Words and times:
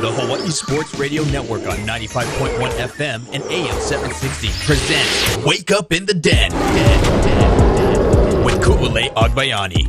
The 0.00 0.10
Hawaii 0.10 0.48
Sports 0.48 0.94
Radio 0.98 1.22
Network 1.24 1.66
on 1.66 1.76
95.1 1.86 2.70
FM 2.88 3.20
and 3.34 3.42
AM 3.44 3.80
760 3.82 4.48
presents 4.64 5.36
Wake 5.44 5.70
Up 5.70 5.92
in 5.92 6.06
the 6.06 6.14
Den, 6.14 6.50
Den, 6.50 7.22
Den, 7.22 7.76
Den 7.76 8.42
with 8.42 8.62
Ku'ule 8.62 9.12
Agbayani. 9.12 9.84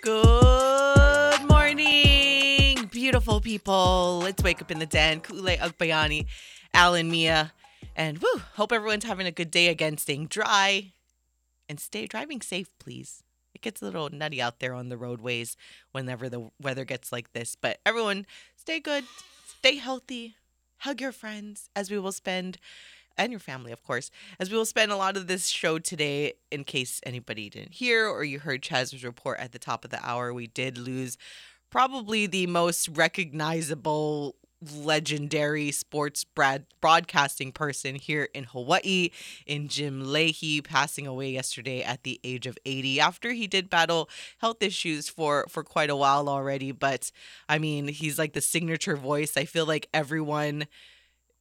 Good 0.00 1.46
morning, 1.50 2.86
beautiful 2.90 3.42
people. 3.42 4.20
Let's 4.22 4.42
wake 4.42 4.62
up 4.62 4.70
in 4.70 4.78
the 4.78 4.86
den. 4.86 5.20
Ku'ule 5.20 5.58
Agbayani, 5.58 6.24
Alan 6.72 7.10
Mia, 7.10 7.52
and 7.94 8.16
woo, 8.16 8.40
hope 8.54 8.72
everyone's 8.72 9.04
having 9.04 9.26
a 9.26 9.30
good 9.30 9.50
day 9.50 9.68
again, 9.68 9.98
staying 9.98 10.28
dry 10.28 10.94
and 11.68 11.78
stay 11.78 12.06
driving 12.06 12.40
safe, 12.40 12.70
please. 12.78 13.22
It 13.56 13.62
gets 13.62 13.80
a 13.80 13.86
little 13.86 14.10
nutty 14.10 14.42
out 14.42 14.60
there 14.60 14.74
on 14.74 14.90
the 14.90 14.98
roadways 14.98 15.56
whenever 15.92 16.28
the 16.28 16.50
weather 16.60 16.84
gets 16.84 17.10
like 17.10 17.32
this, 17.32 17.56
but 17.56 17.78
everyone 17.86 18.26
stay 18.54 18.80
good, 18.80 19.04
stay 19.46 19.76
healthy, 19.76 20.34
hug 20.80 21.00
your 21.00 21.10
friends 21.10 21.70
as 21.74 21.90
we 21.90 21.98
will 21.98 22.12
spend 22.12 22.58
and 23.16 23.32
your 23.32 23.40
family, 23.40 23.72
of 23.72 23.82
course, 23.82 24.10
as 24.38 24.50
we 24.50 24.58
will 24.58 24.66
spend 24.66 24.92
a 24.92 24.96
lot 24.96 25.16
of 25.16 25.26
this 25.26 25.48
show 25.48 25.78
today. 25.78 26.34
In 26.50 26.64
case 26.64 27.00
anybody 27.06 27.48
didn't 27.48 27.72
hear 27.72 28.06
or 28.06 28.24
you 28.24 28.40
heard 28.40 28.60
Chaz's 28.60 29.02
report 29.02 29.40
at 29.40 29.52
the 29.52 29.58
top 29.58 29.86
of 29.86 29.90
the 29.90 30.06
hour, 30.06 30.34
we 30.34 30.48
did 30.48 30.76
lose 30.76 31.16
probably 31.70 32.26
the 32.26 32.46
most 32.46 32.88
recognizable 32.88 34.36
legendary 34.62 35.70
sports 35.70 36.24
brad- 36.24 36.66
broadcasting 36.80 37.52
person 37.52 37.94
here 37.94 38.28
in 38.34 38.44
Hawaii 38.44 39.10
in 39.46 39.68
Jim 39.68 40.12
Leahy 40.12 40.62
passing 40.62 41.06
away 41.06 41.30
yesterday 41.30 41.82
at 41.82 42.02
the 42.04 42.18
age 42.24 42.46
of 42.46 42.56
80 42.64 43.00
after 43.00 43.32
he 43.32 43.46
did 43.46 43.68
battle 43.68 44.08
health 44.38 44.62
issues 44.62 45.08
for 45.08 45.46
for 45.48 45.62
quite 45.62 45.90
a 45.90 45.96
while 45.96 46.28
already. 46.28 46.72
But 46.72 47.10
I 47.48 47.58
mean 47.58 47.88
he's 47.88 48.18
like 48.18 48.32
the 48.32 48.40
signature 48.40 48.96
voice. 48.96 49.36
I 49.36 49.44
feel 49.44 49.66
like 49.66 49.88
everyone 49.92 50.66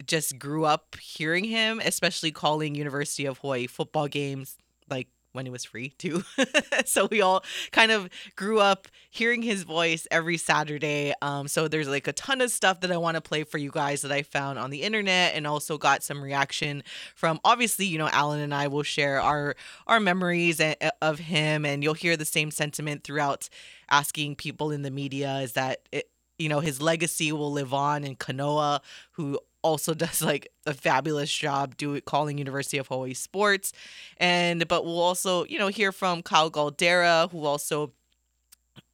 just 0.05 0.37
grew 0.37 0.65
up 0.65 0.95
hearing 0.99 1.45
him, 1.45 1.81
especially 1.83 2.31
calling 2.31 2.75
University 2.75 3.25
of 3.25 3.37
Hawaii 3.39 3.67
football 3.67 4.07
games 4.07 4.57
like 4.89 5.07
when 5.35 5.45
it 5.45 5.51
was 5.51 5.65
free 5.65 5.89
too. 5.89 6.23
so 6.85 7.07
we 7.11 7.21
all 7.21 7.43
kind 7.71 7.91
of 7.91 8.09
grew 8.35 8.59
up 8.59 8.87
hearing 9.11 9.41
his 9.41 9.63
voice 9.63 10.07
every 10.09 10.37
Saturday. 10.37 11.13
Um, 11.21 11.47
so 11.47 11.67
there's 11.67 11.87
like 11.87 12.07
a 12.07 12.13
ton 12.13 12.41
of 12.41 12.51
stuff 12.51 12.81
that 12.81 12.91
I 12.91 12.97
want 12.97 13.15
to 13.15 13.21
play 13.21 13.43
for 13.43 13.57
you 13.57 13.71
guys 13.71 14.01
that 14.01 14.11
I 14.11 14.23
found 14.23 14.57
on 14.57 14.69
the 14.69 14.81
internet 14.81 15.35
and 15.35 15.45
also 15.45 15.77
got 15.77 16.03
some 16.03 16.21
reaction 16.21 16.83
from 17.15 17.39
obviously, 17.43 17.85
you 17.85 17.97
know, 17.97 18.09
Alan 18.11 18.39
and 18.39 18.53
I 18.53 18.67
will 18.67 18.83
share 18.83 19.21
our 19.21 19.55
our 19.87 19.99
memories 19.99 20.61
of 21.01 21.19
him 21.19 21.65
and 21.65 21.83
you'll 21.83 21.93
hear 21.93 22.17
the 22.17 22.25
same 22.25 22.51
sentiment 22.51 23.03
throughout 23.03 23.49
asking 23.89 24.35
people 24.35 24.71
in 24.71 24.81
the 24.81 24.91
media 24.91 25.39
is 25.39 25.53
that 25.53 25.87
it, 25.91 26.09
you 26.37 26.49
know, 26.49 26.59
his 26.59 26.81
legacy 26.81 27.31
will 27.31 27.51
live 27.51 27.73
on 27.73 28.03
in 28.03 28.15
Kanoa, 28.15 28.81
who 29.11 29.39
also 29.65 29.93
does 30.05 30.21
like 30.21 30.47
a 30.65 30.73
fabulous 30.73 31.33
job 31.33 31.75
doing 31.75 32.01
calling 32.05 32.37
University 32.37 32.77
of 32.77 32.87
Hawaii 32.87 33.13
sports. 33.13 33.73
And 34.17 34.67
but 34.67 34.85
we'll 34.85 35.01
also, 35.01 35.45
you 35.45 35.59
know, 35.59 35.67
hear 35.67 35.91
from 35.91 36.21
Kyle 36.21 36.51
Galdeira, 36.51 37.29
who 37.31 37.45
also 37.45 37.91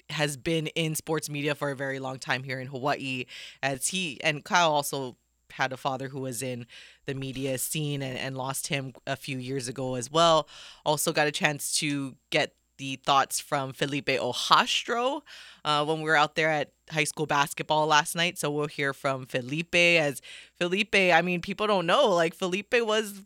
has 0.10 0.36
been 0.36 0.68
in 0.68 0.96
sports 0.96 1.30
media 1.30 1.56
for 1.56 1.72
a 1.72 1.76
very 1.76 2.00
long 2.00 2.20
time 2.20 2.44
here 2.44 2.60
in 2.60 2.68
Hawaii 2.68 3.26
as 3.64 3.88
he 3.88 4.20
and 4.24 4.44
Kyle 4.44 4.72
also 4.72 5.16
had 5.52 5.74
a 5.74 5.78
father 5.78 6.08
who 6.08 6.22
was 6.22 6.42
in 6.42 6.66
the 7.06 7.14
media 7.14 7.58
scene 7.58 8.02
and, 8.02 8.18
and 8.18 8.38
lost 8.38 8.68
him 8.68 8.94
a 9.06 9.16
few 9.16 9.38
years 9.38 9.68
ago 9.68 9.96
as 9.96 10.10
well. 10.10 10.48
Also 10.86 11.12
got 11.12 11.28
a 11.28 11.32
chance 11.32 11.78
to 11.80 12.16
get 12.30 12.54
the 12.82 12.96
thoughts 13.06 13.40
from 13.40 13.74
Felipe 13.74 14.08
Ojastro 14.08 15.22
uh, 15.64 15.86
when 15.86 16.00
we 16.00 16.06
were 16.06 16.16
out 16.16 16.34
there 16.34 16.50
at 16.50 16.72
high 16.90 17.04
school 17.04 17.28
basketball 17.28 17.86
last 17.86 18.16
night. 18.16 18.40
So 18.40 18.50
we'll 18.50 18.66
hear 18.66 18.92
from 18.92 19.28
Felipe 19.28 19.76
as 19.76 20.20
Felipe. 20.58 20.96
I 20.96 21.22
mean, 21.22 21.42
people 21.42 21.68
don't 21.68 21.86
know, 21.86 22.10
like, 22.10 22.34
Felipe 22.34 22.74
was. 22.74 23.22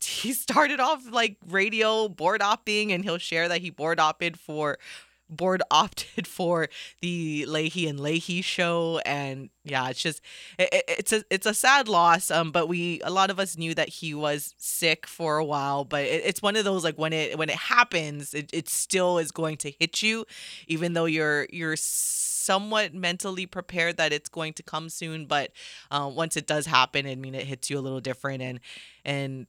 He 0.00 0.32
started 0.32 0.80
off 0.80 1.00
like 1.12 1.36
radio 1.46 2.08
board 2.08 2.40
opping, 2.40 2.92
and 2.92 3.04
he'll 3.04 3.18
share 3.18 3.46
that 3.48 3.60
he 3.60 3.70
board 3.70 4.00
opted 4.00 4.38
for 4.38 4.78
board 5.28 5.62
opted 5.70 6.26
for 6.26 6.68
the 7.00 7.44
Leahy 7.46 7.86
and 7.86 8.00
Leahy 8.00 8.42
show, 8.42 9.00
and 9.04 9.50
yeah, 9.64 9.88
it's 9.88 10.00
just 10.00 10.20
it, 10.58 10.84
it's 10.88 11.12
a 11.12 11.24
it's 11.30 11.46
a 11.46 11.54
sad 11.54 11.88
loss. 11.88 12.30
Um, 12.30 12.52
but 12.52 12.68
we 12.68 13.00
a 13.02 13.10
lot 13.10 13.30
of 13.30 13.38
us 13.38 13.56
knew 13.56 13.74
that 13.74 13.88
he 13.88 14.14
was 14.14 14.54
sick 14.58 15.06
for 15.06 15.38
a 15.38 15.44
while, 15.44 15.84
but 15.84 16.04
it, 16.04 16.22
it's 16.24 16.42
one 16.42 16.56
of 16.56 16.64
those 16.64 16.84
like 16.84 16.98
when 16.98 17.12
it 17.12 17.38
when 17.38 17.48
it 17.48 17.56
happens, 17.56 18.34
it, 18.34 18.50
it 18.52 18.68
still 18.68 19.18
is 19.18 19.30
going 19.30 19.56
to 19.58 19.72
hit 19.78 20.02
you, 20.02 20.24
even 20.66 20.92
though 20.92 21.06
you're 21.06 21.46
you're 21.50 21.76
somewhat 21.76 22.92
mentally 22.92 23.46
prepared 23.46 23.96
that 23.96 24.12
it's 24.12 24.28
going 24.28 24.52
to 24.54 24.62
come 24.62 24.88
soon. 24.88 25.26
But 25.26 25.52
uh, 25.90 26.10
once 26.12 26.36
it 26.36 26.46
does 26.46 26.66
happen, 26.66 27.06
I 27.06 27.14
mean, 27.14 27.34
it 27.34 27.46
hits 27.46 27.70
you 27.70 27.78
a 27.78 27.80
little 27.80 28.00
different, 28.00 28.42
and 28.42 28.60
and 29.04 29.46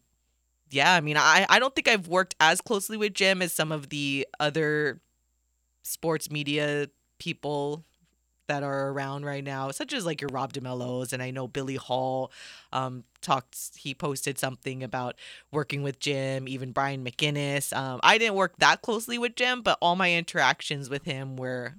yeah, 0.69 0.93
I 0.93 1.01
mean, 1.01 1.17
I 1.17 1.45
I 1.49 1.59
don't 1.59 1.75
think 1.75 1.87
I've 1.87 2.07
worked 2.07 2.35
as 2.39 2.61
closely 2.61 2.97
with 2.97 3.13
Jim 3.13 3.41
as 3.41 3.53
some 3.53 3.71
of 3.71 3.89
the 3.89 4.27
other 4.39 5.01
sports 5.83 6.31
media 6.31 6.89
people 7.19 7.85
that 8.47 8.63
are 8.63 8.89
around 8.89 9.25
right 9.25 9.43
now, 9.43 9.71
such 9.71 9.93
as 9.93 10.05
like 10.05 10.21
your 10.21 10.29
Rob 10.31 10.53
DeMellos, 10.53 11.13
and 11.13 11.23
I 11.23 11.31
know 11.31 11.47
Billy 11.47 11.75
Hull 11.75 12.31
um, 12.73 13.03
talked. 13.21 13.57
He 13.77 13.93
posted 13.93 14.37
something 14.37 14.83
about 14.83 15.15
working 15.51 15.81
with 15.83 15.99
Jim, 15.99 16.47
even 16.47 16.71
Brian 16.71 17.05
McInnis. 17.05 17.75
Um, 17.75 17.99
I 18.03 18.17
didn't 18.17 18.35
work 18.35 18.57
that 18.57 18.81
closely 18.81 19.17
with 19.17 19.35
Jim, 19.35 19.61
but 19.61 19.77
all 19.81 19.95
my 19.95 20.13
interactions 20.13 20.89
with 20.89 21.05
him 21.05 21.37
were 21.37 21.75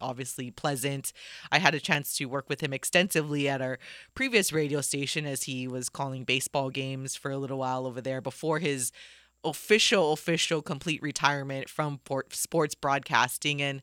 obviously 0.00 0.50
pleasant. 0.50 1.12
I 1.50 1.58
had 1.58 1.74
a 1.74 1.80
chance 1.80 2.16
to 2.18 2.26
work 2.26 2.48
with 2.48 2.60
him 2.60 2.72
extensively 2.72 3.48
at 3.48 3.62
our 3.62 3.78
previous 4.14 4.52
radio 4.52 4.80
station 4.82 5.26
as 5.26 5.44
he 5.44 5.66
was 5.66 5.88
calling 5.88 6.24
baseball 6.24 6.70
games 6.70 7.16
for 7.16 7.30
a 7.30 7.38
little 7.38 7.58
while 7.58 7.86
over 7.86 8.00
there 8.00 8.20
before 8.20 8.58
his 8.58 8.92
official 9.44 10.12
official 10.12 10.62
complete 10.62 11.02
retirement 11.02 11.68
from 11.68 12.00
sports 12.30 12.74
broadcasting. 12.74 13.62
And 13.62 13.82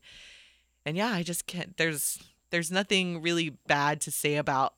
and 0.86 0.98
yeah 0.98 1.12
i 1.12 1.24
just 1.24 1.48
can't 1.48 1.78
there's 1.78 2.20
there's 2.52 2.72
nothing 2.72 3.22
really 3.22 3.50
bad 3.68 4.02
to 4.02 4.12
say 4.12 4.36
about 4.36 4.74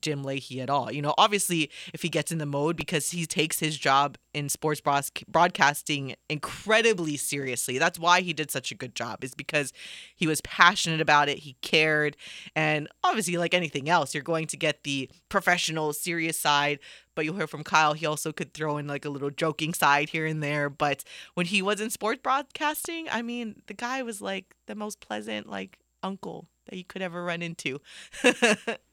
Jim 0.00 0.24
Leahy 0.24 0.60
at 0.60 0.70
all. 0.70 0.92
You 0.92 1.02
know, 1.02 1.14
obviously, 1.18 1.70
if 1.92 2.02
he 2.02 2.08
gets 2.08 2.32
in 2.32 2.38
the 2.38 2.46
mode 2.46 2.76
because 2.76 3.10
he 3.10 3.26
takes 3.26 3.58
his 3.60 3.76
job 3.76 4.18
in 4.34 4.48
sports 4.48 4.80
broadcasting 5.28 6.14
incredibly 6.28 7.16
seriously. 7.16 7.78
That's 7.78 7.98
why 7.98 8.20
he 8.20 8.32
did 8.32 8.50
such 8.50 8.70
a 8.70 8.74
good 8.74 8.94
job, 8.94 9.24
is 9.24 9.34
because 9.34 9.72
he 10.14 10.26
was 10.26 10.40
passionate 10.42 11.00
about 11.00 11.28
it, 11.28 11.38
he 11.38 11.56
cared. 11.62 12.16
And 12.54 12.88
obviously, 13.02 13.36
like 13.36 13.54
anything 13.54 13.88
else, 13.88 14.14
you're 14.14 14.22
going 14.22 14.46
to 14.48 14.56
get 14.56 14.84
the 14.84 15.10
professional, 15.28 15.92
serious 15.92 16.38
side. 16.38 16.78
But 17.14 17.24
you'll 17.24 17.36
hear 17.36 17.48
from 17.48 17.64
Kyle, 17.64 17.94
he 17.94 18.06
also 18.06 18.32
could 18.32 18.54
throw 18.54 18.76
in 18.76 18.86
like 18.86 19.04
a 19.04 19.10
little 19.10 19.30
joking 19.30 19.74
side 19.74 20.10
here 20.10 20.24
and 20.24 20.42
there. 20.42 20.70
But 20.70 21.02
when 21.34 21.46
he 21.46 21.62
was 21.62 21.80
in 21.80 21.90
sports 21.90 22.20
broadcasting, 22.22 23.08
I 23.10 23.22
mean, 23.22 23.62
the 23.66 23.74
guy 23.74 24.02
was 24.02 24.20
like 24.20 24.54
the 24.66 24.76
most 24.76 25.00
pleasant, 25.00 25.48
like, 25.48 25.78
uncle 26.02 26.48
that 26.66 26.76
you 26.76 26.84
could 26.84 27.02
ever 27.02 27.24
run 27.24 27.42
into. 27.42 27.80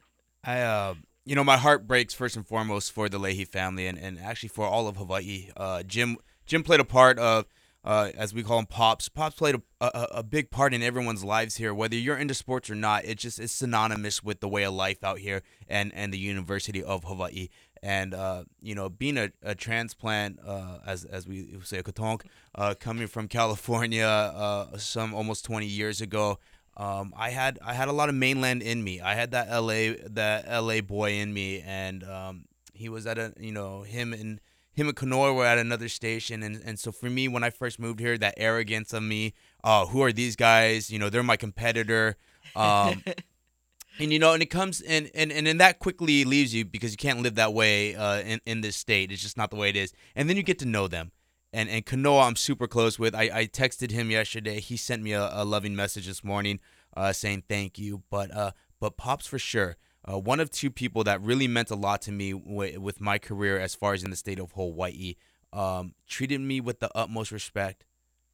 I, 0.46 0.62
uh, 0.62 0.94
you 1.26 1.36
know, 1.36 1.44
my 1.44 1.58
heart 1.58 1.88
breaks 1.88 2.14
first 2.14 2.36
and 2.36 2.48
foremost 2.48 2.92
for 2.92 3.10
the 3.10 3.18
Leahy 3.18 3.46
family 3.46 3.88
and, 3.88 3.98
and 3.98 4.20
actually 4.20 4.50
for 4.50 4.66
all 4.66 4.88
of 4.88 4.98
Hawaii. 4.98 5.50
Uh, 5.58 5.82
Jim 5.84 6.18
Jim 6.46 6.62
played 6.62 6.80
a 6.80 6.86
part 6.86 7.18
of, 7.18 7.46
uh, 7.84 8.12
as 8.16 8.32
we 8.32 8.44
call 8.44 8.60
him, 8.60 8.68
pops. 8.68 9.10
Pops 9.10 9.36
played 9.36 9.56
a, 9.56 9.62
a, 9.82 10.08
a, 10.18 10.24
big 10.24 10.52
part 10.52 10.76
in 10.76 10.84
everyone's 10.84 11.24
lives 11.24 11.56
here, 11.56 11.74
whether 11.74 11.96
you're 11.96 12.18
into 12.18 12.36
sports 12.36 12.70
or 12.70 12.76
not. 12.76 13.06
It 13.06 13.18
just 13.18 13.40
is 13.40 13.52
synonymous 13.52 14.24
with 14.24 14.40
the 14.40 14.48
way 14.48 14.64
of 14.64 14.76
life 14.76 15.04
out 15.04 15.18
here 15.18 15.42
and 15.68 15.92
and 15.96 16.14
the 16.14 16.20
University 16.20 16.84
of 16.84 17.04
Hawaii. 17.06 17.50
And 17.82 18.14
uh, 18.14 18.44
you 18.62 18.76
know, 18.76 18.90
being 18.90 19.18
a, 19.18 19.32
a 19.42 19.56
transplant, 19.56 20.40
uh, 20.46 20.78
as 20.86 21.06
as 21.06 21.28
we 21.28 21.58
say, 21.64 21.80
a 21.80 21.84
katonk, 21.84 22.22
uh, 22.54 22.76
coming 22.80 23.08
from 23.08 23.28
California, 23.28 24.06
uh, 24.06 24.78
some 24.78 25.16
almost 25.16 25.44
20 25.46 25.66
years 25.66 26.02
ago. 26.02 26.38
Um, 26.78 27.14
I 27.16 27.30
had 27.30 27.58
I 27.66 27.74
had 27.74 27.88
a 27.88 27.94
lot 27.94 28.10
of 28.10 28.16
mainland 28.16 28.62
in 28.62 28.84
me. 28.84 29.00
I 29.00 29.14
had 29.14 29.32
that 29.32 29.48
LA 29.50 29.94
that 30.10 30.46
LA 30.48 30.82
boy 30.82 31.14
in 31.14 31.34
me, 31.34 31.62
and 31.66 32.04
um, 32.04 32.46
he 32.74 32.90
was 32.90 33.08
at 33.08 33.18
a 33.18 33.34
you 33.40 33.52
know 33.52 33.84
him 33.84 34.14
and 34.14 34.42
him 34.74 34.90
and 34.90 34.96
Kanoa 34.96 35.34
were 35.34 35.46
at 35.46 35.58
another 35.58 35.88
station, 35.88 36.44
and 36.44 36.62
and 36.66 36.78
so 36.78 36.92
for 36.92 37.10
me 37.10 37.28
when 37.28 37.44
I 37.44 37.50
first 37.50 37.80
moved 37.80 38.00
here, 38.00 38.18
that 38.18 38.34
arrogance 38.36 38.92
of 38.92 39.04
me, 39.04 39.34
uh, 39.64 39.86
who 39.86 40.04
are 40.04 40.12
these 40.12 40.36
guys? 40.36 40.92
You 40.92 41.00
know, 41.00 41.10
they're 41.10 41.24
my 41.24 41.38
competitor. 41.38 42.18
Um, 42.58 43.04
and 44.00 44.12
you 44.12 44.20
know, 44.20 44.34
and 44.34 44.44
it 44.44 44.48
comes 44.48 44.82
and 44.82 45.10
and 45.16 45.32
and 45.32 45.48
then 45.48 45.60
that 45.60 45.80
quickly 45.80 46.26
leaves 46.26 46.54
you 46.54 46.66
because 46.66 46.92
you 46.92 46.98
can't 46.98 47.22
live 47.22 47.36
that 47.36 47.54
way 47.54 47.96
uh, 47.96 48.20
in 48.20 48.42
in 48.46 48.62
this 48.62 48.76
state. 48.76 49.14
It's 49.14 49.22
just 49.22 49.38
not 49.38 49.50
the 49.50 49.56
way 49.56 49.70
it 49.70 49.78
is. 49.78 49.94
And 50.14 50.30
then 50.30 50.36
you 50.36 50.44
get 50.44 50.60
to 50.60 50.66
know 50.66 50.90
them 50.90 51.12
and 51.56 51.70
and 51.70 51.86
Kanoa 51.86 52.28
I'm 52.28 52.36
super 52.36 52.68
close 52.68 53.00
with. 53.00 53.16
I, 53.16 53.30
I 53.34 53.46
texted 53.48 53.92
him 53.92 54.12
yesterday. 54.12 54.60
He 54.60 54.76
sent 54.76 55.02
me 55.02 55.14
a, 55.14 55.30
a 55.32 55.46
loving 55.46 55.76
message 55.76 56.06
this 56.06 56.24
morning, 56.24 56.60
uh, 56.96 57.14
saying 57.14 57.44
thank 57.48 57.80
you. 57.80 58.04
But 58.10 58.36
uh, 58.36 58.52
but 58.80 58.98
pops 58.98 59.26
for 59.26 59.40
sure. 59.40 59.78
Uh, 60.08 60.20
one 60.20 60.40
of 60.40 60.52
two 60.52 60.70
people 60.70 61.04
that 61.06 61.22
really 61.22 61.48
meant 61.48 61.72
a 61.72 61.76
lot 61.76 62.02
to 62.04 62.12
me 62.12 62.34
w- 62.34 62.80
with 62.80 63.02
my 63.02 63.18
career 63.18 63.58
as 63.58 63.74
far 63.74 63.94
as 63.94 64.04
in 64.04 64.12
the 64.12 64.16
state 64.16 64.38
of 64.38 64.52
Hawaii. 64.52 65.16
Um, 65.52 65.96
treated 66.06 66.42
me 66.42 66.60
with 66.60 66.82
the 66.82 66.92
utmost 66.94 67.32
respect, 67.32 67.86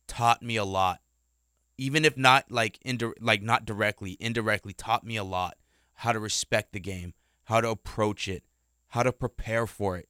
taught 0.08 0.42
me 0.42 0.56
a 0.56 0.66
lot, 0.66 1.02
even 1.78 2.04
if 2.04 2.18
not 2.18 2.52
like 2.52 2.80
indir- 2.84 3.14
like 3.22 3.44
not 3.44 3.64
directly, 3.64 4.18
indirectly 4.20 4.74
taught 4.74 5.06
me 5.06 5.16
a 5.16 5.24
lot 5.24 5.56
how 5.94 6.12
to 6.12 6.20
respect 6.20 6.74
the 6.74 6.80
game, 6.80 7.14
how 7.44 7.62
to 7.62 7.70
approach 7.70 8.28
it, 8.28 8.44
how 8.88 9.04
to 9.04 9.12
prepare 9.14 9.68
for 9.68 9.98
it, 9.98 10.10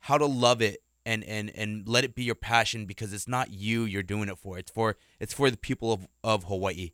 how 0.00 0.18
to 0.18 0.26
love 0.26 0.60
it 0.60 0.82
and 1.08 1.24
and 1.24 1.50
and 1.54 1.88
let 1.88 2.04
it 2.04 2.14
be 2.14 2.22
your 2.22 2.34
passion 2.34 2.84
because 2.84 3.14
it's 3.14 3.26
not 3.26 3.50
you 3.50 3.84
you're 3.84 4.02
doing 4.02 4.28
it 4.28 4.38
for. 4.38 4.58
It's 4.58 4.70
for 4.70 4.96
it's 5.18 5.32
for 5.32 5.50
the 5.50 5.56
people 5.56 5.90
of 5.92 6.06
of 6.22 6.44
Hawaii. 6.44 6.90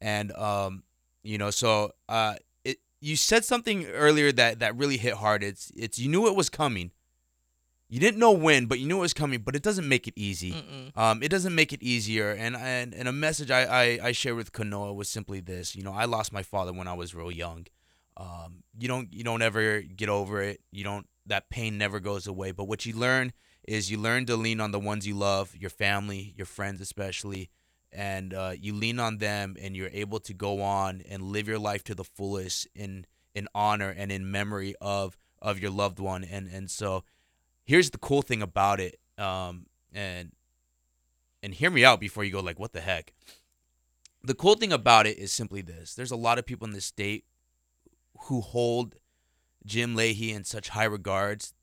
And 0.00 0.32
um 0.32 0.82
you 1.22 1.38
know, 1.38 1.50
so 1.50 1.92
uh 2.08 2.34
it 2.64 2.78
you 3.00 3.14
said 3.14 3.44
something 3.44 3.86
earlier 3.86 4.32
that 4.32 4.58
that 4.58 4.76
really 4.76 4.96
hit 4.96 5.14
hard. 5.14 5.44
It's 5.44 5.70
it's 5.76 5.98
you 6.00 6.08
knew 6.08 6.26
it 6.26 6.34
was 6.34 6.50
coming. 6.50 6.90
You 7.88 8.00
didn't 8.00 8.18
know 8.18 8.32
when, 8.32 8.66
but 8.66 8.80
you 8.80 8.88
knew 8.88 8.96
it 8.96 9.02
was 9.02 9.14
coming. 9.14 9.40
But 9.40 9.54
it 9.54 9.62
doesn't 9.62 9.88
make 9.88 10.08
it 10.08 10.14
easy. 10.16 10.52
Um, 10.96 11.22
it 11.22 11.28
doesn't 11.28 11.54
make 11.54 11.72
it 11.72 11.80
easier. 11.80 12.32
And 12.32 12.56
and, 12.56 12.92
and 12.92 13.06
a 13.06 13.12
message 13.12 13.52
I, 13.52 13.62
I 13.82 13.84
I 14.08 14.12
shared 14.12 14.36
with 14.36 14.50
Kanoa 14.52 14.96
was 14.96 15.08
simply 15.08 15.38
this. 15.38 15.76
You 15.76 15.84
know, 15.84 15.92
I 15.92 16.06
lost 16.06 16.32
my 16.32 16.42
father 16.42 16.72
when 16.72 16.88
I 16.88 16.94
was 16.94 17.14
real 17.14 17.30
young. 17.30 17.68
Um, 18.16 18.64
you 18.76 18.88
don't 18.88 19.12
you 19.12 19.22
don't 19.22 19.42
ever 19.42 19.80
get 19.82 20.08
over 20.08 20.42
it. 20.42 20.60
You 20.72 20.82
don't 20.82 21.06
that 21.26 21.50
pain 21.50 21.78
never 21.78 22.00
goes 22.00 22.26
away. 22.26 22.52
But 22.52 22.64
what 22.64 22.86
you 22.86 22.94
learn 22.94 23.32
is 23.66 23.90
you 23.90 23.98
learn 23.98 24.26
to 24.26 24.36
lean 24.36 24.60
on 24.60 24.72
the 24.72 24.78
ones 24.78 25.06
you 25.06 25.14
love, 25.14 25.56
your 25.56 25.70
family, 25.70 26.34
your 26.36 26.46
friends 26.46 26.80
especially, 26.80 27.50
and 27.92 28.34
uh, 28.34 28.52
you 28.58 28.74
lean 28.74 28.98
on 28.98 29.18
them, 29.18 29.56
and 29.60 29.76
you're 29.76 29.90
able 29.92 30.20
to 30.20 30.34
go 30.34 30.60
on 30.60 31.02
and 31.08 31.22
live 31.22 31.48
your 31.48 31.58
life 31.58 31.84
to 31.84 31.94
the 31.94 32.04
fullest 32.04 32.66
in 32.74 33.06
in 33.34 33.48
honor 33.54 33.90
and 33.90 34.12
in 34.12 34.30
memory 34.30 34.74
of 34.80 35.16
of 35.40 35.58
your 35.58 35.70
loved 35.70 35.98
one. 35.98 36.24
And 36.24 36.48
and 36.48 36.70
so 36.70 37.04
here's 37.64 37.90
the 37.90 37.98
cool 37.98 38.22
thing 38.22 38.42
about 38.42 38.80
it. 38.80 38.98
Um, 39.16 39.66
and 39.92 40.32
and 41.42 41.54
hear 41.54 41.70
me 41.70 41.84
out 41.84 42.00
before 42.00 42.24
you 42.24 42.32
go 42.32 42.40
like, 42.40 42.58
what 42.58 42.72
the 42.72 42.80
heck? 42.80 43.12
The 44.22 44.34
cool 44.34 44.54
thing 44.54 44.72
about 44.72 45.06
it 45.06 45.18
is 45.18 45.32
simply 45.32 45.62
this: 45.62 45.94
there's 45.94 46.10
a 46.10 46.16
lot 46.16 46.38
of 46.38 46.46
people 46.46 46.66
in 46.66 46.72
this 46.72 46.86
state 46.86 47.24
who 48.22 48.40
hold 48.40 48.96
Jim 49.66 49.94
Leahy 49.94 50.32
in 50.32 50.44
such 50.44 50.70
high 50.70 50.84
regards 50.84 51.54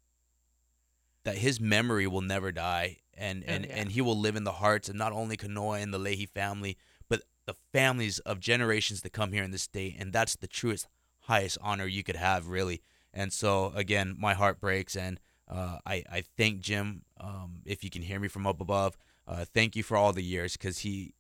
that 1.24 1.38
his 1.38 1.60
memory 1.60 2.08
will 2.08 2.22
never 2.22 2.52
die 2.52 2.98
and 3.14 3.44
Oh, 3.48 3.52
and, 3.52 3.66
yeah. 3.66 3.74
and 3.76 3.92
he 3.92 4.02
will 4.02 4.18
live 4.18 4.36
in 4.36 4.44
the 4.44 4.54
hearts 4.54 4.90
of 4.90 4.96
not 4.96 5.12
only 5.14 5.38
Kanoa 5.38 5.82
and 5.82 5.94
the 5.94 6.00
Leahy 6.00 6.26
family, 6.26 6.78
but 7.08 7.22
the 7.46 7.56
families 7.72 8.20
of 8.20 8.40
generations 8.40 9.02
that 9.02 9.12
come 9.14 9.32
here 9.32 9.44
in 9.44 9.52
this 9.52 9.62
state. 9.64 9.96
And 10.00 10.12
that's 10.12 10.36
the 10.36 10.48
truest, 10.48 10.88
highest 11.22 11.58
honor 11.62 11.86
you 11.86 12.04
could 12.04 12.16
have, 12.16 12.48
really. 12.48 12.82
And 13.14 13.32
so, 13.32 13.72
again, 13.76 14.16
my 14.18 14.34
heart 14.34 14.60
breaks. 14.60 14.96
And 14.96 15.20
uh, 15.48 15.78
I, 15.86 16.04
I 16.12 16.24
thank 16.38 16.62
Jim, 16.62 17.04
um, 17.20 17.62
if 17.66 17.84
you 17.84 17.90
can 17.90 18.02
hear 18.02 18.20
me 18.20 18.28
from 18.28 18.48
up 18.48 18.60
above, 18.62 18.98
uh, 19.28 19.46
thank 19.54 19.76
you 19.76 19.84
for 19.84 19.96
all 19.98 20.14
the 20.14 20.24
years 20.24 20.54
because 20.54 20.80
he, 20.80 21.14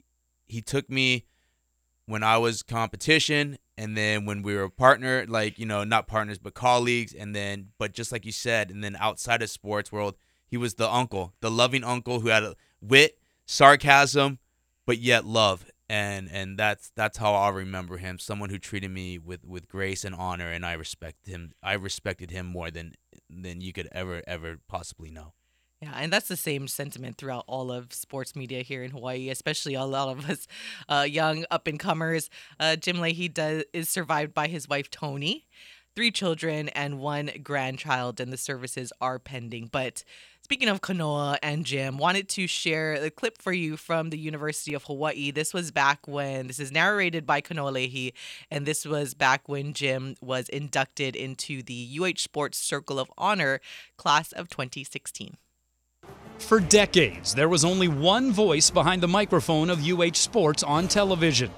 he 0.46 0.62
took 0.62 0.90
me 0.90 1.26
when 2.12 2.24
I 2.24 2.38
was 2.38 2.62
competition 2.62 3.58
and 3.78 3.98
then 3.98 4.26
when 4.26 4.42
we 4.42 4.56
were 4.56 4.70
partner 4.70 5.26
like 5.28 5.58
you 5.58 5.66
know 5.66 5.84
not 5.84 6.08
partners 6.08 6.38
but 6.38 6.54
colleagues 6.54 7.14
and 7.14 7.36
then 7.36 7.70
but 7.78 7.94
just 7.94 8.12
like 8.12 8.26
you 8.26 8.32
said 8.32 8.70
and 8.70 8.84
then 8.84 8.96
outside 9.00 9.42
of 9.42 9.50
sports 9.50 9.92
world 9.92 10.16
he 10.46 10.58
was 10.58 10.76
the 10.76 10.90
uncle 10.90 11.34
the 11.42 11.50
loving 11.50 11.84
uncle 11.84 12.20
who 12.20 12.28
had 12.28 12.44
wit 12.82 13.18
sarcasm 13.46 14.40
but 14.86 15.00
yet 15.00 15.26
love. 15.26 15.66
And 15.90 16.30
and 16.32 16.58
that's 16.58 16.92
that's 16.96 17.18
how 17.18 17.34
I'll 17.34 17.52
remember 17.52 17.98
him 17.98 18.18
someone 18.18 18.50
who 18.50 18.58
treated 18.58 18.92
me 18.92 19.18
with 19.18 19.44
with 19.44 19.68
grace 19.68 20.06
and 20.06 20.16
honor 20.16 20.50
and 20.50 20.66
I 20.66 20.74
respect 20.74 21.28
him 21.28 21.52
I 21.62 21.74
respected 21.74 22.32
him 22.32 22.46
more 22.46 22.72
than 22.72 22.94
than 23.30 23.60
you 23.60 23.74
could 23.74 23.90
ever 23.92 24.22
ever 24.26 24.60
possibly 24.70 25.12
know 25.12 25.34
Yeah, 25.82 25.94
and 25.96 26.14
that's 26.14 26.28
the 26.28 26.38
same 26.38 26.68
sentiment 26.68 27.18
throughout 27.18 27.44
all 27.48 27.72
of 27.72 27.92
sports 27.92 28.36
media 28.36 28.62
here 28.62 28.84
in 28.84 28.92
Hawaii, 28.92 29.30
especially 29.30 29.74
a 29.74 29.84
lot 29.84 30.10
of 30.10 30.30
us 30.30 30.48
uh, 30.88 31.08
young 31.10 31.44
up 31.50 31.66
and 31.66 31.80
comers. 31.80 32.30
Uh, 32.60 32.76
Jim 32.76 33.00
Leahy 33.02 33.28
does, 33.28 33.64
is 33.74 33.90
survived 33.90 34.32
by 34.32 34.48
his 34.48 34.70
wife 34.70 34.92
Tony, 34.92 35.48
three 35.96 36.12
children, 36.12 36.70
and 36.70 37.00
one 37.00 37.32
grandchild, 37.42 38.20
and 38.20 38.32
the 38.32 38.38
services 38.38 38.94
are 39.02 39.18
pending. 39.18 39.70
But 39.72 40.04
speaking 40.44 40.68
of 40.68 40.82
Kanoa 40.82 41.40
and 41.42 41.66
Jim, 41.66 41.98
wanted 41.98 42.30
to 42.30 42.46
share 42.46 42.94
a 42.94 43.10
clip 43.10 43.42
for 43.42 43.52
you 43.52 43.76
from 43.76 44.12
the 44.12 44.20
University 44.20 44.76
of 44.76 44.84
Hawaii. 44.84 45.32
This 45.32 45.52
was 45.52 45.72
back 45.72 46.08
when 46.08 46.46
this 46.46 46.60
is 46.60 46.72
narrated 46.72 47.26
by 47.26 47.42
Kanoa 47.42 47.72
Leahy, 47.72 48.14
and 48.52 48.68
this 48.68 48.86
was 48.86 49.16
back 49.16 49.50
when 49.50 49.74
Jim 49.74 50.16
was 50.22 50.48
inducted 50.50 51.16
into 51.16 51.64
the 51.64 52.00
UH 52.00 52.20
Sports 52.20 52.60
Circle 52.60 53.00
of 53.00 53.12
Honor 53.18 53.60
class 53.98 54.32
of 54.32 54.48
2016. 54.48 55.38
For 56.42 56.60
decades, 56.60 57.34
there 57.34 57.48
was 57.48 57.64
only 57.64 57.88
one 57.88 58.32
voice 58.34 58.70
behind 58.70 59.02
the 59.02 59.08
microphone 59.08 59.70
of 59.70 59.88
UH 59.88 60.16
Sports 60.16 60.64
on 60.64 60.90
television. 60.90 61.50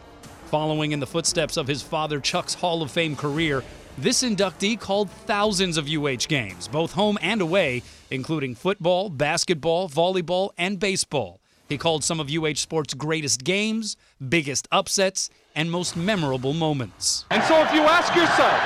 Following 0.51 0.91
in 0.91 0.99
the 0.99 1.07
footsteps 1.07 1.57
of 1.57 1.67
his 1.67 1.81
father 1.81 2.19
Chuck's 2.19 2.53
Hall 2.53 2.83
of 2.83 2.91
Fame 2.91 3.15
career, 3.15 3.63
this 3.97 4.21
inductee 4.21 4.79
called 4.79 5.09
thousands 5.09 5.77
of 5.77 5.89
UH 5.89 6.27
games, 6.27 6.67
both 6.67 6.93
home 6.93 7.17
and 7.21 7.41
away, 7.41 7.81
including 8.11 8.53
football, 8.53 9.09
basketball, 9.09 9.89
volleyball, 9.89 10.51
and 10.59 10.79
baseball. 10.79 11.39
He 11.69 11.77
called 11.79 12.03
some 12.03 12.19
of 12.19 12.29
UH 12.29 12.55
Sports' 12.55 12.93
greatest 12.93 13.43
games, 13.43 13.97
biggest 14.29 14.67
upsets, 14.71 15.31
and 15.55 15.71
most 15.71 15.97
memorable 15.97 16.53
moments. 16.53 17.25
And 17.31 17.41
so 17.43 17.63
if 17.63 17.73
you 17.73 17.81
ask 17.81 18.13
yourself, 18.13 18.61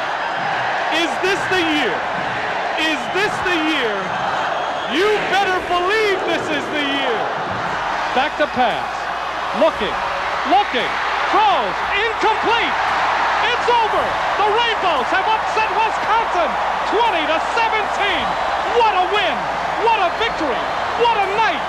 is 0.91 1.11
this 1.23 1.39
the 1.47 1.61
year? 1.61 1.95
Is 2.83 2.99
this 3.15 3.33
the 3.47 3.55
year? 3.71 4.27
You 4.87 5.17
better 5.31 5.59
believe 5.67 6.06
this 6.27 6.43
is 6.51 6.65
the 6.75 6.83
year. 6.83 7.19
Back 8.11 8.35
to 8.35 8.47
pass. 8.51 8.91
Looking, 9.63 9.95
looking, 10.51 10.91
throws, 11.31 11.75
incomplete. 11.95 12.75
It's 13.47 13.67
over. 13.71 14.03
The 14.35 14.49
Rainbows 14.51 15.07
have 15.07 15.23
upset 15.23 15.71
Wisconsin 15.71 16.51
20 16.91 17.31
to 17.31 17.37
17. 17.55 18.27
What 18.75 18.93
a 18.99 19.05
win. 19.15 19.35
What 19.87 20.03
a 20.03 20.11
victory. 20.19 20.63
What 20.99 21.15
a 21.15 21.27
night. 21.39 21.63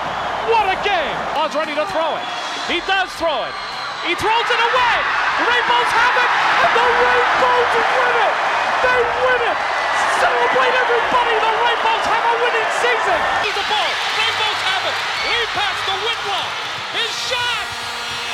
What 0.51 0.67
a 0.67 0.77
game. 0.83 1.17
Oz 1.39 1.55
ready 1.55 1.75
to 1.79 1.87
throw 1.95 2.19
it. 2.19 2.25
He 2.67 2.83
does 2.83 3.07
throw 3.15 3.47
it. 3.47 3.55
He 4.03 4.11
throws 4.19 4.47
it 4.51 4.59
away. 4.59 4.95
The 5.39 5.45
Rainbows 5.47 5.91
have 5.95 6.15
it. 6.19 6.31
And 6.67 6.71
the 6.75 6.87
Rainbows 6.99 7.71
win 7.79 8.15
it. 8.27 8.35
They 8.83 8.99
win 9.23 9.41
it. 9.55 9.78
Celebrate 10.19 10.75
everybody. 10.75 11.35
The 11.39 11.53
Rainbows 11.63 12.05
have 12.09 12.25
a 12.25 12.35
winning 12.43 12.69
season. 12.83 13.19
He's 13.43 13.55
the 13.55 13.67
ball. 13.69 13.91
Rainbows 14.19 14.59
have 14.67 14.83
it. 14.87 14.97
Lead 15.29 15.49
pass 15.55 15.77
to 15.87 15.93
Whitlow. 16.03 16.47
His 16.95 17.11
shot. 17.27 17.65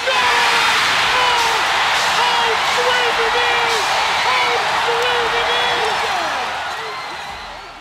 No! 0.06 0.22
Oh! 1.16 1.54
How 2.16 2.46
sweet 2.78 3.18
it 3.26 3.36
is! 3.36 3.84
How 4.26 4.50
sweet 4.86 5.34
it 5.42 5.50
is! 5.50 5.96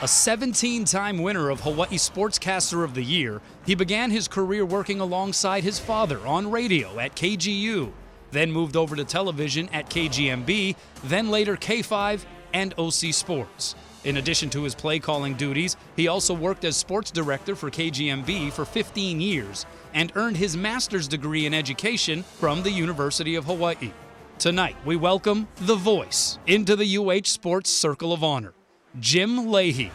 A 0.03 0.09
17 0.09 0.85
time 0.85 1.19
winner 1.19 1.51
of 1.51 1.61
Hawaii 1.61 1.97
Sportscaster 1.97 2.85
of 2.85 2.95
the 2.95 3.03
Year, 3.03 3.41
he 3.65 3.75
began 3.75 4.11
his 4.11 4.29
career 4.29 4.65
working 4.67 5.01
alongside 5.01 5.65
his 5.65 5.79
father 5.79 6.27
on 6.27 6.51
radio 6.51 6.99
at 6.99 7.15
KGU, 7.17 7.93
then 8.31 8.51
moved 8.51 8.77
over 8.77 8.97
to 8.97 9.05
television 9.05 9.69
at 9.73 9.89
KGMB, 9.89 10.77
then 11.05 11.31
later 11.31 11.57
K5 11.57 12.25
and 12.55 12.73
OC 12.79 13.13
Sports. 13.13 13.75
In 14.05 14.17
addition 14.17 14.49
to 14.51 14.63
his 14.63 14.75
play 14.75 14.99
calling 14.99 15.35
duties, 15.35 15.77
he 15.97 16.09
also 16.09 16.33
worked 16.33 16.65
as 16.65 16.77
sports 16.77 17.11
director 17.11 17.55
for 17.57 17.71
KGMB 17.71 18.53
for 18.53 18.65
15 18.65 19.21
years 19.21 19.67
and 19.93 20.13
earned 20.15 20.37
his 20.37 20.57
master's 20.57 21.09
degree 21.09 21.45
in 21.45 21.53
education 21.53 22.23
from 22.23 22.63
the 22.63 22.71
University 22.71 23.35
of 23.35 23.45
Hawaii. 23.45 23.93
Tonight, 24.39 24.77
we 24.85 24.97
welcome 24.97 25.49
The 25.57 25.77
Voice 25.77 26.39
into 26.47 26.77
the 26.77 26.97
UH 26.97 27.27
Sports 27.27 27.71
Circle 27.71 28.13
of 28.13 28.25
Honor. 28.25 28.55
Jim 29.01 29.51
Leahy. 29.51 29.91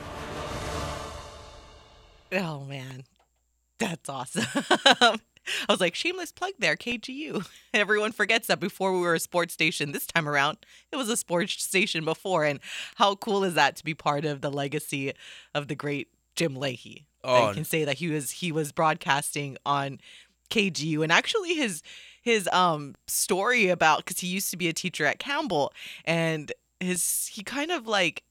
Oh 2.31 2.61
man, 2.65 3.03
that's 3.79 4.09
awesome. 4.09 4.45
I 5.69 5.73
was 5.73 5.81
like, 5.81 5.95
shameless 5.95 6.31
plug 6.31 6.53
there, 6.59 6.75
KGU. 6.75 7.47
Everyone 7.73 8.11
forgets 8.11 8.47
that 8.47 8.59
before 8.59 8.93
we 8.93 8.99
were 8.99 9.15
a 9.15 9.19
sports 9.19 9.53
station 9.53 9.91
this 9.91 10.05
time 10.05 10.27
around, 10.27 10.57
it 10.91 10.95
was 10.95 11.09
a 11.09 11.17
sports 11.17 11.61
station 11.61 12.05
before. 12.05 12.45
And 12.45 12.59
how 12.95 13.15
cool 13.15 13.43
is 13.43 13.55
that 13.55 13.75
to 13.77 13.83
be 13.83 13.93
part 13.93 14.25
of 14.25 14.41
the 14.41 14.51
legacy 14.51 15.13
of 15.53 15.67
the 15.67 15.75
great 15.75 16.09
Jim 16.35 16.55
Leahy? 16.55 17.05
Oh. 17.23 17.49
you 17.49 17.53
can 17.53 17.65
say 17.65 17.83
that 17.83 17.97
he 17.97 18.07
was 18.07 18.31
he 18.31 18.51
was 18.51 18.71
broadcasting 18.71 19.57
on 19.65 19.99
KGU 20.49 21.03
and 21.03 21.11
actually 21.11 21.53
his 21.53 21.83
his 22.21 22.47
um 22.53 22.95
story 23.07 23.67
about 23.67 23.99
because 23.99 24.19
he 24.19 24.27
used 24.27 24.49
to 24.51 24.57
be 24.57 24.67
a 24.69 24.73
teacher 24.73 25.05
at 25.05 25.19
Campbell 25.19 25.73
and 26.05 26.51
his 26.79 27.27
he 27.27 27.43
kind 27.43 27.71
of 27.71 27.87
like 27.87 28.23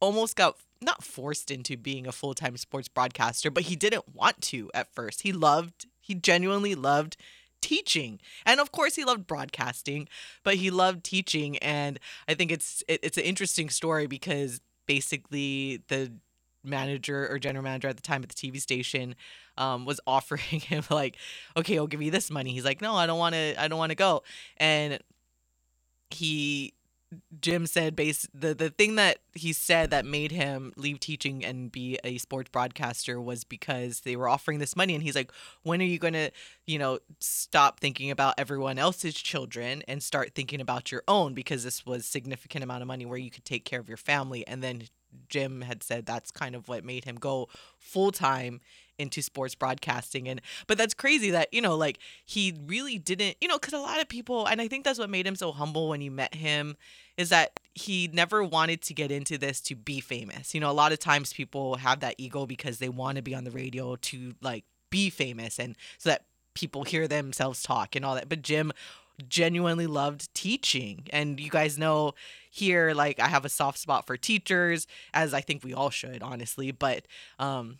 almost 0.00 0.36
got 0.36 0.56
not 0.80 1.02
forced 1.02 1.50
into 1.50 1.76
being 1.76 2.06
a 2.06 2.12
full-time 2.12 2.56
sports 2.56 2.88
broadcaster, 2.88 3.50
but 3.50 3.64
he 3.64 3.76
didn't 3.76 4.14
want 4.14 4.40
to 4.42 4.70
at 4.74 4.92
first. 4.94 5.22
He 5.22 5.32
loved, 5.32 5.86
he 6.00 6.14
genuinely 6.14 6.74
loved 6.74 7.16
teaching. 7.60 8.20
And 8.46 8.60
of 8.60 8.70
course 8.72 8.94
he 8.94 9.04
loved 9.04 9.26
broadcasting, 9.26 10.08
but 10.44 10.56
he 10.56 10.70
loved 10.70 11.04
teaching 11.04 11.58
and 11.58 11.98
I 12.28 12.34
think 12.34 12.52
it's 12.52 12.82
it, 12.88 13.00
it's 13.02 13.18
an 13.18 13.24
interesting 13.24 13.70
story 13.70 14.06
because 14.06 14.60
basically 14.86 15.82
the 15.88 16.12
manager 16.64 17.28
or 17.30 17.38
general 17.38 17.64
manager 17.64 17.88
at 17.88 17.96
the 17.96 18.02
time 18.02 18.22
at 18.22 18.28
the 18.28 18.34
TV 18.34 18.60
station 18.60 19.14
um, 19.56 19.84
was 19.84 20.00
offering 20.06 20.60
him 20.60 20.84
like, 20.90 21.16
okay, 21.56 21.78
I'll 21.78 21.86
give 21.86 22.02
you 22.02 22.10
this 22.10 22.30
money. 22.30 22.52
He's 22.52 22.64
like, 22.64 22.80
no, 22.80 22.94
I 22.94 23.06
don't 23.06 23.18
want 23.18 23.34
to. 23.34 23.60
I 23.60 23.68
don't 23.68 23.78
want 23.78 23.90
to 23.90 23.96
go. 23.96 24.22
And 24.56 24.98
he 26.10 26.74
Jim 27.40 27.66
said 27.66 27.96
base 27.96 28.26
the 28.34 28.54
the 28.54 28.68
thing 28.68 28.96
that 28.96 29.18
he 29.32 29.52
said 29.52 29.90
that 29.90 30.04
made 30.04 30.30
him 30.30 30.72
leave 30.76 31.00
teaching 31.00 31.42
and 31.42 31.72
be 31.72 31.98
a 32.04 32.18
sports 32.18 32.50
broadcaster 32.50 33.18
was 33.18 33.44
because 33.44 34.00
they 34.00 34.14
were 34.14 34.28
offering 34.28 34.58
this 34.58 34.76
money 34.76 34.94
and 34.94 35.02
he's 35.02 35.14
like 35.14 35.32
when 35.62 35.80
are 35.80 35.86
you 35.86 35.98
going 35.98 36.12
to 36.12 36.30
you 36.66 36.78
know 36.78 36.98
stop 37.18 37.80
thinking 37.80 38.10
about 38.10 38.34
everyone 38.36 38.78
else's 38.78 39.14
children 39.14 39.82
and 39.88 40.02
start 40.02 40.34
thinking 40.34 40.60
about 40.60 40.92
your 40.92 41.02
own? 41.08 41.32
Because 41.32 41.64
this 41.64 41.86
was 41.86 42.04
significant 42.04 42.62
amount 42.62 42.82
of 42.82 42.88
money 42.88 43.06
where 43.06 43.18
you 43.18 43.30
could 43.30 43.44
take 43.44 43.64
care 43.64 43.80
of 43.80 43.88
your 43.88 43.96
family 43.96 44.46
and 44.46 44.62
then 44.62 44.82
Jim 45.30 45.62
had 45.62 45.82
said 45.82 46.04
that's 46.04 46.30
kind 46.30 46.54
of 46.54 46.68
what 46.68 46.84
made 46.84 47.04
him 47.06 47.16
go 47.16 47.48
full 47.78 48.12
time 48.12 48.60
into 48.98 49.22
sports 49.22 49.54
broadcasting 49.54 50.28
and 50.28 50.40
but 50.66 50.76
that's 50.76 50.94
crazy 50.94 51.30
that 51.30 51.52
you 51.52 51.60
know 51.60 51.76
like 51.76 51.98
he 52.24 52.54
really 52.66 52.98
didn't 52.98 53.36
you 53.40 53.48
know 53.48 53.58
because 53.58 53.74
a 53.74 53.78
lot 53.78 54.00
of 54.00 54.08
people 54.08 54.46
and 54.46 54.60
i 54.60 54.68
think 54.68 54.84
that's 54.84 54.98
what 54.98 55.10
made 55.10 55.26
him 55.26 55.36
so 55.36 55.52
humble 55.52 55.88
when 55.88 56.00
you 56.00 56.10
met 56.10 56.34
him 56.34 56.76
is 57.18 57.30
that 57.30 57.58
he 57.74 58.08
never 58.12 58.42
wanted 58.42 58.80
to 58.80 58.94
get 58.94 59.10
into 59.10 59.36
this 59.36 59.60
to 59.60 59.74
be 59.74 60.00
famous. 60.00 60.54
You 60.54 60.60
know 60.60 60.70
a 60.70 60.72
lot 60.72 60.92
of 60.92 60.98
times 60.98 61.32
people 61.32 61.76
have 61.76 62.00
that 62.00 62.14
ego 62.16 62.46
because 62.46 62.78
they 62.78 62.88
want 62.88 63.16
to 63.16 63.22
be 63.22 63.34
on 63.34 63.44
the 63.44 63.50
radio 63.50 63.96
to 63.96 64.34
like 64.40 64.64
be 64.88 65.10
famous 65.10 65.58
and 65.58 65.76
so 65.98 66.10
that 66.10 66.24
people 66.54 66.84
hear 66.84 67.06
themselves 67.06 67.62
talk 67.62 67.94
and 67.94 68.04
all 68.04 68.14
that 68.14 68.28
but 68.28 68.42
jim 68.42 68.72
genuinely 69.28 69.86
loved 69.86 70.32
teaching. 70.34 71.06
And 71.10 71.40
you 71.40 71.50
guys 71.50 71.76
know 71.76 72.14
here 72.50 72.92
like 72.94 73.20
i 73.20 73.28
have 73.28 73.44
a 73.44 73.48
soft 73.48 73.78
spot 73.78 74.06
for 74.06 74.16
teachers 74.16 74.86
as 75.12 75.34
i 75.34 75.40
think 75.40 75.62
we 75.62 75.74
all 75.74 75.90
should 75.90 76.22
honestly 76.22 76.72
but 76.72 77.06
um 77.38 77.78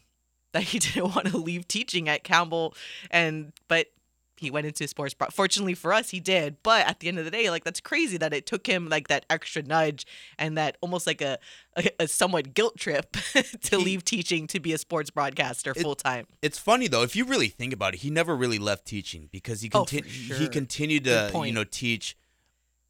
that 0.53 0.65
he 0.65 0.79
didn't 0.79 1.15
want 1.15 1.27
to 1.29 1.37
leave 1.37 1.69
teaching 1.69 2.09
at 2.09 2.25
Campbell 2.25 2.75
and 3.11 3.53
but 3.69 3.89
he 4.41 4.51
went 4.51 4.67
into 4.67 4.87
sports 4.87 5.15
fortunately 5.33 5.75
for 5.75 5.93
us 5.93 6.11
he 6.11 6.21
did 6.21 6.57
but 6.63 6.87
at 6.87 7.01
the 7.01 7.09
end 7.09 7.19
of 7.19 7.25
the 7.25 7.31
day 7.31 7.51
like 7.51 7.65
that's 7.65 7.81
crazy 7.81 8.17
that 8.17 8.33
it 8.33 8.47
took 8.47 8.67
him 8.67 8.89
like 8.89 9.09
that 9.09 9.27
extra 9.29 9.63
nudge 9.63 10.07
and 10.39 10.57
that 10.57 10.77
almost 10.81 11.07
like 11.07 11.21
a 11.21 11.39
a, 11.77 11.91
a 12.01 12.09
somewhat 12.09 12.55
guilt 12.55 12.77
trip 12.77 13.17
to 13.63 13.79
leave 13.79 14.05
teaching 14.05 14.47
to 14.47 14.61
be 14.61 14.73
a 14.73 14.79
sports 14.79 15.11
broadcaster 15.11 15.75
full 15.75 15.95
time 15.95 16.27
it's 16.43 16.59
funny 16.59 16.87
though 16.87 17.03
if 17.03 17.17
you 17.17 17.25
really 17.25 17.49
think 17.49 17.73
about 17.73 17.95
it 17.95 18.01
he 18.01 18.11
never 18.11 18.37
really 18.37 18.59
left 18.59 18.87
teaching 18.87 19.29
because 19.33 19.61
he 19.61 19.69
conti- 19.69 20.03
oh, 20.05 20.09
sure. 20.09 20.37
he 20.37 20.49
continued 20.49 21.05
to 21.05 21.31
you 21.45 21.53
know 21.53 21.65
teach 21.65 22.17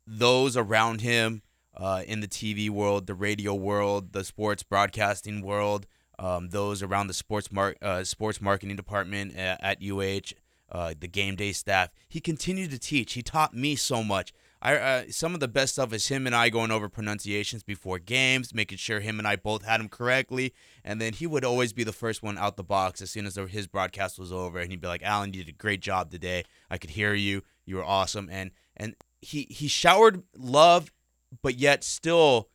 those 0.06 0.56
around 0.56 1.00
him 1.00 1.42
uh, 1.76 2.02
in 2.06 2.20
the 2.20 2.28
TV 2.28 2.68
world 2.68 3.06
the 3.06 3.14
radio 3.14 3.54
world 3.54 4.12
the 4.12 4.24
sports 4.24 4.62
broadcasting 4.62 5.42
world 5.42 5.86
um, 6.18 6.50
those 6.50 6.82
around 6.82 7.06
the 7.06 7.14
sports 7.14 7.52
mar- 7.52 7.76
uh, 7.80 8.04
sports 8.04 8.40
marketing 8.40 8.76
department 8.76 9.36
at, 9.36 9.62
at 9.62 9.82
UH, 9.82 10.34
uh, 10.70 10.94
the 10.98 11.08
game 11.08 11.36
day 11.36 11.52
staff. 11.52 11.90
He 12.08 12.20
continued 12.20 12.70
to 12.70 12.78
teach. 12.78 13.14
He 13.14 13.22
taught 13.22 13.54
me 13.54 13.76
so 13.76 14.02
much. 14.02 14.32
I 14.60 14.76
uh, 14.76 15.02
some 15.10 15.34
of 15.34 15.40
the 15.40 15.46
best 15.48 15.74
stuff 15.74 15.92
is 15.92 16.08
him 16.08 16.26
and 16.26 16.34
I 16.34 16.48
going 16.48 16.72
over 16.72 16.88
pronunciations 16.88 17.62
before 17.62 18.00
games, 18.00 18.52
making 18.52 18.78
sure 18.78 18.98
him 18.98 19.18
and 19.18 19.28
I 19.28 19.36
both 19.36 19.64
had 19.64 19.78
them 19.78 19.88
correctly, 19.88 20.52
and 20.84 21.00
then 21.00 21.12
he 21.12 21.28
would 21.28 21.44
always 21.44 21.72
be 21.72 21.84
the 21.84 21.92
first 21.92 22.24
one 22.24 22.36
out 22.36 22.56
the 22.56 22.64
box 22.64 23.00
as 23.00 23.10
soon 23.10 23.24
as 23.24 23.36
his 23.36 23.68
broadcast 23.68 24.18
was 24.18 24.32
over, 24.32 24.58
and 24.58 24.70
he'd 24.70 24.80
be 24.80 24.88
like, 24.88 25.02
"Alan, 25.04 25.32
you 25.32 25.44
did 25.44 25.54
a 25.54 25.56
great 25.56 25.80
job 25.80 26.10
today. 26.10 26.44
I 26.68 26.78
could 26.78 26.90
hear 26.90 27.14
you. 27.14 27.42
You 27.66 27.76
were 27.76 27.84
awesome." 27.84 28.28
And 28.32 28.50
and 28.76 28.96
he 29.20 29.46
he 29.48 29.68
showered 29.68 30.24
love, 30.36 30.92
but 31.40 31.56
yet 31.56 31.84
still 31.84 32.48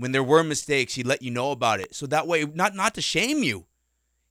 when 0.00 0.12
there 0.12 0.24
were 0.24 0.42
mistakes, 0.42 0.94
he 0.94 1.02
let 1.02 1.20
you 1.20 1.30
know 1.30 1.50
about 1.50 1.78
it. 1.78 1.94
So 1.94 2.06
that 2.06 2.26
way, 2.26 2.44
not 2.44 2.74
not 2.74 2.94
to 2.94 3.02
shame 3.02 3.42
you. 3.42 3.66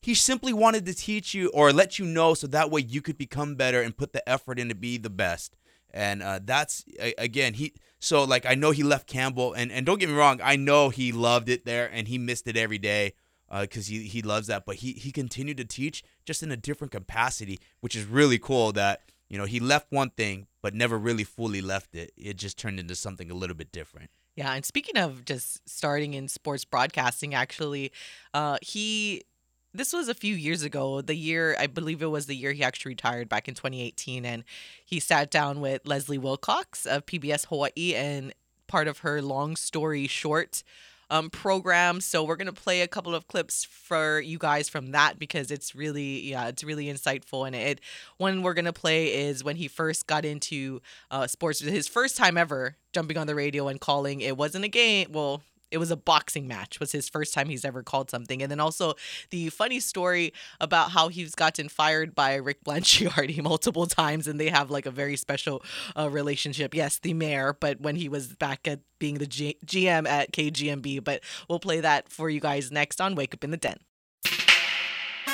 He 0.01 0.15
simply 0.15 0.51
wanted 0.51 0.85
to 0.85 0.95
teach 0.95 1.33
you 1.33 1.49
or 1.49 1.71
let 1.71 1.99
you 1.99 2.05
know 2.05 2.33
so 2.33 2.47
that 2.47 2.71
way 2.71 2.81
you 2.81 3.01
could 3.01 3.17
become 3.17 3.55
better 3.55 3.81
and 3.81 3.95
put 3.95 4.13
the 4.13 4.27
effort 4.27 4.57
in 4.57 4.69
to 4.69 4.75
be 4.75 4.97
the 4.97 5.09
best. 5.09 5.57
And 5.91 6.23
uh, 6.23 6.39
that's 6.43 6.85
again, 7.17 7.53
he 7.53 7.73
so 7.99 8.23
like 8.23 8.45
I 8.47 8.55
know 8.55 8.71
he 8.71 8.81
left 8.81 9.07
Campbell 9.07 9.53
and, 9.53 9.71
and 9.71 9.85
don't 9.85 9.99
get 9.99 10.09
me 10.09 10.15
wrong, 10.15 10.39
I 10.43 10.55
know 10.55 10.89
he 10.89 11.11
loved 11.11 11.49
it 11.49 11.65
there 11.65 11.89
and 11.91 12.07
he 12.07 12.17
missed 12.17 12.47
it 12.47 12.57
every 12.57 12.79
day 12.79 13.13
because 13.61 13.87
uh, 13.87 13.91
he, 13.91 14.03
he 14.03 14.21
loves 14.23 14.47
that. 14.47 14.65
But 14.65 14.77
he, 14.77 14.93
he 14.93 15.11
continued 15.11 15.57
to 15.57 15.65
teach 15.65 16.03
just 16.25 16.41
in 16.41 16.51
a 16.51 16.57
different 16.57 16.91
capacity, 16.91 17.59
which 17.81 17.95
is 17.95 18.05
really 18.05 18.39
cool 18.39 18.71
that, 18.71 19.01
you 19.27 19.37
know, 19.37 19.45
he 19.45 19.59
left 19.59 19.91
one 19.91 20.09
thing 20.09 20.47
but 20.63 20.73
never 20.73 20.97
really 20.97 21.23
fully 21.23 21.61
left 21.61 21.95
it. 21.95 22.11
It 22.17 22.37
just 22.37 22.57
turned 22.57 22.79
into 22.79 22.95
something 22.95 23.29
a 23.29 23.35
little 23.35 23.55
bit 23.55 23.71
different. 23.71 24.09
Yeah, 24.39 24.53
and 24.53 24.63
speaking 24.63 24.95
of 24.95 25.25
just 25.25 25.67
starting 25.67 26.13
in 26.13 26.29
sports 26.29 26.63
broadcasting, 26.63 27.33
actually, 27.33 27.91
uh, 28.33 28.57
he 28.61 29.23
this 29.73 29.91
was 29.91 30.07
a 30.07 30.13
few 30.13 30.33
years 30.33 30.63
ago. 30.63 31.01
The 31.01 31.13
year 31.13 31.57
I 31.59 31.67
believe 31.67 32.01
it 32.01 32.05
was 32.05 32.25
the 32.25 32.37
year 32.37 32.53
he 32.53 32.63
actually 32.63 32.91
retired 32.91 33.27
back 33.27 33.49
in 33.49 33.53
2018, 33.53 34.23
and 34.23 34.45
he 34.85 35.01
sat 35.01 35.29
down 35.29 35.59
with 35.59 35.85
Leslie 35.85 36.17
Wilcox 36.17 36.85
of 36.85 37.05
PBS 37.05 37.47
Hawaii 37.47 37.93
and 37.93 38.33
part 38.67 38.87
of 38.87 38.99
her 38.99 39.21
long 39.21 39.57
story 39.57 40.07
short 40.07 40.63
um, 41.09 41.29
program. 41.29 42.01
So 42.01 42.23
we're 42.23 42.35
gonna 42.35 42.53
play 42.53 42.81
a 42.81 42.87
couple 42.87 43.15
of 43.15 43.27
clips 43.27 43.65
for 43.65 44.19
you 44.19 44.37
guys 44.37 44.69
from 44.69 44.91
that 44.91 45.19
because 45.19 45.51
it's 45.51 45.75
really 45.75 46.21
yeah 46.21 46.47
it's 46.47 46.63
really 46.63 46.85
insightful 46.85 47.45
and 47.45 47.55
it 47.55 47.79
one 48.17 48.43
we're 48.43 48.53
gonna 48.53 48.73
play 48.73 49.13
is 49.13 49.43
when 49.43 49.55
he 49.55 49.67
first 49.67 50.07
got 50.07 50.25
into 50.25 50.81
uh, 51.11 51.27
sports 51.27 51.59
his 51.59 51.87
first 51.87 52.17
time 52.17 52.37
ever 52.37 52.75
jumping 52.93 53.17
on 53.17 53.27
the 53.27 53.35
radio 53.35 53.67
and 53.67 53.79
calling 53.79 54.21
it 54.21 54.37
wasn't 54.37 54.63
a 54.63 54.67
game 54.67 55.07
well 55.11 55.41
it 55.71 55.77
was 55.77 55.91
a 55.91 55.97
boxing 55.97 56.47
match 56.47 56.79
was 56.79 56.91
his 56.91 57.09
first 57.09 57.33
time 57.33 57.49
he's 57.49 57.65
ever 57.65 57.83
called 57.83 58.09
something. 58.09 58.41
And 58.41 58.51
then 58.51 58.59
also 58.59 58.95
the 59.29 59.49
funny 59.49 59.79
story 59.79 60.33
about 60.59 60.91
how 60.91 61.07
he's 61.09 61.35
gotten 61.35 61.69
fired 61.69 62.15
by 62.15 62.35
rick 62.35 62.63
blangiardi 62.63 63.41
multiple 63.43 63.85
times 63.85 64.27
and 64.27 64.39
they 64.39 64.49
have 64.49 64.69
like 64.71 64.85
a 64.85 64.91
very 64.91 65.15
special 65.15 65.63
uh, 65.97 66.09
relationship. 66.09 66.73
Yes 66.73 66.99
the 66.99 67.13
mayor 67.13 67.55
but 67.59 67.81
when 67.81 67.95
he 67.95 68.09
was 68.09 68.27
back 68.35 68.67
at 68.67 68.79
being 68.99 69.15
the 69.15 69.27
G- 69.27 69.57
gm 69.65 70.07
at 70.07 70.31
kgmb 70.31 71.03
but 71.03 71.21
we'll 71.47 71.59
play 71.59 71.79
that 71.79 72.09
for 72.09 72.29
you 72.29 72.39
guys 72.39 72.71
next 72.71 72.99
on 72.99 73.15
wake 73.15 73.33
up 73.33 73.43
in 73.43 73.51
the 73.51 73.57
den. 73.57 73.77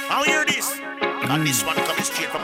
I'll 0.07 0.23
hear 0.23 0.45
this. 0.45 0.79
Got 0.79 1.43
this 1.43 1.63
one 1.63 1.75
coming 1.75 2.03
straight 2.03 2.29
from 2.29 2.43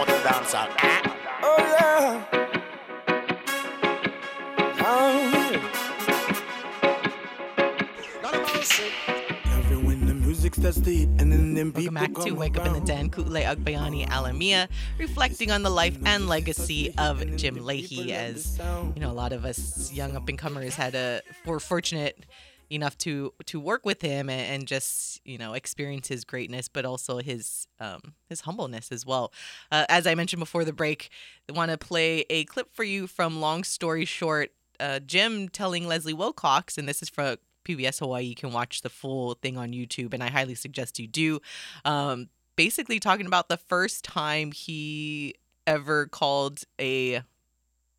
out 10.65 10.73
the 10.75 11.05
dance 11.07 11.75
Oh 11.75 11.79
yeah. 11.79 11.89
Welcome 11.89 11.93
back 11.93 12.13
to 12.25 12.31
Wake 12.33 12.57
Up 12.57 12.67
in 12.67 12.73
the 12.73 12.81
Den. 12.81 13.09
Ku'ule 13.09 13.43
Agbayani 13.43 14.07
Alamia, 14.07 14.67
reflecting 14.97 15.51
on 15.51 15.63
the 15.63 15.69
life 15.69 15.97
and 16.05 16.27
legacy 16.27 16.93
of 16.97 17.35
Jim 17.35 17.65
Leahy. 17.65 18.13
As 18.13 18.59
you 18.95 19.01
know, 19.01 19.09
a 19.09 19.13
lot 19.13 19.33
of 19.33 19.45
us 19.45 19.91
young 19.91 20.15
up 20.15 20.29
and 20.29 20.37
comers 20.37 20.75
had 20.75 20.93
a 20.93 21.21
were 21.45 21.59
fortunate 21.59 22.25
enough 22.69 22.97
to 22.99 23.33
to 23.47 23.59
work 23.59 23.85
with 23.85 24.01
him 24.01 24.29
and, 24.29 24.53
and, 24.53 24.67
just 24.67 25.19
you 25.25 25.37
know 25.37 25.53
experience 25.53 26.07
his 26.07 26.23
greatness, 26.23 26.67
but 26.67 26.85
also 26.85 27.17
his 27.19 27.67
um, 27.79 28.13
his 28.29 28.41
humbleness 28.41 28.91
as 28.91 29.05
well. 29.05 29.33
Uh, 29.71 29.85
as 29.89 30.05
I 30.05 30.15
mentioned 30.15 30.39
before 30.39 30.63
the 30.63 30.73
break, 30.73 31.09
I 31.49 31.53
want 31.53 31.71
to 31.71 31.77
play 31.77 32.25
a 32.29 32.45
clip 32.45 32.73
for 32.73 32.83
you 32.83 33.07
from 33.07 33.41
Long 33.41 33.63
Story 33.63 34.05
Short. 34.05 34.51
Uh, 34.79 34.99
Jim 34.99 35.47
telling 35.47 35.87
Leslie 35.87 36.13
Wilcox, 36.13 36.77
and 36.77 36.89
this 36.89 37.01
is 37.03 37.09
for 37.09 37.37
PBS 37.63 37.99
Hawaii. 37.99 38.25
You 38.25 38.35
can 38.35 38.51
watch 38.51 38.81
the 38.81 38.89
full 38.89 39.35
thing 39.35 39.57
on 39.57 39.71
YouTube, 39.71 40.13
and 40.13 40.23
I 40.23 40.29
highly 40.29 40.55
suggest 40.55 40.99
you 40.99 41.07
do. 41.07 41.39
Um, 41.85 42.29
basically, 42.55 42.99
talking 42.99 43.25
about 43.25 43.49
the 43.49 43.57
first 43.57 44.03
time 44.03 44.51
he 44.51 45.35
ever 45.67 46.07
called 46.07 46.63
a 46.79 47.21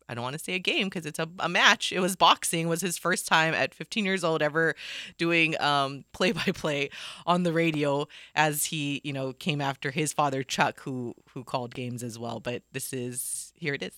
I 0.07 0.15
don't 0.15 0.23
want 0.23 0.33
to 0.33 0.43
say 0.43 0.53
a 0.53 0.59
game 0.59 0.87
because 0.87 1.05
it's 1.05 1.19
a, 1.19 1.27
a 1.39 1.49
match. 1.49 1.91
It 1.91 1.99
was 1.99 2.15
boxing. 2.15 2.67
Was 2.67 2.81
his 2.81 2.97
first 2.97 3.27
time 3.27 3.53
at 3.53 3.73
15 3.73 4.05
years 4.05 4.23
old 4.23 4.41
ever 4.41 4.75
doing 5.17 5.59
um, 5.61 6.05
play-by-play 6.13 6.89
on 7.25 7.43
the 7.43 7.53
radio 7.53 8.07
as 8.35 8.65
he, 8.65 9.01
you 9.03 9.13
know, 9.13 9.33
came 9.33 9.61
after 9.61 9.91
his 9.91 10.13
father 10.13 10.43
Chuck, 10.43 10.81
who 10.81 11.15
who 11.33 11.43
called 11.43 11.73
games 11.73 12.03
as 12.03 12.19
well. 12.19 12.39
But 12.39 12.63
this 12.71 12.93
is 12.93 13.53
here 13.55 13.73
it 13.73 13.83
is. 13.83 13.93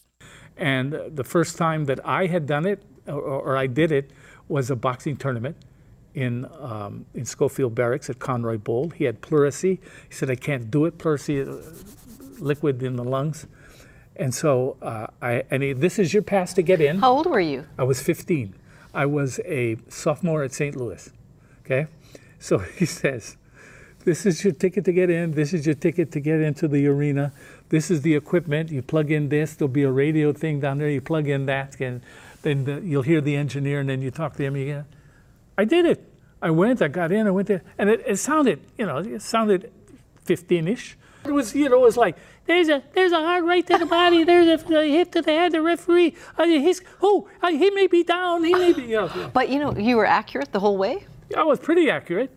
And 0.57 0.97
the 1.09 1.23
first 1.23 1.57
time 1.57 1.85
that 1.85 1.99
I 2.05 2.27
had 2.27 2.45
done 2.45 2.65
it, 2.65 2.83
or, 3.07 3.21
or 3.21 3.57
I 3.57 3.67
did 3.67 3.91
it, 3.91 4.11
was 4.47 4.69
a 4.69 4.75
boxing 4.75 5.17
tournament 5.17 5.57
in 6.13 6.47
um, 6.59 7.05
in 7.13 7.25
Schofield 7.25 7.75
Barracks 7.75 8.09
at 8.09 8.19
Conroy 8.19 8.57
Bowl. 8.57 8.89
He 8.89 9.03
had 9.03 9.21
pleurisy. 9.21 9.79
He 10.07 10.15
said, 10.15 10.29
"I 10.29 10.35
can't 10.35 10.71
do 10.71 10.85
it. 10.85 10.97
Pleurisy, 10.97 11.41
uh, 11.41 11.61
liquid 12.39 12.81
in 12.81 12.95
the 12.95 13.03
lungs." 13.03 13.47
And 14.15 14.33
so 14.33 14.77
uh, 14.81 15.07
I 15.21 15.43
and 15.51 15.61
he, 15.61 15.73
this 15.73 15.99
is 15.99 16.13
your 16.13 16.23
pass 16.23 16.53
to 16.53 16.61
get 16.61 16.81
in. 16.81 16.99
How 16.99 17.11
old 17.11 17.25
were 17.25 17.39
you? 17.39 17.65
I 17.77 17.83
was 17.83 18.01
15. 18.01 18.55
I 18.93 19.05
was 19.05 19.39
a 19.45 19.77
sophomore 19.89 20.43
at 20.43 20.53
St. 20.53 20.75
Louis. 20.75 21.11
Okay, 21.65 21.87
so 22.39 22.57
he 22.79 22.85
says, 22.85 23.35
"This 24.05 24.25
is 24.25 24.43
your 24.43 24.53
ticket 24.53 24.85
to 24.85 24.93
get 24.93 25.09
in. 25.09 25.31
This 25.31 25.53
is 25.53 25.65
your 25.65 25.75
ticket 25.75 26.11
to 26.13 26.21
get 26.21 26.39
into 26.39 26.69
the 26.69 26.87
arena. 26.87 27.33
This 27.69 27.91
is 27.91 28.03
the 28.03 28.15
equipment. 28.15 28.71
You 28.71 28.81
plug 28.81 29.11
in 29.11 29.27
this. 29.27 29.55
There'll 29.55 29.67
be 29.67 29.83
a 29.83 29.91
radio 29.91 30.31
thing 30.31 30.61
down 30.61 30.77
there. 30.77 30.89
You 30.89 31.01
plug 31.01 31.27
in 31.27 31.45
that, 31.47 31.81
and 31.81 32.01
then 32.45 32.63
the, 32.63 32.79
you'll 32.81 33.01
hear 33.01 33.21
the 33.21 33.35
engineer, 33.35 33.79
and 33.79 33.89
then 33.89 34.01
you 34.01 34.11
talk 34.11 34.35
to 34.35 34.43
him 34.43 34.55
again. 34.55 34.85
I 35.57 35.65
did 35.65 35.85
it. 35.85 36.07
I 36.41 36.51
went, 36.51 36.81
I 36.81 36.87
got 36.87 37.11
in, 37.11 37.25
I 37.25 37.31
went 37.31 37.47
there, 37.47 37.63
and 37.77 37.89
it, 37.89 38.03
it 38.05 38.17
sounded, 38.17 38.61
you 38.77 38.85
know, 38.85 38.99
it 38.99 39.21
sounded 39.23 39.71
15-ish. 40.25 40.95
It 41.25 41.31
was, 41.31 41.55
you 41.55 41.67
know, 41.69 41.77
it 41.77 41.81
was 41.81 41.97
like, 41.97 42.17
there's 42.45 42.69
a 42.69 42.83
there's 42.93 43.11
a 43.11 43.17
hard 43.19 43.45
right 43.45 43.65
to 43.65 43.79
the 43.79 43.87
body, 43.87 44.23
there's 44.23 44.47
a, 44.47 44.77
a 44.77 44.85
hit 44.87 45.11
to 45.13 45.23
the 45.23 45.31
head, 45.31 45.53
the 45.53 45.61
referee, 45.61 46.13
uh, 46.37 46.45
he's, 46.45 46.83
oh, 47.01 47.27
uh, 47.41 47.49
he 47.49 47.71
may 47.71 47.87
be 47.87 48.03
down, 48.03 48.43
he 48.43 48.53
may 48.53 48.73
be, 48.73 48.83
you 48.83 48.97
know. 48.97 49.09
But 49.33 49.49
you 49.49 49.57
know, 49.57 49.75
you 49.75 49.97
were 49.97 50.05
accurate 50.05 50.51
the 50.51 50.59
whole 50.59 50.77
way? 50.77 51.07
I 51.35 51.43
was 51.43 51.59
pretty 51.59 51.89
accurate, 51.89 52.31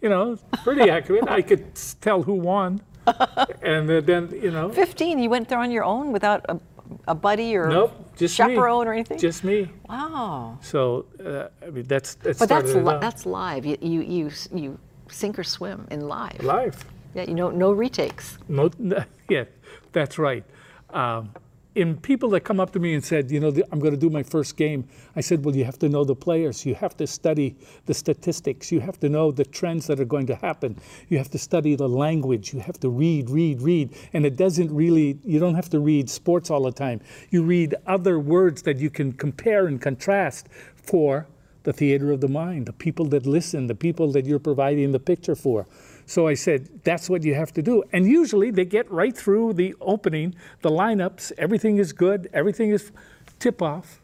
you 0.00 0.08
know, 0.08 0.36
pretty 0.64 0.90
accurate. 0.90 1.28
I 1.28 1.42
could 1.42 1.64
tell 2.00 2.24
who 2.24 2.34
won. 2.34 2.80
and 3.62 3.88
uh, 3.88 4.00
then, 4.00 4.28
you 4.42 4.50
know, 4.50 4.70
15, 4.70 5.20
you 5.20 5.30
went 5.30 5.48
there 5.48 5.60
on 5.60 5.70
your 5.70 5.84
own 5.84 6.10
without 6.10 6.44
a, 6.48 6.58
a 7.06 7.14
buddy 7.14 7.56
or 7.56 7.68
nope, 7.68 7.92
just 8.16 8.38
me. 8.38 8.46
chaperone 8.46 8.86
or 8.86 8.92
anything? 8.92 9.18
Just 9.18 9.44
me. 9.44 9.68
wow. 9.88 10.58
So, 10.60 11.06
uh, 11.24 11.48
I 11.66 11.70
mean, 11.70 11.84
that's, 11.84 12.14
that's 12.14 12.38
But 12.38 12.48
that's 12.48 12.74
li- 12.74 12.98
that's 13.00 13.26
live. 13.26 13.64
You, 13.64 13.76
you 13.80 14.00
you 14.02 14.30
you 14.54 14.78
sink 15.08 15.38
or 15.38 15.44
swim 15.44 15.86
in 15.90 16.08
live. 16.08 16.42
live. 16.42 16.84
Yeah, 17.14 17.24
you 17.24 17.34
know, 17.34 17.50
no 17.50 17.72
retakes. 17.72 18.38
No, 18.48 18.70
yeah, 19.28 19.44
that's 19.92 20.18
right. 20.18 20.44
Um, 20.90 21.30
in 21.74 21.96
people 21.96 22.28
that 22.30 22.40
come 22.40 22.60
up 22.60 22.72
to 22.72 22.78
me 22.78 22.94
and 22.94 23.02
said, 23.04 23.30
you 23.30 23.40
know, 23.40 23.48
I'm 23.70 23.78
going 23.78 23.94
to 23.94 24.00
do 24.00 24.10
my 24.10 24.22
first 24.22 24.56
game, 24.56 24.86
I 25.16 25.22
said, 25.22 25.44
well, 25.44 25.56
you 25.56 25.64
have 25.64 25.78
to 25.78 25.88
know 25.88 26.04
the 26.04 26.14
players. 26.14 26.66
You 26.66 26.74
have 26.74 26.96
to 26.98 27.06
study 27.06 27.56
the 27.86 27.94
statistics. 27.94 28.70
You 28.70 28.80
have 28.80 29.00
to 29.00 29.08
know 29.08 29.30
the 29.30 29.44
trends 29.44 29.86
that 29.86 29.98
are 29.98 30.04
going 30.04 30.26
to 30.26 30.34
happen. 30.34 30.78
You 31.08 31.16
have 31.18 31.30
to 31.30 31.38
study 31.38 31.74
the 31.74 31.88
language. 31.88 32.52
You 32.52 32.60
have 32.60 32.78
to 32.80 32.90
read, 32.90 33.30
read, 33.30 33.62
read. 33.62 33.94
And 34.12 34.26
it 34.26 34.36
doesn't 34.36 34.74
really, 34.74 35.18
you 35.24 35.40
don't 35.40 35.54
have 35.54 35.70
to 35.70 35.80
read 35.80 36.10
sports 36.10 36.50
all 36.50 36.62
the 36.62 36.72
time. 36.72 37.00
You 37.30 37.42
read 37.42 37.74
other 37.86 38.18
words 38.18 38.62
that 38.62 38.76
you 38.76 38.90
can 38.90 39.12
compare 39.12 39.66
and 39.66 39.80
contrast 39.80 40.48
for 40.74 41.26
the 41.62 41.72
theater 41.72 42.12
of 42.12 42.20
the 42.20 42.28
mind, 42.28 42.66
the 42.66 42.72
people 42.72 43.06
that 43.06 43.24
listen, 43.24 43.66
the 43.66 43.74
people 43.74 44.10
that 44.12 44.26
you're 44.26 44.38
providing 44.38 44.92
the 44.92 45.00
picture 45.00 45.36
for. 45.36 45.66
So 46.06 46.26
I 46.26 46.34
said, 46.34 46.68
that's 46.84 47.08
what 47.08 47.22
you 47.22 47.34
have 47.34 47.52
to 47.54 47.62
do. 47.62 47.82
And 47.92 48.06
usually 48.06 48.50
they 48.50 48.64
get 48.64 48.90
right 48.90 49.16
through 49.16 49.54
the 49.54 49.74
opening, 49.80 50.34
the 50.60 50.70
lineups, 50.70 51.32
everything 51.38 51.78
is 51.78 51.92
good, 51.92 52.28
everything 52.32 52.70
is 52.70 52.92
tip 53.38 53.62
off. 53.62 54.00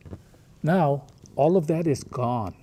Now, 0.63 1.05
all 1.37 1.57
of 1.57 1.67
that 1.69 1.87
is 1.87 2.03
gone. 2.05 2.55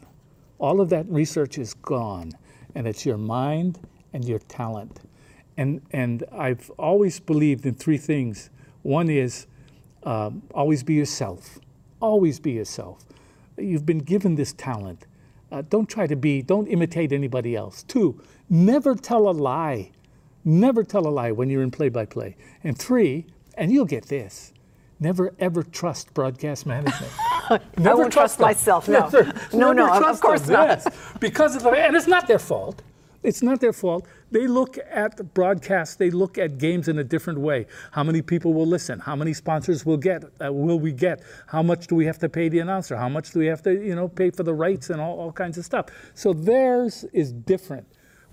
All 0.58 0.82
of 0.82 0.90
that 0.90 1.06
research 1.10 1.58
is 1.58 1.74
gone. 1.74 2.32
And 2.76 2.88
it's 2.88 3.06
your 3.06 3.18
mind 3.18 3.80
and 4.14 4.26
your 4.26 4.40
talent. 4.40 5.00
And, 5.58 5.82
and 5.92 6.24
I've 6.32 6.70
always 6.78 7.20
believed 7.20 7.66
in 7.66 7.76
three 7.76 7.98
things. 7.98 8.50
One 8.82 9.10
is 9.10 9.48
um, 10.04 10.44
always 10.54 10.84
be 10.84 10.94
yourself. 10.94 11.60
Always 12.02 12.40
be 12.40 12.52
yourself. 12.52 13.06
You've 13.58 13.86
been 13.86 14.00
given 14.00 14.36
this 14.36 14.54
talent. 14.54 15.06
Uh, 15.52 15.62
don't 15.70 15.88
try 15.88 16.08
to 16.08 16.16
be, 16.16 16.42
don't 16.42 16.68
imitate 16.68 17.14
anybody 17.14 17.56
else. 17.56 17.84
Two, 17.84 18.22
never 18.50 18.96
tell 18.96 19.28
a 19.30 19.32
lie. 19.32 19.92
Never 20.44 20.84
tell 20.84 21.08
a 21.08 21.10
lie 21.10 21.32
when 21.32 21.50
you're 21.50 21.64
in 21.64 21.72
play 21.72 21.90
by 21.90 22.06
play. 22.06 22.36
And 22.64 22.78
three, 22.78 23.26
and 23.58 23.72
you'll 23.72 23.86
get 23.86 24.06
this 24.08 24.52
never 24.98 25.34
ever 25.40 25.62
trust 25.62 26.14
broadcast 26.14 26.66
management. 26.66 27.12
never 27.78 27.98
won't 28.04 28.14
trust 28.14 28.38
them. 28.38 28.46
myself, 28.48 28.88
no. 28.88 29.10
Sir. 29.10 29.24
No, 29.52 29.72
Never 29.72 29.74
no, 29.74 29.94
of- 29.94 30.04
of 30.04 30.22
course 30.22 30.42
them, 30.44 30.54
not. 30.54 30.68
yes. 30.70 30.88
Because 31.20 31.56
of 31.56 31.64
the, 31.64 31.70
and 31.72 31.96
it's 31.96 32.08
not 32.08 32.28
their 32.28 32.40
fault. 32.40 32.82
It's 33.22 33.42
not 33.42 33.60
their 33.60 33.74
fault. 33.74 34.06
They 34.32 34.46
look 34.48 34.78
at 34.90 35.18
the 35.18 35.24
broadcast. 35.24 35.98
They 36.00 36.12
look 36.12 36.38
at 36.38 36.60
games 36.60 36.88
in 36.88 37.00
a 37.00 37.04
different 37.04 37.40
way. 37.40 37.66
How 37.92 38.04
many 38.04 38.22
people 38.22 38.54
will 38.54 38.68
listen? 38.68 39.00
How 39.00 39.16
many 39.16 39.34
sponsors 39.34 39.84
will 39.86 39.98
get? 39.98 40.24
Uh, 40.40 40.54
will 40.54 40.80
we 40.80 40.92
get? 40.94 41.24
How 41.48 41.64
much 41.64 41.88
do 41.88 41.96
we 41.96 42.06
have 42.06 42.20
to 42.20 42.30
pay 42.30 42.50
the 42.50 42.60
announcer? 42.60 42.96
How 42.96 43.10
much 43.10 43.32
do 43.32 43.40
we 43.40 43.48
have 43.48 43.64
to, 43.64 43.72
you 43.74 43.96
know, 43.96 44.08
pay 44.08 44.30
for 44.30 44.44
the 44.44 44.54
rights 44.54 44.92
and 44.92 45.02
all, 45.02 45.20
all 45.20 45.32
kinds 45.32 45.58
of 45.58 45.66
stuff? 45.66 45.88
So 46.14 46.34
theirs 46.34 47.04
is 47.14 47.34
different. 47.34 47.88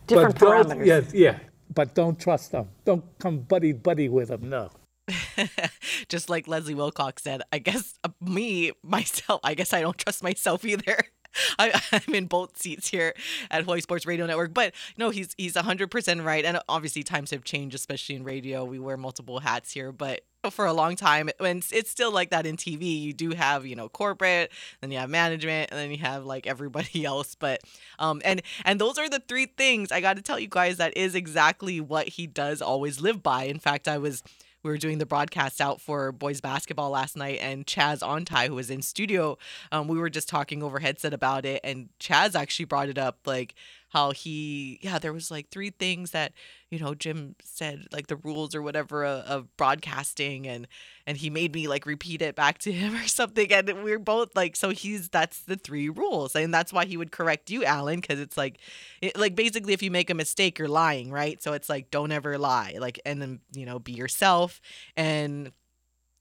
Different 0.07 0.39
But 0.39 0.41
don't- 0.41 0.69
parameters. 0.81 0.87
Yeah, 0.87 1.01
yeah. 1.13 1.39
But 1.75 1.95
don't 1.95 2.19
trust 2.21 2.53
them. 2.53 2.69
Don't 2.85 3.05
come 3.19 3.39
buddy 3.41 3.73
buddy 3.73 4.09
with 4.09 4.29
them. 4.29 4.49
No. 4.49 4.71
Just 6.09 6.29
like 6.31 6.47
Leslie 6.47 6.75
Wilcox 6.75 7.23
said, 7.23 7.43
I 7.53 7.59
guess 7.59 7.99
uh, 8.05 8.11
me, 8.21 8.73
myself, 8.83 9.41
I 9.43 9.55
guess 9.55 9.73
I 9.73 9.81
don't 9.81 9.97
trust 9.99 10.23
myself 10.23 10.65
either. 10.65 10.99
I, 11.59 11.81
I'm 11.93 12.15
in 12.15 12.27
both 12.27 12.59
seats 12.61 12.89
here 12.89 13.15
at 13.51 13.63
Hawaii 13.65 13.81
Sports 13.81 14.05
Radio 14.05 14.27
Network, 14.27 14.53
but 14.53 14.75
no, 14.99 15.09
he's 15.09 15.35
he's 15.39 15.55
100% 15.55 16.25
right. 16.25 16.45
And 16.45 16.59
obviously, 16.69 17.03
times 17.03 17.31
have 17.31 17.43
changed, 17.43 17.75
especially 17.75 18.17
in 18.17 18.25
radio. 18.25 18.65
We 18.65 18.79
wear 18.79 18.99
multiple 18.99 19.41
hats 19.41 19.73
here, 19.73 19.93
but 19.93 20.21
for 20.51 20.67
a 20.67 20.73
long 20.73 20.97
time, 20.97 21.29
it's- 21.29 21.71
it's 21.73 21.91
still 21.91 22.11
like 22.11 22.31
that 22.31 22.47
in 22.47 22.57
TV, 22.57 22.85
you 22.99 23.13
do 23.13 23.31
have 23.31 23.65
you 23.67 23.77
know 23.77 23.89
corporate, 23.89 24.51
then 24.81 24.91
you 24.91 24.99
have 24.99 25.11
management, 25.11 25.71
and 25.71 25.79
then 25.79 25.91
you 25.91 25.99
have 25.99 26.25
like 26.25 26.47
everybody 26.47 27.05
else. 27.05 27.35
But 27.35 27.61
um, 27.99 28.21
and 28.25 28.43
and 28.65 28.81
those 28.81 28.99
are 28.99 29.09
the 29.09 29.21
three 29.21 29.47
things 29.47 29.93
I 29.93 30.01
got 30.01 30.17
to 30.17 30.23
tell 30.23 30.39
you 30.39 30.49
guys. 30.49 30.79
That 30.79 30.97
is 30.97 31.15
exactly 31.15 31.81
what 31.81 32.09
he 32.09 32.27
does 32.27 32.61
always 32.63 33.01
live 33.01 33.23
by. 33.23 33.45
In 33.45 33.59
fact, 33.59 33.87
I 33.89 33.99
was 33.99 34.23
we 34.63 34.71
were 34.71 34.79
doing 34.79 34.99
the 34.99 35.07
broadcast 35.07 35.61
out 35.61 35.81
for 35.81 36.13
boys 36.13 36.41
basketball 36.41 36.91
last 36.91 37.17
night, 37.17 37.39
and 37.43 37.67
Chaz 37.67 37.99
Ontai, 38.01 38.47
who 38.47 38.55
was 38.55 38.71
in 38.71 38.81
studio, 38.81 39.37
um, 39.73 39.89
we 39.89 39.99
were 39.99 40.11
just 40.11 40.29
talking 40.29 40.63
over 40.63 40.79
headset 40.79 41.13
about 41.13 41.45
it, 41.45 41.61
and 41.65 41.89
Chaz 41.99 42.35
actually 42.37 42.67
brought 42.67 42.89
it 42.89 42.97
up, 42.99 43.19
like 43.27 43.55
how 43.93 44.13
he, 44.13 44.79
yeah, 44.81 44.99
there 44.99 45.13
was 45.13 45.31
like 45.31 45.51
three 45.51 45.69
things 45.69 46.13
that 46.13 46.33
you 46.71 46.79
know 46.79 46.95
Jim 46.95 47.37
said, 47.45 47.87
like 47.93 48.07
the 48.07 48.17
rules 48.17 48.55
or 48.55 48.63
whatever 48.63 49.05
of, 49.05 49.25
of 49.27 49.57
broadcasting, 49.59 50.47
and 50.47 50.67
and 51.07 51.19
he 51.19 51.29
made 51.29 51.55
me 51.55 51.69
like 51.69 51.85
repeat 51.85 52.23
it 52.23 52.35
back 52.35 52.57
to 52.61 52.73
him 52.73 52.95
or 53.03 53.07
something, 53.07 53.53
and 53.53 53.85
we 53.85 53.93
are 53.93 53.99
both 53.99 54.35
like, 54.35 54.57
so 54.57 54.71
he's 54.71 55.11
that's 55.11 55.41
the 55.41 55.57
three 55.57 55.91
rules, 55.91 56.35
and 56.35 56.55
that's 56.55 56.73
why 56.73 56.87
he 56.87 56.97
would 56.97 57.13
correct 57.13 57.51
you, 57.51 57.65
Alan, 57.65 58.01
because 58.01 58.19
it's 58.19 58.39
like, 58.39 58.59
it, 59.03 59.19
like 59.19 59.35
basically 59.35 59.75
if 59.75 59.83
you 59.83 59.91
make 59.91 60.09
a 60.09 60.15
mistake, 60.15 60.59
you're 60.59 60.69
lying, 60.69 61.11
right? 61.11 61.43
So 61.43 61.53
it's 61.53 61.69
like 61.69 61.91
don't 61.91 62.13
ever 62.13 62.39
lie, 62.39 62.77
like, 62.81 62.99
and 63.05 63.21
then 63.21 63.41
you 63.53 63.67
know 63.67 63.79
be 63.79 63.93
yourself 63.93 64.63
and 64.97 65.53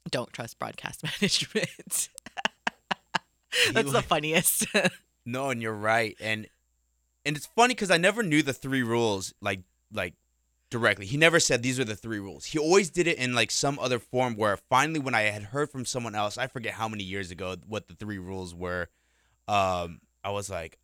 don't 0.09 0.33
trust 0.33 0.59
broadcast 0.59 1.03
management. 1.21 2.09
That's 3.71 3.91
the 3.93 4.01
funniest. 4.07 4.65
No, 5.25 5.51
and 5.51 5.61
you're 5.61 5.73
right, 5.73 6.17
and 6.19 6.47
and 7.25 7.35
it's 7.35 7.45
funny 7.45 7.73
because 7.73 7.91
I 7.91 7.97
never 7.97 8.23
knew 8.23 8.41
the 8.41 8.53
three 8.53 8.83
rules 8.83 9.33
like 9.41 9.61
like 9.93 10.15
directly. 10.69 11.05
He 11.05 11.17
never 11.17 11.39
said 11.39 11.61
these 11.61 11.79
are 11.79 11.85
the 11.85 11.95
three 11.95 12.19
rules. 12.19 12.45
He 12.45 12.57
always 12.57 12.89
did 12.89 13.05
it 13.05 13.17
in 13.17 13.35
like 13.35 13.51
some 13.51 13.77
other 13.77 13.99
form 13.99 14.35
where 14.35 14.57
finally 14.57 14.99
when 14.99 15.13
I 15.13 15.23
had 15.23 15.43
heard 15.43 15.69
from 15.69 15.85
someone 15.85 16.15
else, 16.15 16.37
I 16.37 16.47
forget 16.47 16.73
how 16.73 16.87
many 16.87 17.03
years 17.03 17.29
ago 17.29 17.55
what 17.67 17.87
the 17.87 17.93
three 17.93 18.17
rules 18.17 18.55
were. 18.55 18.87
Um, 19.47 19.99
I 20.23 20.31
was 20.31 20.49
like, 20.49 20.79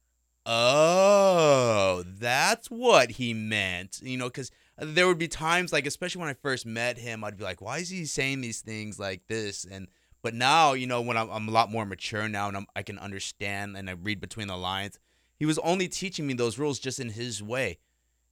oh, 0.46 2.04
that's 2.06 2.68
what 2.70 3.12
he 3.12 3.34
meant, 3.34 4.00
you 4.04 4.18
know, 4.18 4.28
because 4.28 4.52
there 4.78 5.08
would 5.08 5.18
be 5.18 5.28
times 5.28 5.72
like 5.72 5.88
especially 5.88 6.20
when 6.20 6.30
I 6.30 6.34
first 6.34 6.66
met 6.66 6.98
him, 6.98 7.24
I'd 7.24 7.38
be 7.38 7.44
like, 7.44 7.62
why 7.62 7.78
is 7.80 7.90
he 7.90 8.06
saying 8.06 8.42
these 8.42 8.62
things 8.62 9.00
like 9.00 9.28
this 9.28 9.66
and 9.66 9.88
but 10.24 10.34
now, 10.34 10.74
you 10.74 10.88
know, 10.88 11.00
when 11.02 11.16
I'm, 11.16 11.30
I'm 11.30 11.48
a 11.48 11.52
lot 11.52 11.72
more 11.72 11.86
mature 11.86 12.28
now 12.28 12.48
and 12.50 12.58
I'm, 12.58 12.66
I 12.76 12.82
can 12.82 13.00
understand 13.00 13.78
and 13.78 13.90
I 13.90 13.94
read 13.94 14.20
between 14.20 14.48
the 14.48 14.58
lines, 14.58 15.00
he 15.38 15.46
was 15.46 15.58
only 15.60 15.88
teaching 15.88 16.28
me 16.28 16.34
those 16.34 16.58
rules 16.58 16.80
just 16.80 17.00
in 17.00 17.10
his 17.10 17.42
way. 17.42 17.78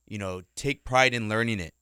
You 0.07 0.17
know, 0.17 0.41
take 0.55 0.83
pride 0.83 1.13
in 1.13 1.29
learning 1.29 1.59
it. 1.59 1.73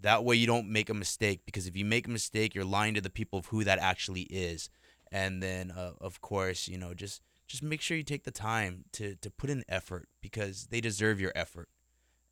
That 0.00 0.24
way 0.24 0.36
you 0.36 0.46
don't 0.46 0.68
make 0.68 0.88
a 0.88 0.94
mistake 0.94 1.42
because 1.44 1.66
if 1.66 1.76
you 1.76 1.84
make 1.84 2.06
a 2.06 2.10
mistake, 2.10 2.54
you're 2.54 2.64
lying 2.64 2.94
to 2.94 3.00
the 3.00 3.10
people 3.10 3.38
of 3.38 3.46
who 3.46 3.64
that 3.64 3.78
actually 3.78 4.22
is. 4.22 4.70
And 5.12 5.42
then, 5.42 5.70
uh, 5.70 5.92
of 6.00 6.20
course, 6.20 6.68
you 6.68 6.78
know, 6.78 6.94
just 6.94 7.22
just 7.46 7.62
make 7.62 7.80
sure 7.80 7.96
you 7.96 8.02
take 8.02 8.24
the 8.24 8.30
time 8.30 8.84
to 8.92 9.16
to 9.16 9.30
put 9.30 9.50
in 9.50 9.64
effort 9.68 10.08
because 10.20 10.68
they 10.70 10.80
deserve 10.80 11.20
your 11.20 11.32
effort. 11.34 11.68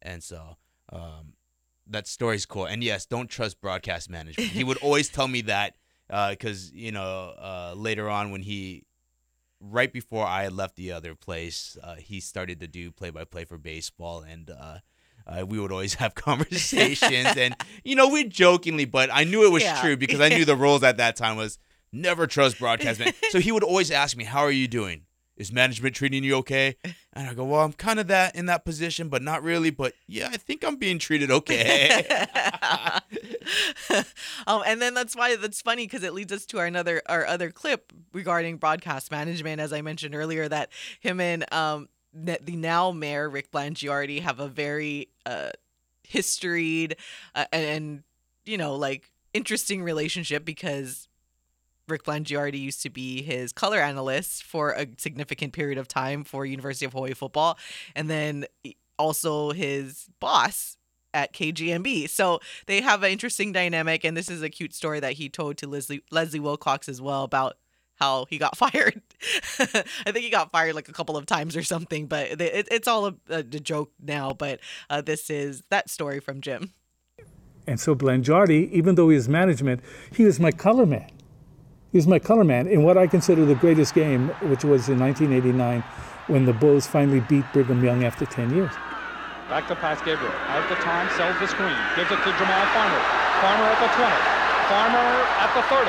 And 0.00 0.22
so, 0.22 0.56
um, 0.92 1.34
that 1.86 2.06
story's 2.06 2.46
cool. 2.46 2.66
And 2.66 2.84
yes, 2.84 3.04
don't 3.04 3.28
trust 3.28 3.60
broadcast 3.60 4.08
management. 4.08 4.50
He 4.50 4.64
would 4.64 4.78
always 4.78 5.08
tell 5.08 5.28
me 5.28 5.42
that 5.42 5.74
because 6.30 6.72
you 6.72 6.92
know 6.92 7.34
uh, 7.38 7.74
later 7.76 8.08
on 8.08 8.30
when 8.30 8.42
he 8.42 8.84
right 9.60 9.92
before 9.92 10.24
I 10.26 10.44
had 10.44 10.52
left 10.52 10.76
the 10.76 10.92
other 10.92 11.14
place, 11.14 11.76
uh, 11.82 11.96
he 11.96 12.20
started 12.20 12.60
to 12.60 12.66
do 12.66 12.90
play 12.90 13.10
by 13.10 13.24
play 13.24 13.44
for 13.44 13.58
baseball, 13.58 14.22
and 14.22 14.50
uh, 14.50 14.78
uh, 15.26 15.44
we 15.46 15.58
would 15.58 15.72
always 15.72 15.94
have 16.02 16.14
conversations, 16.14 17.36
and 17.36 17.56
you 17.84 17.94
know 17.96 18.08
we 18.08 18.24
jokingly, 18.24 18.84
but 18.84 19.10
I 19.12 19.24
knew 19.24 19.44
it 19.46 19.50
was 19.50 19.62
Yeah. 19.62 19.80
true 19.80 19.96
because 19.96 20.20
I 20.20 20.28
knew 20.28 20.44
the 20.46 20.56
rules 20.56 20.82
at 20.82 20.96
that 20.98 21.16
time 21.16 21.36
was 21.36 21.58
never 21.92 22.26
trust 22.26 22.58
broadcast 22.58 23.00
man. 23.00 23.12
So 23.30 23.38
he 23.40 23.52
would 23.52 23.64
always 23.64 23.90
ask 23.90 24.16
me, 24.16 24.24
"How 24.24 24.40
are 24.40 24.50
you 24.50 24.68
doing?" 24.68 25.02
Is 25.38 25.52
management 25.52 25.94
treating 25.94 26.24
you 26.24 26.34
okay? 26.36 26.76
And 27.12 27.28
I 27.28 27.34
go, 27.34 27.44
well, 27.44 27.60
I'm 27.60 27.72
kind 27.72 28.00
of 28.00 28.08
that 28.08 28.34
in 28.34 28.46
that 28.46 28.64
position, 28.64 29.08
but 29.08 29.22
not 29.22 29.42
really. 29.42 29.70
But 29.70 29.94
yeah, 30.08 30.28
I 30.32 30.36
think 30.36 30.64
I'm 30.64 30.76
being 30.76 30.98
treated 30.98 31.30
okay. 31.30 32.04
um, 34.46 34.62
and 34.66 34.82
then 34.82 34.94
that's 34.94 35.14
why 35.14 35.36
that's 35.36 35.62
funny 35.62 35.84
because 35.84 36.02
it 36.02 36.12
leads 36.12 36.32
us 36.32 36.44
to 36.46 36.58
our 36.58 36.66
another 36.66 37.02
our 37.06 37.24
other 37.24 37.50
clip 37.50 37.92
regarding 38.12 38.56
broadcast 38.56 39.10
management. 39.12 39.60
As 39.60 39.72
I 39.72 39.80
mentioned 39.80 40.14
earlier, 40.14 40.48
that 40.48 40.70
him 40.98 41.20
and 41.20 41.50
um, 41.52 41.88
the 42.12 42.38
now 42.46 42.90
mayor 42.90 43.30
Rick 43.30 43.52
Blangiardi 43.52 44.20
have 44.22 44.40
a 44.40 44.48
very 44.48 45.08
uh, 45.24 45.50
historied 46.02 46.96
uh, 47.34 47.46
and 47.52 48.02
you 48.44 48.58
know 48.58 48.74
like 48.74 49.12
interesting 49.34 49.82
relationship 49.82 50.44
because 50.44 51.07
Rick 51.88 52.04
Blangiardi 52.04 52.60
used 52.60 52.82
to 52.82 52.90
be 52.90 53.22
his 53.22 53.52
color 53.52 53.78
analyst 53.78 54.42
for 54.42 54.72
a 54.72 54.86
significant 54.98 55.52
period 55.52 55.78
of 55.78 55.88
time 55.88 56.24
for 56.24 56.44
University 56.46 56.84
of 56.84 56.92
Hawaii 56.92 57.14
football, 57.14 57.58
and 57.94 58.08
then 58.10 58.46
also 58.98 59.52
his 59.52 60.08
boss 60.20 60.76
at 61.14 61.32
KGMB. 61.32 62.08
So 62.08 62.40
they 62.66 62.80
have 62.80 63.02
an 63.02 63.10
interesting 63.10 63.52
dynamic, 63.52 64.04
and 64.04 64.16
this 64.16 64.30
is 64.30 64.42
a 64.42 64.48
cute 64.48 64.74
story 64.74 65.00
that 65.00 65.14
he 65.14 65.28
told 65.28 65.56
to 65.58 65.68
Leslie 65.68 66.02
Leslie 66.10 66.40
Wilcox 66.40 66.88
as 66.88 67.00
well 67.00 67.24
about 67.24 67.56
how 67.96 68.26
he 68.26 68.38
got 68.38 68.56
fired. 68.56 69.02
I 69.58 70.12
think 70.12 70.18
he 70.18 70.30
got 70.30 70.52
fired 70.52 70.74
like 70.74 70.88
a 70.88 70.92
couple 70.92 71.16
of 71.16 71.26
times 71.26 71.56
or 71.56 71.62
something, 71.62 72.06
but 72.06 72.40
it, 72.40 72.68
it's 72.70 72.88
all 72.88 73.08
a, 73.08 73.14
a, 73.28 73.42
joke 73.42 73.92
now. 74.00 74.32
But 74.32 74.60
uh, 74.88 75.00
this 75.00 75.30
is 75.30 75.62
that 75.70 75.90
story 75.90 76.20
from 76.20 76.40
Jim. 76.40 76.72
And 77.66 77.78
so 77.78 77.94
Blangiardi, 77.94 78.70
even 78.70 78.94
though 78.94 79.10
he 79.10 79.16
was 79.16 79.28
management, 79.28 79.80
he 80.12 80.24
was 80.24 80.40
my 80.40 80.50
color 80.50 80.86
man. 80.86 81.10
He 81.88 81.96
was 81.96 82.06
my 82.06 82.18
color 82.20 82.44
man 82.44 82.68
in 82.68 82.84
what 82.84 83.00
I 83.00 83.08
consider 83.08 83.48
the 83.48 83.56
greatest 83.56 83.96
game, 83.96 84.28
which 84.52 84.60
was 84.60 84.92
in 84.92 85.00
1989 85.00 85.80
when 86.28 86.44
the 86.44 86.52
Bulls 86.52 86.84
finally 86.84 87.24
beat 87.24 87.48
Brigham 87.56 87.80
Young 87.80 88.04
after 88.04 88.28
10 88.28 88.52
years. 88.52 88.72
Back 89.48 89.64
to 89.72 89.76
pass 89.80 89.96
Gabriel. 90.04 90.28
Out 90.52 90.68
the 90.68 90.76
time, 90.84 91.08
sells 91.16 91.32
the 91.40 91.48
screen. 91.48 91.72
Gives 91.96 92.12
it 92.12 92.20
to 92.20 92.30
Jamal 92.36 92.66
Farmer. 92.76 93.00
Farmer 93.40 93.72
at 93.72 93.80
the 93.80 93.88
20. 93.88 94.04
Farmer 94.68 95.08
at 95.40 95.50
the 95.56 95.64
30. 95.64 95.88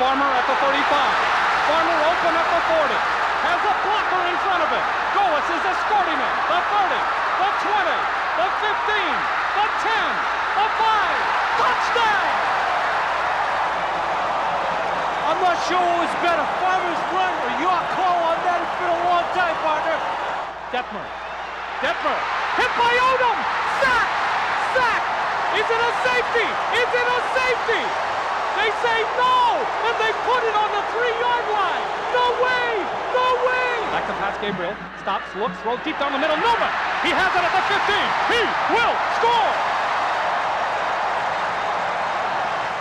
Farmer 0.00 0.24
at 0.24 0.44
the 0.48 0.56
35. 0.56 0.72
Farmer 1.68 1.98
open 2.00 2.32
at 2.32 2.48
the 2.56 2.60
40. 2.72 2.96
Has 3.44 3.60
a 3.60 3.74
blocker 3.84 4.22
in 4.32 4.36
front 4.40 4.64
of 4.64 4.72
him. 4.72 4.86
Goas 5.12 5.48
is 5.52 5.64
escorting 5.68 6.16
him. 6.16 6.34
The 6.48 6.60
30. 6.64 6.96
The 6.96 7.50
20. 7.60 7.92
The 8.40 8.48
15. 8.64 8.72
The 9.52 9.66
10. 9.84 10.00
The 10.56 10.66
5. 10.80 11.60
Touchdown! 11.60 12.55
I'm 15.26 15.42
not 15.42 15.58
sure 15.66 15.74
what 15.74 16.06
was 16.06 16.14
better, 16.22 16.46
Farmer's 16.62 17.02
run 17.10 17.34
or 17.42 17.50
your 17.58 17.80
call 17.98 18.18
on 18.30 18.38
that. 18.46 18.62
It's 18.62 18.78
been 18.78 18.94
a 18.94 19.02
long 19.10 19.26
time, 19.34 19.58
partner. 19.58 19.98
Detmer. 20.70 21.02
Detmer 21.82 22.18
hit 22.62 22.70
by 22.78 22.94
Odom. 22.94 23.38
Sack! 23.82 24.08
Sack! 24.78 25.02
Is 25.58 25.66
it 25.66 25.82
a 25.82 25.92
safety? 26.06 26.48
Is 26.78 26.90
it 26.94 27.06
a 27.10 27.20
safety? 27.34 27.82
They 28.54 28.70
say 28.86 28.98
no, 29.18 29.66
and 29.90 29.94
they 29.98 30.14
put 30.30 30.46
it 30.46 30.54
on 30.54 30.70
the 30.70 30.84
three-yard 30.94 31.46
line. 31.50 31.84
No 32.14 32.26
way! 32.46 32.70
No 33.10 33.26
way! 33.50 33.70
Back 33.90 34.06
to 34.06 34.14
pass 34.22 34.38
Gabriel. 34.38 34.78
Stops, 35.02 35.26
looks, 35.34 35.58
rolls 35.66 35.82
deep 35.82 35.98
down 35.98 36.14
the 36.14 36.22
middle. 36.22 36.38
Nova! 36.38 36.70
He 37.02 37.10
has 37.10 37.34
it 37.34 37.42
at 37.42 37.50
the 37.50 37.64
15. 37.66 37.82
He 38.30 38.40
will 38.78 38.94
score! 39.18 39.52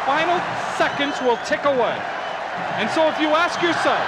Final 0.06 0.38
seconds 0.78 1.18
will 1.26 1.42
tick 1.42 1.66
away. 1.66 2.15
And 2.78 2.90
so 2.92 3.08
if 3.08 3.20
you 3.20 3.30
ask 3.30 3.62
yourself, 3.62 4.06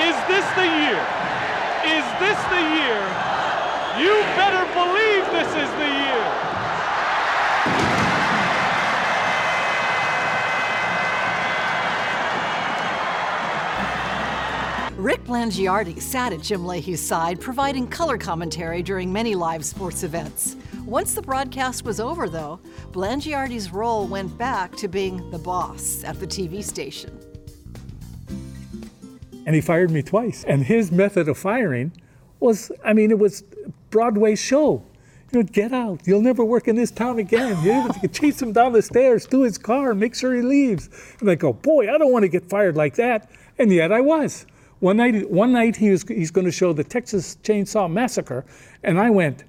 is 0.00 0.16
this 0.28 0.46
the 0.54 0.68
year? 0.68 1.02
Is 1.84 2.06
this 2.20 2.38
the 2.50 2.62
year 2.76 3.28
you 3.98 4.14
better 4.36 4.64
believe 4.74 5.24
this 5.32 5.48
is 5.48 5.70
the 5.72 5.88
year. 5.88 6.48
Rick 14.96 15.24
Blangiardi 15.24 16.00
sat 16.00 16.32
at 16.32 16.42
Jim 16.42 16.64
Leahy's 16.64 17.00
side, 17.04 17.40
providing 17.40 17.88
color 17.88 18.18
commentary 18.18 18.82
during 18.84 19.12
many 19.12 19.34
live 19.34 19.64
sports 19.64 20.04
events. 20.04 20.54
Once 20.84 21.14
the 21.14 21.22
broadcast 21.22 21.84
was 21.84 21.98
over, 21.98 22.28
though, 22.28 22.60
Blangiardi's 22.92 23.72
role 23.72 24.06
went 24.06 24.38
back 24.38 24.76
to 24.76 24.86
being 24.86 25.28
the 25.32 25.38
boss 25.38 26.04
at 26.04 26.20
the 26.20 26.26
TV 26.26 26.62
station. 26.62 27.17
And 29.48 29.54
he 29.54 29.62
fired 29.62 29.90
me 29.90 30.02
twice. 30.02 30.44
And 30.44 30.62
his 30.62 30.92
method 30.92 31.26
of 31.26 31.38
firing 31.38 31.92
was, 32.38 32.70
I 32.84 32.92
mean, 32.92 33.10
it 33.10 33.18
was 33.18 33.44
Broadway 33.88 34.36
show. 34.36 34.84
You 35.32 35.38
know, 35.38 35.42
get 35.42 35.72
out. 35.72 36.02
You'll 36.04 36.20
never 36.20 36.44
work 36.44 36.68
in 36.68 36.76
this 36.76 36.90
town 36.90 37.18
again. 37.18 37.56
You 37.64 38.08
chase 38.08 38.42
him 38.42 38.52
down 38.52 38.72
the 38.72 38.82
stairs 38.82 39.26
to 39.28 39.44
his 39.44 39.56
car, 39.56 39.94
make 39.94 40.14
sure 40.14 40.34
he 40.34 40.42
leaves. 40.42 40.90
And 41.20 41.30
I 41.30 41.34
go, 41.34 41.54
boy, 41.54 41.90
I 41.90 41.96
don't 41.96 42.12
want 42.12 42.24
to 42.24 42.28
get 42.28 42.44
fired 42.44 42.76
like 42.76 42.96
that. 42.96 43.30
And 43.58 43.72
yet 43.72 43.90
I 43.90 44.02
was. 44.02 44.44
One 44.80 44.98
night, 44.98 45.30
one 45.30 45.52
night 45.52 45.76
he 45.76 45.88
was, 45.92 46.02
he's 46.06 46.30
going 46.30 46.44
to 46.44 46.52
show 46.52 46.74
the 46.74 46.84
Texas 46.84 47.38
Chainsaw 47.42 47.90
Massacre, 47.90 48.44
and 48.82 49.00
I 49.00 49.08
went, 49.08 49.44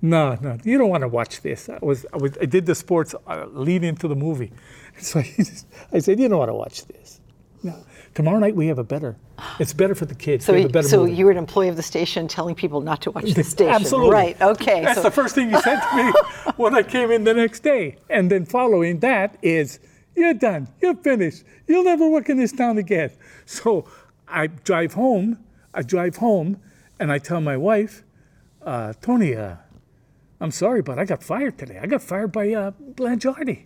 no, 0.00 0.38
no, 0.40 0.56
you 0.64 0.78
don't 0.78 0.88
want 0.88 1.02
to 1.02 1.08
watch 1.08 1.42
this. 1.42 1.68
I 1.68 1.78
was, 1.82 2.06
I, 2.12 2.16
was, 2.16 2.38
I 2.40 2.46
did 2.46 2.64
the 2.64 2.74
sports 2.74 3.14
uh, 3.26 3.44
lead 3.52 3.84
into 3.84 4.08
the 4.08 4.16
movie. 4.16 4.50
So 4.96 5.20
just, 5.22 5.66
I 5.92 5.98
said, 5.98 6.20
you 6.20 6.28
don't 6.28 6.38
want 6.38 6.50
to 6.50 6.54
watch 6.54 6.86
this. 6.86 7.20
No. 7.64 7.74
Tomorrow 8.14 8.38
night 8.38 8.54
we 8.54 8.68
have 8.68 8.78
a 8.78 8.84
better. 8.84 9.16
It's 9.58 9.72
better 9.72 9.94
for 9.94 10.06
the 10.06 10.14
kids. 10.14 10.44
So, 10.44 10.52
we 10.52 10.60
have 10.62 10.70
a 10.70 10.72
better 10.72 10.88
so 10.88 11.00
movie. 11.00 11.14
you 11.14 11.24
were 11.24 11.32
an 11.32 11.36
employee 11.36 11.68
of 11.68 11.76
the 11.76 11.82
station 11.82 12.28
telling 12.28 12.54
people 12.54 12.80
not 12.80 13.02
to 13.02 13.10
watch 13.10 13.32
the 13.32 13.42
station. 13.44 13.74
Absolutely. 13.74 14.10
Right. 14.10 14.40
Okay. 14.40 14.82
That's 14.82 14.98
so 14.98 15.02
the 15.02 15.10
first 15.10 15.34
thing 15.34 15.50
you 15.50 15.60
said 15.60 15.80
to 15.80 15.96
me 15.96 16.12
when 16.56 16.74
I 16.74 16.82
came 16.82 17.10
in 17.10 17.24
the 17.24 17.34
next 17.34 17.60
day. 17.60 17.96
And 18.08 18.30
then 18.30 18.46
following 18.46 19.00
that 19.00 19.36
is, 19.42 19.80
you're 20.14 20.34
done. 20.34 20.68
You're 20.80 20.94
finished. 20.94 21.42
You'll 21.66 21.84
never 21.84 22.08
work 22.08 22.28
in 22.28 22.36
this 22.36 22.52
town 22.52 22.78
again. 22.78 23.10
So 23.46 23.88
I 24.28 24.46
drive 24.46 24.94
home. 24.94 25.44
I 25.74 25.82
drive 25.82 26.16
home, 26.16 26.60
and 27.00 27.10
I 27.10 27.18
tell 27.18 27.40
my 27.40 27.56
wife, 27.56 28.04
uh, 28.62 28.92
Tony, 29.00 29.34
uh, 29.34 29.56
I'm 30.40 30.52
sorry, 30.52 30.82
but 30.82 30.98
I 30.98 31.04
got 31.04 31.22
fired 31.22 31.58
today. 31.58 31.80
I 31.82 31.86
got 31.86 32.00
fired 32.02 32.30
by 32.30 32.52
uh, 32.52 32.70
Blangiardi. 32.92 33.64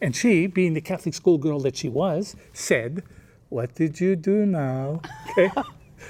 And 0.00 0.14
she, 0.14 0.46
being 0.46 0.74
the 0.74 0.82
Catholic 0.82 1.14
schoolgirl 1.14 1.60
that 1.60 1.76
she 1.76 1.88
was, 1.88 2.36
said, 2.52 3.02
what 3.48 3.74
did 3.74 4.00
you 4.00 4.16
do 4.16 4.46
now? 4.46 5.00
Okay. 5.38 5.50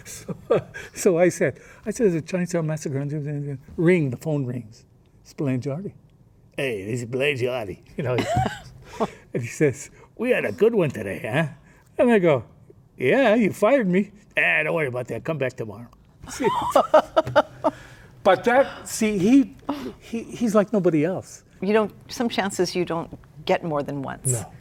so, 0.04 0.36
so 0.94 1.18
I 1.18 1.30
said, 1.30 1.58
I 1.84 1.90
said, 1.90 2.12
there's 2.12 2.14
a 2.14 2.22
Chainsaw 2.22 2.64
Massacre. 2.64 2.98
Ring, 3.76 4.10
the 4.10 4.16
phone 4.16 4.44
rings. 4.46 4.84
It's 5.22 5.34
Blangiardi. 5.34 5.94
Hey, 6.56 6.84
this 6.84 7.02
is 7.02 7.06
Blangiardi. 7.06 7.80
You 7.96 8.04
know, 8.04 8.16
and 9.34 9.42
he 9.42 9.48
says, 9.48 9.90
we 10.16 10.30
had 10.30 10.44
a 10.44 10.52
good 10.52 10.74
one 10.74 10.90
today, 10.90 11.20
huh? 11.24 11.46
And 11.98 12.10
I 12.10 12.20
go, 12.20 12.44
yeah, 12.96 13.34
you 13.34 13.52
fired 13.52 13.88
me. 13.88 14.12
Ah, 14.38 14.62
don't 14.62 14.74
worry 14.74 14.86
about 14.86 15.08
that. 15.08 15.24
Come 15.24 15.38
back 15.38 15.54
tomorrow. 15.54 15.88
but 18.22 18.44
that, 18.44 18.88
see, 18.88 19.18
he, 19.18 19.56
he, 19.98 20.22
he's 20.22 20.54
like 20.54 20.72
nobody 20.72 21.04
else. 21.04 21.42
you 21.60 21.72
don't. 21.72 21.92
Some 22.10 22.28
chances 22.28 22.76
you 22.76 22.84
don't 22.84 23.18
get 23.44 23.64
more 23.64 23.82
than 23.82 24.02
once. 24.02 24.32
No. 24.32 24.52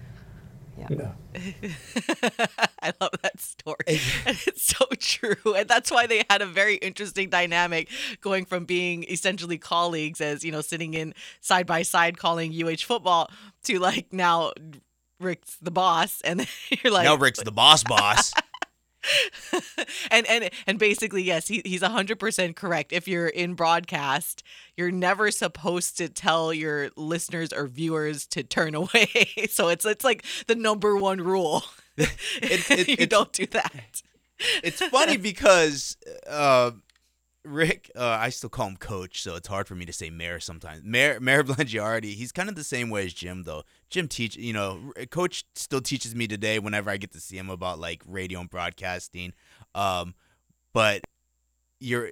Yeah. 0.78 0.88
No. 0.90 1.12
I 2.82 2.92
love 3.00 3.12
that 3.24 3.40
story. 3.40 4.00
And 4.26 4.38
it's 4.48 4.64
so 4.64 4.86
true. 5.00 5.54
And 5.54 5.68
that's 5.68 5.92
why 5.92 6.08
they 6.08 6.24
had 6.30 6.42
a 6.42 6.46
very 6.46 6.76
interesting 6.76 7.30
dynamic 7.30 7.90
going 8.22 8.46
from 8.46 8.66
being 8.66 9.04
essentially 9.06 9.58
colleagues 9.58 10.22
as, 10.22 10.44
you 10.44 10.52
know, 10.52 10.62
sitting 10.62 10.94
in 10.94 11.14
side 11.42 11.66
by 11.66 11.82
side 11.84 12.18
calling 12.18 12.52
UH 12.54 12.84
football 12.86 13.30
to 13.64 13.80
like 13.80 14.12
now 14.12 14.52
Rick's 15.20 15.56
the 15.62 15.72
boss. 15.72 16.22
And 16.22 16.48
you're 16.84 16.92
like, 16.92 17.06
now 17.06 17.16
Rick's 17.16 17.42
the 17.42 17.52
boss 17.52 17.84
boss. 17.84 18.34
and 20.12 20.26
and 20.28 20.50
and 20.68 20.80
basically 20.80 21.24
yes 21.24 21.48
he, 21.48 21.62
he's 21.65 21.82
100% 21.82 22.56
correct. 22.56 22.94
If 22.94 23.08
you're 23.08 23.28
in 23.28 23.54
broadcast 23.54 24.44
you're 24.78 24.91
never 24.91 25.32
supposed 25.32 25.98
to 25.98 26.10
tell 26.10 26.54
your 26.54 26.89
listeners 26.98 27.54
or 27.54 27.68
viewers 27.68 28.26
to 28.28 28.44
turn 28.44 28.76
away. 28.82 29.08
So 29.50 29.70
it's 29.70 29.86
it's 29.86 30.04
like 30.04 30.26
the 30.48 30.56
number 30.56 30.96
one 30.96 31.22
rule. 31.22 31.63
It- 31.98 32.70
it- 32.72 33.00
you 33.00 33.06
don't 33.08 33.32
do 33.32 33.46
that. 33.48 34.02
it's 34.63 34.82
funny 34.88 35.15
because 35.15 35.96
uh, 36.28 36.72
Rick, 37.46 37.92
uh, 37.96 38.04
I 38.20 38.30
still 38.30 38.50
call 38.50 38.68
him 38.68 38.78
Coach, 38.78 39.22
so 39.22 39.36
it's 39.36 39.48
hard 39.48 39.68
for 39.68 39.76
me 39.76 39.86
to 39.86 39.94
say 39.94 40.10
Mayor 40.10 40.40
sometimes. 40.40 40.82
Mayor 40.84 41.20
Mayor 41.22 41.44
Blangiardi, 41.44 42.16
he's 42.16 42.32
kind 42.32 42.50
of 42.50 42.56
the 42.56 42.64
same 42.64 42.90
way 42.90 43.06
as 43.06 43.14
Jim, 43.14 43.44
though. 43.44 43.64
Jim 43.90 44.08
teach, 44.08 44.36
you 44.36 44.54
know, 44.54 44.92
Coach 45.12 45.46
still 45.56 45.82
teaches 45.82 46.16
me 46.16 46.28
today 46.28 46.60
whenever 46.60 46.90
I 46.90 46.98
get 46.98 47.12
to 47.14 47.20
see 47.20 47.38
him 47.38 47.50
about 47.50 47.80
like 47.80 48.02
radio 48.08 48.40
and 48.42 48.50
broadcasting. 48.50 49.34
Um, 49.74 50.16
but 50.74 51.02
you're, 51.80 52.12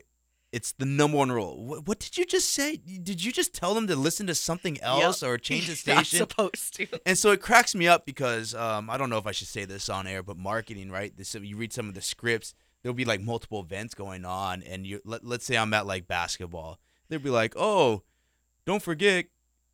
it's 0.52 0.74
the 0.74 0.86
number 0.86 1.18
one 1.18 1.32
rule. 1.32 1.66
What, 1.66 1.88
what 1.88 2.00
did 2.00 2.16
you 2.18 2.26
just 2.26 2.52
say? 2.52 2.76
Did 2.78 3.24
you 3.24 3.32
just 3.32 3.54
tell 3.56 3.74
them 3.74 3.88
to 3.88 3.96
listen 3.96 4.28
to 4.28 4.36
something 4.36 4.80
else 4.82 5.24
Yep. 5.24 5.30
or 5.32 5.38
change 5.40 5.66
the 5.68 5.82
You're 5.92 5.96
not 5.96 6.06
station? 6.06 6.28
supposed 6.30 6.76
to 6.76 6.88
And 7.08 7.18
so 7.18 7.32
it 7.32 7.42
cracks 7.42 7.74
me 7.74 7.88
up 7.88 8.06
because 8.06 8.54
um, 8.54 8.90
I 8.90 8.98
don't 8.98 9.10
know 9.10 9.18
if 9.18 9.26
I 9.26 9.32
should 9.32 9.48
say 9.48 9.66
this 9.66 9.90
on 9.90 10.06
air, 10.06 10.22
but 10.22 10.38
marketing, 10.38 10.92
right? 10.92 11.12
This, 11.18 11.34
you 11.34 11.58
read 11.58 11.74
some 11.74 11.90
of 11.90 11.96
the 11.96 12.02
scripts, 12.02 12.54
there'll 12.84 12.94
be 12.94 13.06
like 13.06 13.22
multiple 13.22 13.60
events 13.62 13.94
going 13.96 14.26
on, 14.26 14.62
and 14.64 14.86
you 14.86 15.02
let, 15.06 15.26
let's 15.26 15.46
say 15.46 15.58
I'm 15.58 15.74
at 15.74 15.88
like 15.88 16.08
basketball, 16.08 16.80
they'll 17.10 17.20
be 17.20 17.30
like, 17.32 17.54
"Oh, 17.58 18.04
don't 18.66 18.84
forget, 18.84 19.26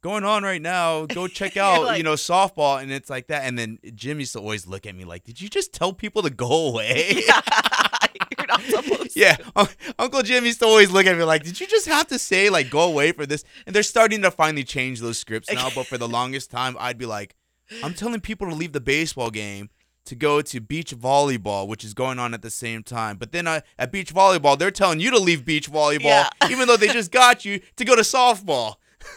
going 0.01 0.23
on 0.23 0.43
right 0.43 0.61
now, 0.61 1.05
go 1.05 1.27
check 1.27 1.57
out, 1.65 1.83
like- 1.83 1.97
you 1.97 2.03
know, 2.03 2.13
softball," 2.13 2.81
and 2.81 2.91
it's 2.91 3.09
like 3.09 3.27
that. 3.27 3.43
And 3.43 3.57
then 3.59 3.79
Jim 3.95 4.19
used 4.19 4.33
to 4.33 4.39
always 4.39 4.65
look 4.67 4.85
at 4.85 4.95
me 4.95 5.03
like, 5.05 5.23
"Did 5.25 5.41
you 5.41 5.49
just 5.49 5.73
tell 5.73 5.91
people 5.93 6.21
to 6.21 6.29
go 6.29 6.67
away?" 6.69 7.23
you're 8.37 8.47
not 8.47 8.61
supposed 8.61 9.15
Yeah, 9.15 9.37
Un- 9.55 9.67
Uncle 9.97 10.21
Jim 10.23 10.45
used 10.45 10.59
to 10.59 10.65
always 10.65 10.91
look 10.91 11.05
at 11.05 11.17
me 11.17 11.23
like, 11.23 11.43
"Did 11.43 11.59
you 11.59 11.67
just 11.67 11.87
have 11.87 12.07
to 12.07 12.19
say 12.19 12.49
like 12.49 12.69
go 12.69 12.81
away 12.81 13.11
for 13.11 13.25
this?" 13.25 13.43
And 13.65 13.75
they're 13.75 13.83
starting 13.83 14.21
to 14.21 14.31
finally 14.31 14.63
change 14.63 14.99
those 15.01 15.17
scripts 15.17 15.51
now. 15.51 15.69
but 15.73 15.87
for 15.87 15.97
the 15.97 16.07
longest 16.07 16.51
time, 16.51 16.75
I'd 16.79 16.97
be 16.97 17.05
like, 17.05 17.35
"I'm 17.83 17.93
telling 17.93 18.21
people 18.21 18.47
to 18.49 18.55
leave 18.55 18.71
the 18.73 18.81
baseball 18.81 19.29
game 19.31 19.69
to 20.05 20.15
go 20.15 20.41
to 20.41 20.59
beach 20.59 20.95
volleyball, 20.95 21.67
which 21.67 21.83
is 21.83 21.93
going 21.93 22.17
on 22.19 22.33
at 22.33 22.41
the 22.41 22.49
same 22.49 22.81
time. 22.83 23.17
But 23.17 23.31
then 23.31 23.45
uh, 23.47 23.61
at 23.77 23.91
beach 23.91 24.13
volleyball, 24.13 24.57
they're 24.57 24.71
telling 24.71 24.99
you 24.99 25.11
to 25.11 25.19
leave 25.19 25.45
beach 25.45 25.71
volleyball, 25.71 26.03
Yeah. 26.03 26.29
even 26.49 26.67
though 26.67 26.77
they 26.77 26.87
just 26.87 27.11
got 27.11 27.45
you 27.45 27.59
to 27.75 27.85
go 27.85 27.95
to 27.95 28.01
softball. 28.01 28.75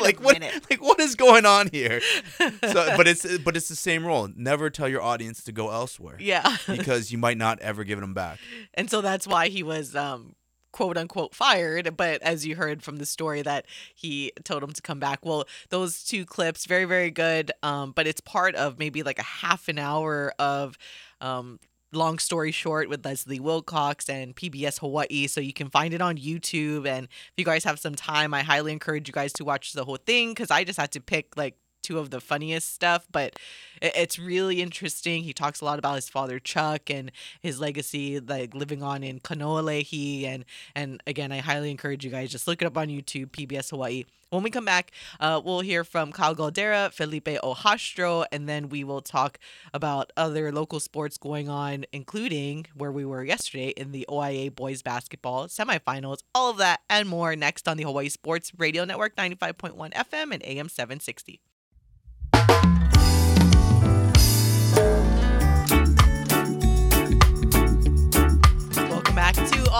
Like 0.00 0.22
what? 0.22 0.38
minute. 0.38 0.64
Like 0.70 0.80
what 0.80 1.00
is 1.00 1.16
going 1.16 1.44
on 1.44 1.68
here? 1.72 2.00
So, 2.38 2.94
but 2.96 3.08
it's 3.08 3.38
but 3.38 3.56
it's 3.56 3.68
the 3.68 3.74
same 3.74 4.06
rule. 4.06 4.28
Never 4.36 4.70
tell 4.70 4.88
your 4.88 5.02
audience 5.02 5.42
to 5.44 5.52
go 5.52 5.70
elsewhere. 5.70 6.14
Yeah. 6.20 6.56
because 6.68 7.10
you 7.10 7.18
might 7.18 7.36
not 7.36 7.58
ever 7.58 7.82
give 7.82 7.98
them 8.00 8.14
back. 8.14 8.38
and 8.74 8.88
so 8.88 9.00
that's 9.00 9.26
why 9.26 9.48
he 9.48 9.64
was 9.64 9.96
um 9.96 10.36
quote 10.72 10.96
unquote 10.96 11.34
fired 11.34 11.96
but 11.96 12.22
as 12.22 12.46
you 12.46 12.56
heard 12.56 12.82
from 12.82 12.96
the 12.96 13.06
story 13.06 13.42
that 13.42 13.66
he 13.94 14.32
told 14.44 14.62
him 14.62 14.72
to 14.72 14.82
come 14.82 15.00
back. 15.00 15.24
Well 15.24 15.44
those 15.70 16.04
two 16.04 16.24
clips 16.24 16.66
very 16.66 16.84
very 16.84 17.10
good 17.10 17.52
um 17.62 17.92
but 17.92 18.06
it's 18.06 18.20
part 18.20 18.54
of 18.54 18.78
maybe 18.78 19.02
like 19.02 19.18
a 19.18 19.24
half 19.24 19.68
an 19.68 19.78
hour 19.78 20.32
of 20.38 20.76
um 21.20 21.58
long 21.92 22.18
story 22.18 22.52
short 22.52 22.88
with 22.88 23.04
leslie 23.04 23.40
wilcox 23.40 24.08
and 24.08 24.36
pbs 24.36 24.78
hawaii. 24.78 25.26
So 25.26 25.40
you 25.40 25.52
can 25.52 25.70
find 25.70 25.92
it 25.92 26.00
on 26.00 26.16
youtube. 26.16 26.86
And 26.86 27.06
if 27.06 27.32
you 27.36 27.44
guys 27.44 27.64
have 27.64 27.80
some 27.80 27.94
time 27.94 28.32
i 28.32 28.42
highly 28.42 28.72
encourage 28.72 29.08
you 29.08 29.12
guys 29.12 29.32
to 29.34 29.44
watch 29.44 29.72
the 29.72 29.84
whole 29.84 29.98
thing 29.98 30.30
because 30.30 30.50
i 30.50 30.64
just 30.64 30.78
had 30.78 30.92
to 30.92 31.00
pick 31.00 31.36
like 31.36 31.56
two 31.82 31.98
of 31.98 32.10
the 32.10 32.20
funniest 32.20 32.72
stuff, 32.72 33.06
but 33.10 33.38
it's 33.80 34.18
really 34.18 34.60
interesting. 34.60 35.22
He 35.22 35.32
talks 35.32 35.60
a 35.60 35.64
lot 35.64 35.78
about 35.78 35.96
his 35.96 36.08
father 36.08 36.38
Chuck 36.38 36.90
and 36.90 37.10
his 37.40 37.60
legacy, 37.60 38.20
like 38.20 38.54
living 38.54 38.82
on 38.82 39.02
in 39.02 39.20
Kanoa 39.20 39.64
Leahy, 39.64 40.26
and 40.26 40.44
and 40.74 41.02
again, 41.06 41.32
I 41.32 41.38
highly 41.38 41.70
encourage 41.70 42.04
you 42.04 42.10
guys 42.10 42.30
just 42.30 42.46
look 42.46 42.62
it 42.62 42.66
up 42.66 42.76
on 42.76 42.88
YouTube, 42.88 43.30
PBS 43.30 43.70
Hawaii. 43.70 44.04
When 44.30 44.44
we 44.44 44.50
come 44.50 44.64
back, 44.64 44.92
uh, 45.18 45.40
we'll 45.44 45.60
hear 45.60 45.82
from 45.82 46.12
Kyle 46.12 46.36
Galdeira, 46.36 46.92
Felipe 46.92 47.24
Ojastro, 47.42 48.24
and 48.30 48.48
then 48.48 48.68
we 48.68 48.84
will 48.84 49.00
talk 49.00 49.40
about 49.74 50.12
other 50.16 50.52
local 50.52 50.78
sports 50.78 51.18
going 51.18 51.48
on, 51.48 51.84
including 51.92 52.66
where 52.76 52.92
we 52.92 53.04
were 53.04 53.24
yesterday 53.24 53.70
in 53.70 53.90
the 53.90 54.06
OIA 54.08 54.54
boys 54.54 54.82
basketball 54.82 55.48
semifinals. 55.48 56.18
All 56.32 56.48
of 56.48 56.58
that 56.58 56.80
and 56.88 57.08
more 57.08 57.34
next 57.34 57.66
on 57.66 57.76
the 57.76 57.82
Hawaii 57.82 58.08
Sports 58.08 58.52
Radio 58.56 58.84
Network, 58.84 59.16
95.1 59.16 59.92
FM 59.94 60.32
and 60.32 60.44
AM 60.44 60.68
760. 60.68 61.40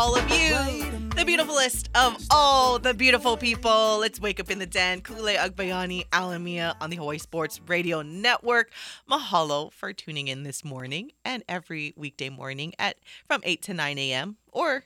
All 0.01 0.17
of 0.17 0.31
you, 0.31 1.09
the 1.15 1.27
beautiful 1.27 1.55
list 1.55 1.91
of 1.95 2.17
all 2.31 2.79
the 2.79 2.95
beautiful 2.95 3.37
people. 3.37 3.99
Let's 3.99 4.19
wake 4.19 4.41
up 4.41 4.51
in 4.51 4.59
the 4.59 4.65
den. 4.65 5.03
Ku'ule 5.03 5.37
Agbayani, 5.37 6.09
Alamia 6.09 6.75
on 6.81 6.89
the 6.89 6.97
Hawaii 6.97 7.19
Sports 7.19 7.61
Radio 7.67 8.01
Network. 8.01 8.71
Mahalo 9.11 9.71
for 9.71 9.93
tuning 9.93 10.29
in 10.29 10.43
this 10.43 10.65
morning 10.65 11.13
and 11.23 11.45
every 11.51 11.93
weekday 11.99 12.31
morning 12.31 12.73
at 12.79 12.97
from 13.27 13.43
8 13.45 13.61
to 13.61 13.75
9 13.75 13.99
a.m. 13.99 14.39
or 14.51 14.85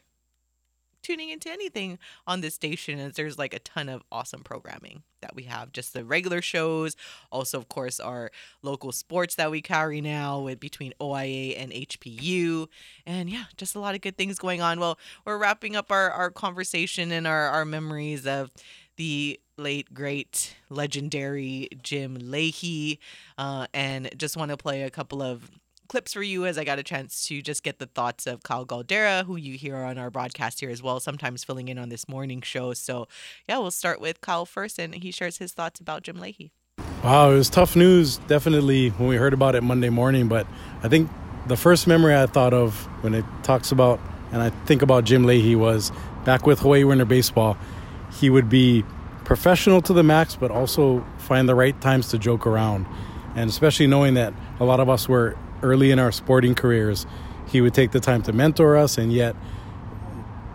tuning 1.05 1.31
into 1.31 1.51
anything 1.51 1.99
on 2.27 2.41
this 2.41 2.55
station 2.55 2.99
as 2.99 3.13
there's 3.13 3.39
like 3.39 3.55
a 3.55 3.59
ton 3.61 3.89
of 3.89 4.03
awesome 4.11 4.43
programming 4.43 5.03
that 5.21 5.35
we 5.35 5.45
have 5.45 5.73
just 5.73 5.93
the 5.93 6.05
regular 6.05 6.43
shows 6.43 6.97
also 7.31 7.59
of 7.59 7.69
course 7.69 8.01
our 8.01 8.31
local 8.63 8.93
sports 8.93 9.37
that 9.37 9.51
we 9.51 9.63
carry 9.63 10.01
now 10.01 10.41
with 10.41 10.59
between 10.59 10.93
oia 11.01 11.55
and 11.57 11.73
hpu 11.73 12.67
and 13.07 13.31
yeah 13.31 13.45
just 13.57 13.75
a 13.75 13.81
lot 13.81 13.95
of 13.95 14.01
good 14.01 14.17
things 14.17 14.39
going 14.39 14.61
on. 14.61 14.81
Well 14.81 14.99
we're 15.25 15.39
wrapping 15.39 15.77
up 15.77 15.91
our, 15.91 16.11
our 16.11 16.31
conversation 16.31 17.13
and 17.13 17.27
our, 17.27 17.49
our 17.49 17.65
memories 17.65 18.27
of 18.27 18.51
the 18.97 19.41
late 19.57 19.93
great 19.95 20.57
legendary 20.69 21.69
jim 21.83 22.17
leahy 22.21 22.99
uh, 23.39 23.67
and 23.73 24.11
just 24.17 24.37
want 24.37 24.51
to 24.51 24.57
play 24.57 24.83
a 24.83 24.91
couple 24.91 25.23
of 25.23 25.51
clips 25.89 26.13
for 26.13 26.23
you 26.23 26.47
as 26.47 26.59
I 26.59 26.65
got 26.65 26.79
a 26.79 26.83
chance 26.83 27.27
to 27.27 27.43
just 27.43 27.63
get 27.63 27.79
the 27.79 27.87
thoughts 27.87 28.27
of 28.27 28.43
Kyle 28.43 28.67
Galdeira, 28.67 29.25
who 29.25 29.37
you 29.37 29.57
hear 29.57 29.77
on 29.77 29.99
our 29.99 30.11
broadcast 30.11 30.61
here 30.61 30.71
as 30.71 30.83
well, 30.83 31.01
sometimes 31.01 31.45
filling 31.45 31.69
in 31.69 31.79
on 31.79 31.89
this 31.89 32.09
morning 32.09 32.41
show. 32.43 32.73
So, 32.73 33.09
yeah, 33.49 33.59
we'll 33.59 33.71
start 33.71 34.01
with 34.01 34.21
Kyle 34.21 34.47
first, 34.47 34.79
and 34.79 34.95
he 34.95 35.11
shares 35.11 35.39
his 35.39 35.53
thoughts 35.53 35.81
about 35.81 36.03
Jim 36.03 36.19
Leahy. 36.19 36.53
Wow, 37.03 37.31
it 37.31 37.35
was 37.35 37.51
tough 37.51 37.77
news, 37.77 38.19
definitely, 38.29 38.91
when 38.91 39.09
we 39.09 39.17
heard 39.17 39.35
about 39.35 39.55
it 39.55 39.63
Monday 39.63 39.91
morning. 39.91 40.29
But 40.29 40.47
I 40.83 40.89
think 40.89 41.11
the 41.47 41.57
first 41.57 41.87
memory 41.87 42.17
I 42.17 42.27
thought 42.27 42.55
of 42.55 42.85
when 43.03 43.15
it 43.15 43.25
talks 43.43 43.73
about, 43.73 44.01
and 44.33 44.41
I 44.41 44.51
think 44.67 44.83
about 44.83 45.05
Jim 45.05 45.25
Leahy, 45.25 45.55
was 45.55 45.93
back 46.25 46.47
with 46.47 46.61
Hawaii 46.61 46.85
Winter 46.85 47.05
Baseball. 47.05 47.59
He 48.13 48.31
would 48.31 48.49
be 48.49 48.85
professional 49.25 49.83
to 49.83 49.93
the 49.93 50.03
max, 50.03 50.37
but 50.37 50.51
also 50.51 51.05
find 51.19 51.49
the 51.49 51.55
right 51.55 51.79
times 51.81 52.09
to 52.09 52.19
joke 52.19 52.47
around. 52.47 52.87
And 53.37 53.51
especially 53.51 53.87
knowing 53.87 54.15
that 54.15 54.33
a 54.61 54.65
lot 54.65 54.81
of 54.81 54.89
us 54.89 55.09
were 55.09 55.37
early 55.65 55.91
in 55.91 55.99
our 55.99 56.13
sporting 56.13 56.55
careers, 56.55 57.07
he 57.47 57.61
would 57.61 57.75
take 57.75 57.91
the 57.91 58.01
time 58.01 58.23
to 58.23 58.33
mentor 58.33 58.77
us 58.77 58.99
and 58.99 59.13
yet 59.13 59.35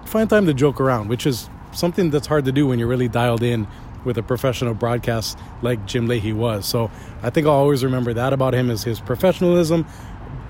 find 0.05 0.29
time 0.29 0.45
to 0.45 0.53
joke 0.53 0.79
around, 0.79 1.09
which 1.09 1.25
is 1.25 1.49
something 1.71 2.09
that's 2.09 2.27
hard 2.27 2.45
to 2.45 2.51
do 2.51 2.67
when 2.67 2.79
you're 2.79 2.87
really 2.87 3.07
dialed 3.07 3.43
in 3.43 3.67
with 4.05 4.17
a 4.17 4.23
professional 4.23 4.73
broadcast 4.73 5.37
like 5.61 5.85
Jim 5.85 6.07
Leahy 6.07 6.33
was. 6.33 6.65
So 6.65 6.89
I 7.21 7.29
think 7.29 7.47
I'll 7.47 7.53
always 7.53 7.83
remember 7.83 8.13
that 8.13 8.33
about 8.33 8.53
him 8.53 8.69
is 8.69 8.83
his 8.83 8.99
professionalism, 8.99 9.85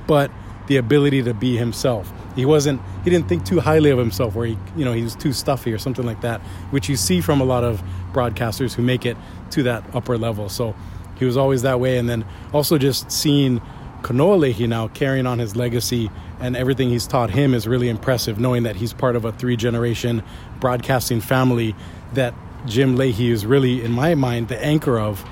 but 0.07 0.31
the 0.67 0.77
ability 0.77 1.23
to 1.23 1.33
be 1.33 1.57
himself. 1.57 2.13
He 2.35 2.45
wasn't 2.45 2.79
he 3.03 3.09
didn't 3.09 3.27
think 3.27 3.43
too 3.43 3.59
highly 3.59 3.89
of 3.89 3.97
himself 3.97 4.35
where 4.35 4.45
he 4.45 4.57
you 4.77 4.85
know 4.85 4.93
he 4.93 5.01
was 5.01 5.15
too 5.15 5.33
stuffy 5.33 5.73
or 5.73 5.79
something 5.79 6.05
like 6.05 6.21
that, 6.21 6.41
which 6.69 6.87
you 6.87 6.95
see 6.95 7.21
from 7.21 7.41
a 7.41 7.43
lot 7.43 7.63
of 7.63 7.83
broadcasters 8.13 8.73
who 8.73 8.83
make 8.83 9.05
it 9.05 9.17
to 9.51 9.63
that 9.63 9.83
upper 9.93 10.17
level. 10.17 10.47
So 10.47 10.75
he 11.17 11.25
was 11.25 11.35
always 11.35 11.63
that 11.63 11.79
way 11.79 11.97
and 11.97 12.07
then 12.07 12.23
also 12.53 12.77
just 12.77 13.11
seeing 13.11 13.61
Kanoa 14.01 14.39
Leahy 14.39 14.67
now 14.67 14.87
carrying 14.89 15.27
on 15.27 15.39
his 15.39 15.55
legacy 15.55 16.09
and 16.39 16.55
everything 16.55 16.89
he's 16.89 17.05
taught 17.05 17.29
him 17.29 17.53
is 17.53 17.67
really 17.67 17.89
impressive, 17.89 18.39
knowing 18.39 18.63
that 18.63 18.75
he's 18.75 18.93
part 18.93 19.15
of 19.15 19.25
a 19.25 19.31
three 19.31 19.55
generation 19.55 20.23
broadcasting 20.59 21.21
family 21.21 21.75
that 22.13 22.33
Jim 22.65 22.95
Leahy 22.95 23.29
is 23.29 23.45
really, 23.45 23.83
in 23.83 23.91
my 23.91 24.15
mind, 24.15 24.47
the 24.47 24.63
anchor 24.63 24.99
of 24.99 25.23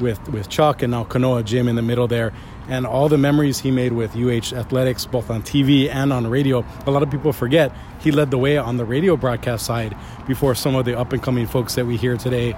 with, 0.00 0.28
with 0.28 0.48
Chuck 0.48 0.82
and 0.82 0.90
now 0.90 1.04
Kanoa 1.04 1.44
Jim 1.44 1.68
in 1.68 1.76
the 1.76 1.82
middle 1.82 2.08
there. 2.08 2.32
And 2.68 2.86
all 2.86 3.08
the 3.08 3.18
memories 3.18 3.58
he 3.58 3.70
made 3.70 3.92
with 3.92 4.16
UH 4.16 4.54
Athletics, 4.56 5.04
both 5.04 5.30
on 5.30 5.42
TV 5.42 5.88
and 5.88 6.12
on 6.12 6.26
radio. 6.28 6.64
A 6.86 6.90
lot 6.90 7.02
of 7.02 7.10
people 7.10 7.32
forget 7.32 7.72
he 8.00 8.12
led 8.12 8.30
the 8.30 8.38
way 8.38 8.56
on 8.56 8.76
the 8.76 8.84
radio 8.84 9.16
broadcast 9.16 9.66
side 9.66 9.96
before 10.26 10.54
some 10.54 10.76
of 10.76 10.84
the 10.84 10.98
up 10.98 11.12
and 11.12 11.22
coming 11.22 11.46
folks 11.46 11.74
that 11.74 11.86
we 11.86 11.96
hear 11.96 12.16
today, 12.16 12.56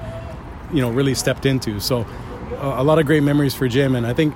you 0.73 0.81
know, 0.83 0.91
really 0.91 1.15
stepped 1.15 1.47
into. 1.47 1.81
So 1.81 2.07
a 2.61 2.85
lot 2.85 2.99
of 2.99 3.07
great 3.07 3.23
memories 3.23 3.55
for 3.55 3.67
Jim. 3.67 3.95
And 3.95 4.07
I 4.07 4.13
think 4.13 4.35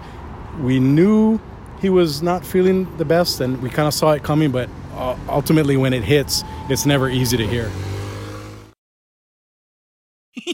we 0.61 0.79
knew 0.81 1.38
he 1.81 1.88
was 1.90 2.23
not 2.23 2.44
feeling 2.44 2.97
the 2.99 3.05
best 3.05 3.40
and 3.40 3.61
we 3.62 3.71
kind 3.71 3.87
of 3.87 3.94
saw 3.94 4.12
it 4.12 4.23
coming 4.23 4.51
but 4.51 4.68
uh, 4.94 5.16
ultimately 5.29 5.77
when 5.77 5.92
it 5.92 6.03
hits 6.03 6.42
it's 6.68 6.85
never 6.87 7.09
easy 7.09 7.37
to 7.37 7.47
hear 7.47 7.71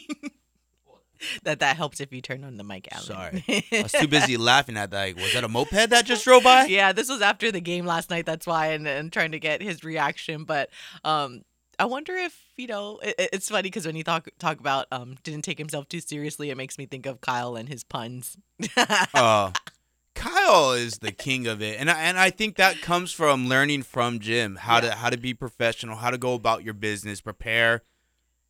That 1.44 1.60
that 1.60 1.76
helps 1.78 2.00
if 2.00 2.12
you 2.12 2.20
turn 2.20 2.44
on 2.44 2.58
the 2.58 2.64
mic, 2.64 2.86
Alan. 2.92 3.06
Sorry. 3.06 3.44
I 3.72 3.82
was 3.84 3.92
too 3.92 4.06
busy 4.06 4.36
laughing 4.36 4.76
at 4.76 4.90
that. 4.90 4.98
Like, 5.06 5.16
was 5.16 5.32
that 5.32 5.42
a 5.42 5.48
moped 5.48 5.70
that 5.88 6.04
just 6.04 6.22
drove 6.22 6.44
by? 6.44 6.66
yeah, 6.66 6.92
this 6.92 7.08
was 7.08 7.22
after 7.22 7.50
the 7.50 7.60
game 7.62 7.86
last 7.86 8.10
night. 8.10 8.26
That's 8.26 8.46
why, 8.46 8.68
and, 8.72 8.86
and 8.86 9.10
trying 9.10 9.32
to 9.32 9.38
get 9.38 9.62
his 9.62 9.82
reaction. 9.84 10.44
But 10.44 10.68
um, 11.02 11.40
I 11.78 11.86
wonder 11.86 12.14
if 12.14 12.38
you 12.58 12.66
know. 12.66 12.98
It, 13.02 13.14
it- 13.18 13.30
it's 13.32 13.48
funny 13.48 13.62
because 13.62 13.86
when 13.86 13.96
you 13.96 14.04
talk 14.04 14.28
talk 14.38 14.60
about 14.60 14.86
um, 14.92 15.16
didn't 15.22 15.42
take 15.42 15.56
himself 15.56 15.88
too 15.88 16.00
seriously, 16.00 16.50
it 16.50 16.58
makes 16.58 16.76
me 16.76 16.84
think 16.84 17.06
of 17.06 17.22
Kyle 17.22 17.56
and 17.56 17.70
his 17.70 17.84
puns. 17.84 18.36
uh, 18.76 19.50
Kyle 20.14 20.72
is 20.72 20.98
the 20.98 21.12
king 21.12 21.46
of 21.46 21.60
it, 21.60 21.78
and 21.80 21.90
I, 21.90 22.00
and 22.02 22.18
I 22.18 22.30
think 22.30 22.56
that 22.56 22.80
comes 22.80 23.12
from 23.12 23.48
learning 23.48 23.82
from 23.82 24.20
Jim 24.20 24.56
how 24.56 24.80
to 24.80 24.92
how 24.92 25.10
to 25.10 25.16
be 25.16 25.34
professional, 25.34 25.96
how 25.96 26.10
to 26.10 26.18
go 26.18 26.34
about 26.34 26.62
your 26.64 26.74
business, 26.74 27.20
prepare, 27.20 27.82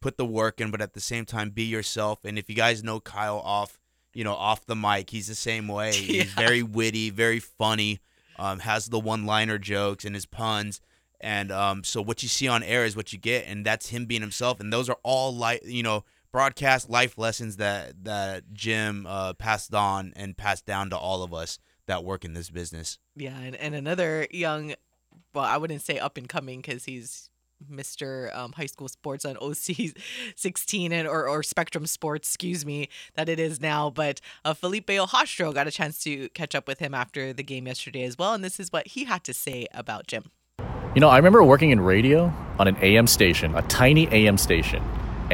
put 0.01 0.17
the 0.19 0.27
work 0.27 0.61
in, 0.61 0.71
but 0.71 0.81
at 0.81 0.93
the 0.93 1.01
same 1.01 1.25
time 1.25 1.51
be 1.51 1.65
yourself. 1.65 2.25
And 2.25 2.39
if 2.39 2.49
you 2.49 2.55
guys 2.55 2.85
know 2.85 3.01
Kyle 3.01 3.39
off, 3.39 3.79
you 4.13 4.25
know 4.25 4.35
off 4.35 4.67
the 4.67 4.77
mic, 4.77 5.11
he's 5.11 5.27
the 5.27 5.35
same 5.35 5.67
way. 5.69 5.91
Yeah. 5.95 6.23
He's 6.23 6.33
very 6.33 6.63
witty, 6.63 7.11
very 7.11 7.41
funny, 7.41 8.01
um, 8.39 8.59
has 8.61 8.87
the 8.87 9.01
one-liner 9.01 9.59
jokes 9.59 10.05
and 10.05 10.15
his 10.15 10.27
puns. 10.27 10.81
And 11.21 11.51
um, 11.51 11.85
so 11.85 12.03
what 12.03 12.23
you 12.23 12.29
see 12.29 12.49
on 12.49 12.63
air 12.63 12.85
is 12.85 12.95
what 12.97 13.13
you 13.15 13.19
get, 13.19 13.47
and 13.47 13.65
that's 13.65 13.89
him 13.89 14.05
being 14.05 14.21
himself. 14.21 14.61
And 14.61 14.71
those 14.71 14.91
are 14.91 14.99
all 15.03 15.35
like 15.35 15.65
you 15.65 15.83
know 15.83 16.05
broadcast 16.35 16.91
life 16.91 17.17
lessons 17.17 17.59
that 17.59 17.93
that 18.03 18.53
Jim 18.53 19.07
uh, 19.07 19.33
passed 19.35 19.73
on 19.73 20.13
and 20.17 20.37
passed 20.37 20.67
down 20.67 20.91
to 20.91 20.99
all 20.99 21.23
of 21.23 21.33
us 21.33 21.61
that 21.87 22.03
work 22.03 22.25
in 22.25 22.35
this 22.35 22.51
business. 22.51 22.99
Yeah, 23.15 23.39
and, 23.39 23.55
and 23.55 23.73
another 23.73 24.27
young, 24.33 24.75
well, 25.33 25.45
I 25.45 25.59
wouldn't 25.59 25.83
say 25.83 26.01
up 26.01 26.17
and 26.17 26.29
coming 26.29 26.61
because 26.61 26.87
he's 26.87 27.31
Mr. 27.71 28.37
Um, 28.37 28.51
high 28.51 28.67
school 28.67 28.89
sports 28.89 29.25
on 29.25 29.37
OC 29.37 29.95
16 30.35 30.91
and 30.91 31.07
or, 31.07 31.29
or 31.29 31.45
Spectrum 31.45 31.87
Sports, 31.87 32.31
excuse 32.31 32.67
me, 32.67 32.89
that 33.15 33.29
it 33.29 33.39
is 33.39 33.61
now. 33.61 33.89
But 33.89 34.21
uh, 34.45 34.55
Felipe 34.55 34.89
Ojastro 34.89 35.55
got 35.55 35.69
a 35.69 35.71
chance 35.71 36.03
to 36.03 36.29
catch 36.31 36.57
up 36.57 36.67
with 36.67 36.81
him 36.81 36.95
after 36.95 37.33
the 37.33 37.45
game 37.45 37.69
yesterday 37.69 38.03
as 38.03 38.19
well, 38.19 38.35
and 38.35 38.43
this 38.43 38.59
is 38.59 38.73
what 38.73 38.89
he 38.89 39.05
had 39.05 39.23
to 39.23 39.33
say 39.33 39.69
about 39.73 40.09
Jim. 40.09 40.33
You 40.97 41.01
know, 41.01 41.11
I 41.11 41.17
remember 41.17 41.45
working 41.45 41.71
in 41.71 41.81
radio 41.81 42.33
on 42.59 42.67
an 42.67 42.77
AM 42.83 43.07
station, 43.07 43.55
a 43.55 43.63
tiny 43.63 44.09
AM 44.09 44.37
station, 44.37 44.83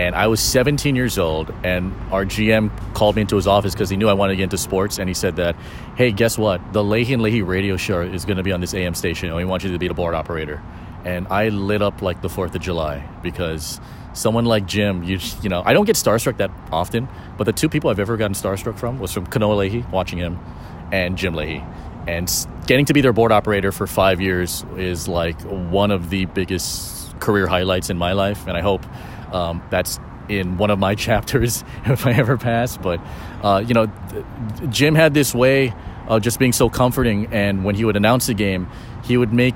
And 0.01 0.15
I 0.15 0.29
was 0.29 0.41
17 0.41 0.97
years 0.97 1.19
old, 1.19 1.53
and 1.63 1.93
our 2.11 2.25
GM 2.25 2.71
called 2.95 3.17
me 3.17 3.21
into 3.21 3.37
his 3.37 3.47
office 3.47 3.75
because 3.75 3.91
he 3.91 3.99
knew 3.99 4.09
I 4.09 4.15
wanted 4.15 4.33
to 4.33 4.37
get 4.37 4.45
into 4.45 4.57
sports, 4.57 4.99
and 4.99 5.11
he 5.11 5.15
said 5.15 5.37
that, 5.37 5.57
"Hey, 5.95 6.11
guess 6.11 6.39
what? 6.39 6.73
The 6.73 6.83
Leahy 6.83 7.13
and 7.13 7.23
Leahy 7.23 7.43
radio 7.43 7.77
show 7.77 8.01
is 8.01 8.25
going 8.25 8.39
to 8.39 8.43
be 8.43 8.51
on 8.51 8.63
this 8.63 8.73
AM 8.73 8.95
station, 8.95 9.29
and 9.29 9.37
we 9.37 9.45
want 9.45 9.63
you 9.63 9.71
to 9.73 9.79
be 9.79 9.89
the 9.89 9.95
board 9.95 10.15
operator." 10.15 10.63
And 11.05 11.27
I 11.29 11.51
lit 11.51 11.83
up 11.83 12.01
like 12.01 12.23
the 12.23 12.31
Fourth 12.31 12.55
of 12.55 12.63
July 12.63 13.07
because 13.23 13.79
someone 14.15 14.47
like 14.47 14.65
Jim, 14.65 15.03
you 15.03 15.19
you 15.43 15.51
know, 15.51 15.63
I 15.67 15.75
don't 15.75 15.85
get 15.85 15.97
starstruck 15.97 16.39
that 16.39 16.51
often, 16.73 17.07
but 17.37 17.45
the 17.45 17.53
two 17.53 17.69
people 17.69 17.91
I've 17.91 18.01
ever 18.01 18.17
gotten 18.17 18.33
starstruck 18.33 18.79
from 18.79 19.01
was 19.01 19.13
from 19.13 19.27
Kanoa 19.27 19.59
Leahy, 19.59 19.85
watching 19.93 20.19
him, 20.19 20.39
and 20.91 21.19
Jim 21.19 21.35
Leahy. 21.35 21.63
And 22.09 22.27
getting 22.67 22.87
to 22.87 22.95
be 22.95 23.03
their 23.03 23.13
board 23.13 23.33
operator 23.33 23.71
for 23.71 23.87
five 23.87 24.19
years 24.19 24.65
is 24.79 25.09
like 25.09 25.39
one 25.43 25.91
of 25.91 26.09
the 26.09 26.25
biggest 26.25 27.21
career 27.21 27.47
highlights 27.47 27.91
in 27.91 27.99
my 27.99 28.15
life, 28.15 28.47
and 28.47 28.57
I 28.57 28.63
hope 28.63 28.87
um, 29.33 29.63
that's 29.71 29.99
in 30.29 30.57
one 30.59 30.71
of 30.71 30.79
my 30.79 30.95
chapters 31.07 31.65
if 31.85 32.07
I 32.07 32.13
ever 32.13 32.37
pass. 32.37 32.77
But 32.77 33.01
uh, 33.43 33.63
you 33.67 33.75
know, 33.75 33.91
Jim 34.69 34.95
had 34.95 35.15
this 35.15 35.35
way 35.35 35.75
of 36.09 36.23
just 36.23 36.39
being 36.39 36.53
so 36.53 36.69
comforting, 36.69 37.27
and 37.33 37.65
when 37.65 37.75
he 37.75 37.85
would 37.85 37.97
announce 37.97 38.29
a 38.29 38.35
game, 38.35 38.69
he 39.05 39.17
would 39.17 39.33
make 39.33 39.55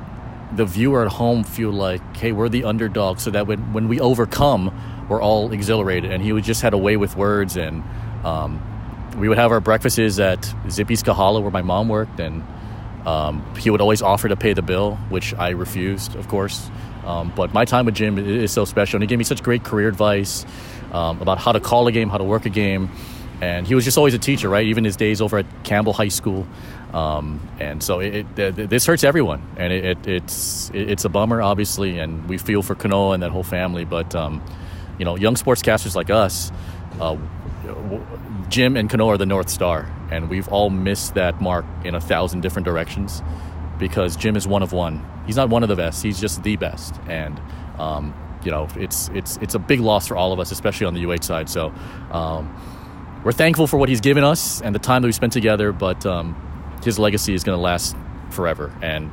the 0.52 0.64
viewer 0.64 1.04
at 1.04 1.10
home 1.10 1.42
feel 1.42 1.72
like, 1.72 2.16
hey, 2.16 2.30
we're 2.32 2.48
the 2.48 2.64
underdog, 2.64 3.18
so 3.18 3.30
that 3.30 3.46
when 3.46 3.72
when 3.72 3.88
we 3.88 4.00
overcome, 4.00 5.06
we're 5.08 5.22
all 5.22 5.52
exhilarated. 5.52 6.10
And 6.10 6.22
he 6.22 6.32
would 6.32 6.44
just 6.44 6.62
had 6.62 6.74
a 6.74 6.78
way 6.78 6.96
with 6.96 7.16
words, 7.16 7.56
and 7.56 7.82
um, 8.24 8.60
we 9.18 9.28
would 9.28 9.38
have 9.38 9.52
our 9.52 9.60
breakfasts 9.60 10.18
at 10.18 10.54
Zippy's 10.70 11.02
Kahala, 11.02 11.42
where 11.42 11.50
my 11.50 11.62
mom 11.62 11.88
worked, 11.88 12.20
and 12.20 12.42
um, 13.06 13.44
he 13.56 13.70
would 13.70 13.80
always 13.80 14.02
offer 14.02 14.28
to 14.28 14.36
pay 14.36 14.52
the 14.52 14.62
bill, 14.62 14.96
which 15.08 15.34
I 15.34 15.50
refused, 15.50 16.16
of 16.16 16.28
course. 16.28 16.70
Um, 17.04 17.32
but 17.34 17.52
my 17.52 17.64
time 17.64 17.86
with 17.86 17.94
Jim 17.94 18.18
is 18.18 18.52
so 18.52 18.64
special, 18.64 18.96
and 18.96 19.02
he 19.02 19.06
gave 19.06 19.18
me 19.18 19.24
such 19.24 19.42
great 19.42 19.64
career 19.64 19.88
advice 19.88 20.46
um, 20.92 21.20
about 21.20 21.38
how 21.38 21.52
to 21.52 21.60
call 21.60 21.86
a 21.86 21.92
game, 21.92 22.08
how 22.08 22.18
to 22.18 22.24
work 22.24 22.46
a 22.46 22.50
game, 22.50 22.90
and 23.40 23.66
he 23.66 23.74
was 23.74 23.84
just 23.84 23.98
always 23.98 24.14
a 24.14 24.18
teacher, 24.18 24.48
right? 24.48 24.66
Even 24.66 24.84
his 24.84 24.96
days 24.96 25.20
over 25.20 25.38
at 25.38 25.64
Campbell 25.64 25.92
High 25.92 26.08
School, 26.08 26.46
um, 26.92 27.46
and 27.58 27.82
so 27.82 28.00
it, 28.00 28.26
it, 28.38 28.70
this 28.70 28.86
hurts 28.86 29.04
everyone, 29.04 29.42
and 29.56 29.72
it, 29.72 30.06
it's 30.06 30.70
it's 30.72 31.04
a 31.04 31.08
bummer, 31.08 31.42
obviously, 31.42 31.98
and 31.98 32.28
we 32.28 32.38
feel 32.38 32.62
for 32.62 32.74
Kanoa 32.74 33.14
and 33.14 33.22
that 33.22 33.30
whole 33.30 33.42
family. 33.42 33.84
But 33.84 34.14
um, 34.14 34.42
you 34.98 35.04
know, 35.04 35.16
young 35.16 35.34
sportscasters 35.34 35.94
like 35.94 36.08
us, 36.10 36.52
uh, 37.00 37.16
Jim 38.48 38.76
and 38.76 38.88
Kanoa 38.88 39.14
are 39.14 39.18
the 39.18 39.26
North 39.26 39.50
Star, 39.50 39.90
and 40.10 40.30
we've 40.30 40.48
all 40.48 40.70
missed 40.70 41.14
that 41.14 41.40
mark 41.40 41.66
in 41.84 41.94
a 41.94 42.00
thousand 42.00 42.40
different 42.40 42.64
directions 42.64 43.22
because 43.78 44.16
Jim 44.16 44.36
is 44.36 44.46
one 44.46 44.62
of 44.62 44.72
one. 44.72 45.04
He's 45.26 45.36
not 45.36 45.48
one 45.48 45.62
of 45.62 45.68
the 45.68 45.76
best; 45.76 46.02
he's 46.02 46.20
just 46.20 46.42
the 46.42 46.56
best, 46.56 46.94
and 47.06 47.40
um, 47.78 48.14
you 48.44 48.50
know, 48.50 48.68
it's 48.76 49.08
it's 49.14 49.36
it's 49.38 49.54
a 49.54 49.58
big 49.58 49.80
loss 49.80 50.08
for 50.08 50.16
all 50.16 50.32
of 50.32 50.40
us, 50.40 50.50
especially 50.50 50.86
on 50.86 50.94
the 50.94 51.06
UH 51.06 51.22
side. 51.22 51.48
So. 51.48 51.72
Um, 52.10 52.54
we're 53.24 53.32
thankful 53.32 53.66
for 53.66 53.78
what 53.78 53.88
he's 53.88 54.02
given 54.02 54.22
us 54.22 54.60
and 54.60 54.74
the 54.74 54.78
time 54.78 55.00
that 55.00 55.08
we 55.08 55.12
spent 55.12 55.32
together, 55.32 55.72
but 55.72 56.04
um, 56.04 56.36
his 56.84 56.98
legacy 56.98 57.32
is 57.32 57.42
going 57.42 57.56
to 57.56 57.62
last 57.62 57.96
forever, 58.28 58.70
and 58.82 59.10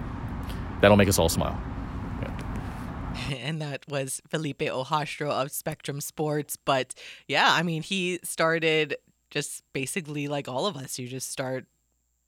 that'll 0.82 0.98
make 0.98 1.08
us 1.08 1.18
all 1.18 1.30
smile. 1.30 1.58
and 3.32 3.62
that 3.62 3.86
was 3.88 4.22
Felipe 4.28 4.60
Ojastro 4.60 5.30
of 5.30 5.52
Spectrum 5.52 6.02
Sports. 6.02 6.58
But 6.58 6.94
yeah, 7.28 7.48
I 7.50 7.64
mean, 7.64 7.82
he 7.84 8.20
started 8.24 8.98
just 9.30 9.64
basically 9.74 10.28
like 10.28 10.48
all 10.48 10.66
of 10.66 10.76
us. 10.76 11.00
You 11.00 11.08
just 11.08 11.32
start 11.32 11.66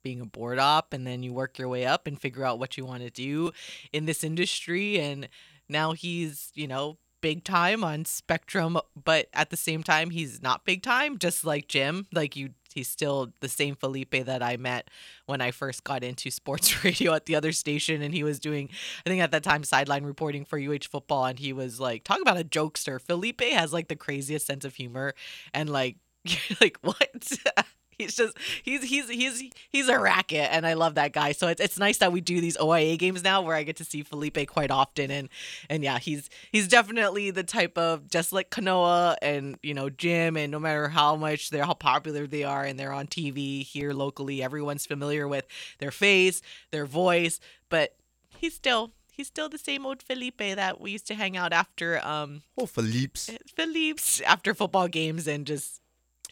being 0.04 0.20
a 0.20 0.26
board 0.26 0.60
op 0.60 0.92
and 0.92 1.04
then 1.04 1.24
you 1.24 1.32
work 1.32 1.58
your 1.58 1.68
way 1.68 1.84
up 1.84 2.06
and 2.06 2.20
figure 2.20 2.44
out 2.44 2.60
what 2.60 2.76
you 2.76 2.84
want 2.84 3.02
to 3.02 3.10
do 3.10 3.50
in 3.92 4.06
this 4.06 4.22
industry. 4.22 5.00
And 5.00 5.28
now 5.68 5.92
he's, 5.92 6.52
you 6.54 6.68
know, 6.68 6.98
big 7.20 7.42
time 7.42 7.82
on 7.82 8.04
Spectrum, 8.04 8.78
but 9.02 9.28
at 9.32 9.50
the 9.50 9.56
same 9.56 9.82
time, 9.82 10.10
he's 10.10 10.42
not 10.42 10.64
big 10.64 10.82
time, 10.82 11.18
just 11.18 11.44
like 11.44 11.66
Jim. 11.66 12.06
Like 12.12 12.36
you 12.36 12.50
he's 12.74 12.88
still 12.88 13.32
the 13.40 13.48
same 13.48 13.76
Felipe 13.76 14.10
that 14.26 14.42
I 14.42 14.56
met 14.56 14.90
when 15.26 15.40
I 15.40 15.52
first 15.52 15.84
got 15.84 16.04
into 16.04 16.30
sports 16.30 16.84
radio 16.84 17.14
at 17.14 17.26
the 17.26 17.36
other 17.36 17.52
station. 17.52 18.02
And 18.02 18.12
he 18.12 18.22
was 18.24 18.38
doing, 18.38 18.68
I 19.06 19.08
think 19.08 19.22
at 19.22 19.30
that 19.30 19.44
time, 19.44 19.64
sideline 19.64 20.04
reporting 20.04 20.44
for 20.44 20.58
UH 20.58 20.90
football. 20.90 21.24
And 21.24 21.38
he 21.38 21.52
was 21.52 21.80
like, 21.80 22.04
talk 22.04 22.20
about 22.20 22.38
a 22.38 22.44
jokester. 22.44 23.00
Felipe 23.00 23.40
has 23.40 23.72
like 23.72 23.88
the 23.88 23.96
craziest 23.96 24.46
sense 24.46 24.64
of 24.64 24.74
humor. 24.74 25.14
And 25.54 25.70
like, 25.70 25.96
like, 26.60 26.78
what? 26.82 27.32
he's 27.98 28.14
just 28.14 28.36
he's 28.62 28.82
he's 28.84 29.08
he's 29.08 29.50
he's 29.68 29.88
a 29.88 29.98
racket 29.98 30.48
and 30.50 30.66
I 30.66 30.74
love 30.74 30.94
that 30.94 31.12
guy. 31.12 31.32
So 31.32 31.48
it's 31.48 31.60
it's 31.60 31.78
nice 31.78 31.98
that 31.98 32.12
we 32.12 32.20
do 32.20 32.40
these 32.40 32.56
OIA 32.58 32.96
games 32.96 33.22
now 33.22 33.42
where 33.42 33.56
I 33.56 33.62
get 33.62 33.76
to 33.76 33.84
see 33.84 34.02
Felipe 34.02 34.46
quite 34.48 34.70
often 34.70 35.10
and 35.10 35.28
and 35.68 35.82
yeah, 35.82 35.98
he's 35.98 36.28
he's 36.52 36.68
definitely 36.68 37.30
the 37.30 37.44
type 37.44 37.76
of 37.78 38.08
just 38.10 38.32
like 38.32 38.50
Kanoa 38.50 39.16
and 39.22 39.58
you 39.62 39.74
know 39.74 39.90
Jim 39.90 40.36
and 40.36 40.50
no 40.50 40.58
matter 40.58 40.88
how 40.88 41.16
much 41.16 41.50
they're 41.50 41.64
how 41.64 41.74
popular 41.74 42.26
they 42.26 42.44
are 42.44 42.64
and 42.64 42.78
they're 42.78 42.92
on 42.92 43.06
TV 43.06 43.64
here 43.64 43.92
locally, 43.92 44.42
everyone's 44.42 44.86
familiar 44.86 45.26
with 45.28 45.46
their 45.78 45.90
face, 45.90 46.42
their 46.70 46.86
voice, 46.86 47.40
but 47.68 47.96
he's 48.38 48.54
still 48.54 48.92
he's 49.12 49.28
still 49.28 49.48
the 49.48 49.58
same 49.58 49.86
old 49.86 50.02
Felipe 50.02 50.38
that 50.38 50.80
we 50.80 50.90
used 50.92 51.06
to 51.06 51.14
hang 51.14 51.36
out 51.36 51.52
after 51.52 52.04
um 52.04 52.42
oh 52.58 52.66
Felipes 52.66 53.36
Felipes 53.56 54.22
after 54.22 54.54
football 54.54 54.88
games 54.88 55.26
and 55.26 55.46
just 55.46 55.80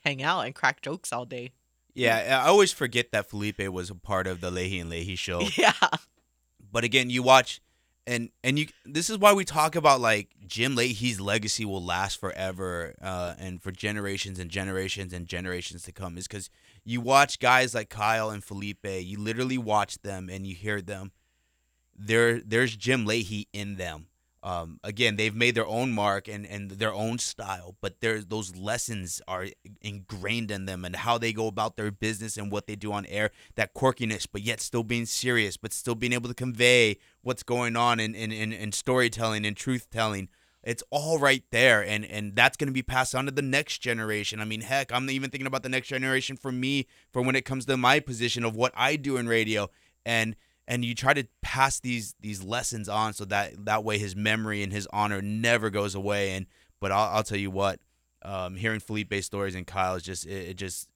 hang 0.03 0.23
out 0.23 0.43
and 0.43 0.55
crack 0.55 0.83
jokes 0.83 1.13
all 1.13 1.25
day. 1.25 1.53
Yeah, 1.95 2.41
I 2.43 2.49
always 2.49 2.73
forget 2.73 3.13
that 3.13 3.29
Felipe 3.29 3.61
was 3.69 3.91
a 3.91 3.95
part 3.95 4.27
of 4.27 4.41
the 4.41 4.51
Leahy 4.51 4.79
and 4.79 4.91
Leahy 4.91 5.17
show. 5.17 5.43
Yeah. 5.57 5.73
But 6.71 6.85
again, 6.85 7.11
you 7.11 7.23
watch 7.23 7.61
and 8.07 8.31
and 8.43 8.59
you 8.59 8.67
this 8.87 9.11
is 9.11 9.19
why 9.19 9.33
we 9.35 9.45
talk 9.45 9.77
about 9.77 10.01
like 10.01 10.31
Jim 10.47 10.75
Leahy's 10.75 11.21
legacy 11.21 11.65
will 11.65 11.85
last 11.85 12.19
forever 12.19 12.95
uh, 13.03 13.35
and 13.39 13.63
for 13.63 13.71
generations 13.71 14.39
and 14.39 14.51
generations 14.51 15.13
and 15.13 15.27
generations 15.27 15.83
to 15.83 15.93
come 15.93 16.17
is 16.17 16.27
cuz 16.27 16.49
you 16.83 17.01
watch 17.01 17.39
guys 17.39 17.75
like 17.75 17.91
Kyle 17.91 18.31
and 18.31 18.43
Felipe, 18.43 18.85
you 18.85 19.19
literally 19.19 19.59
watch 19.59 19.99
them 19.99 20.29
and 20.31 20.47
you 20.47 20.55
hear 20.55 20.81
them. 20.81 21.13
There 21.95 22.41
there's 22.41 22.75
Jim 22.75 23.05
Leahy 23.05 23.49
in 23.53 23.77
them 23.77 24.07
um, 24.45 24.81
again, 24.83 25.15
they've 25.17 25.35
made 25.35 25.55
their 25.55 25.67
own 25.67 25.93
mark 25.93 26.27
and, 26.27 26.45
and 26.45 26.73
their 26.73 26.93
own 26.93 27.19
style, 27.19 27.77
but 27.81 28.01
there's 28.01 28.27
those 28.27 28.57
lessons 28.57 29.23
are 29.29 29.47
ingrained 29.81 30.51
in 30.51 30.65
them 30.67 30.85
and 30.85 30.97
how 30.97 31.17
they 31.17 31.33
go 31.33 31.47
about 31.47 31.77
their 31.77 31.93
business 31.93 32.37
and 32.37 32.51
what 32.51 32.67
they 32.67 32.75
do 32.75 32.93
on 32.93 33.07
air. 33.07 33.31
That 33.55 33.73
quirkiness, 33.73 34.27
but 34.31 34.43
yet 34.43 34.61
still 34.61 34.83
being 34.83 35.07
serious, 35.07 35.57
but 35.57 35.73
still 35.73 35.95
being 35.95 36.13
able 36.13 36.29
to 36.29 36.35
convey 36.35 36.99
what's 37.23 37.45
going 37.45 37.77
on 37.77 38.01
in, 38.01 38.17
in, 38.17 38.33
in, 38.33 38.53
in 38.53 38.73
storytelling 38.73 39.47
and 39.47 39.57
truth 39.57 39.89
telling. 39.91 40.29
It's 40.65 40.83
all 40.91 41.19
right 41.19 41.45
there, 41.51 41.85
and 41.85 42.05
and 42.05 42.37
that's 42.37 42.57
going 42.57 42.69
to 42.69 42.73
be 42.73 42.83
passed 42.83 43.15
on 43.15 43.27
to 43.27 43.33
the 43.33 43.43
next 43.43 43.79
generation. 43.79 44.41
I 44.41 44.45
mean, 44.45 44.61
heck, 44.61 44.93
I'm 44.93 45.11
even 45.11 45.31
thinking 45.31 45.47
about 45.47 45.65
the 45.65 45.69
next 45.69 45.89
generation 45.89 46.37
for 46.37 46.53
me, 46.53 46.87
for 47.13 47.21
when 47.23 47.35
it 47.35 47.45
comes 47.45 47.67
to 47.67 47.77
my 47.77 47.99
position 47.99 48.45
of 48.45 48.55
what 48.55 48.73
I 48.77 48.95
do 48.95 49.17
in 49.17 49.29
radio, 49.29 49.71
and 50.07 50.37
and 50.69 50.85
you 50.85 50.95
try 50.95 51.13
to 51.15 51.27
pass 51.41 51.81
these 51.81 52.15
these 52.21 52.43
lessons 52.43 52.89
on 52.89 53.13
so 53.13 53.25
that 53.25 53.65
that 53.65 53.85
way 53.85 53.99
his 53.99 54.15
memory 54.15 54.63
and 54.63 54.73
his 54.73 54.89
honor 54.93 55.21
never 55.21 55.71
goes 55.71 55.95
away 55.95 56.33
and 56.33 56.47
but 56.81 56.93
i'll, 56.93 57.17
I'll 57.17 57.25
tell 57.25 57.39
you 57.39 57.51
what 57.51 57.81
um, 58.25 58.55
hearing 58.55 58.81
felipe's 58.81 59.27
stories 59.27 59.55
and 59.55 59.67
kyle 59.67 59.97
is 59.97 60.03
just 60.03 60.27
it, 60.27 60.51
it, 60.51 60.55
just 60.55 60.89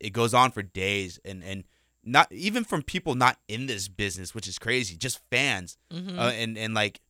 it 0.00 0.10
goes 0.10 0.34
on 0.34 0.50
for 0.50 0.62
days 0.62 1.20
and 1.24 1.44
and 1.44 1.64
not 2.04 2.30
even 2.32 2.64
from 2.64 2.82
people 2.82 3.14
not 3.14 3.38
in 3.46 3.66
this 3.66 3.88
business 3.88 4.34
which 4.34 4.48
is 4.48 4.58
crazy 4.58 4.96
just 4.96 5.20
fans 5.30 5.78
mm-hmm. 5.92 6.18
uh, 6.18 6.30
and 6.30 6.58
and 6.58 6.74
like 6.74 7.00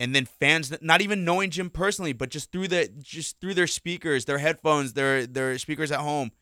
and 0.00 0.14
then 0.14 0.26
fans 0.26 0.72
not 0.80 1.00
even 1.00 1.24
knowing 1.24 1.50
jim 1.50 1.70
personally 1.70 2.12
but 2.12 2.28
just 2.28 2.50
through 2.50 2.66
the 2.66 2.90
just 3.00 3.40
through 3.40 3.54
their 3.54 3.66
speakers 3.68 4.24
their 4.24 4.38
headphones 4.38 4.94
their 4.94 5.26
their 5.26 5.58
speakers 5.58 5.92
at 5.92 6.00
home 6.00 6.32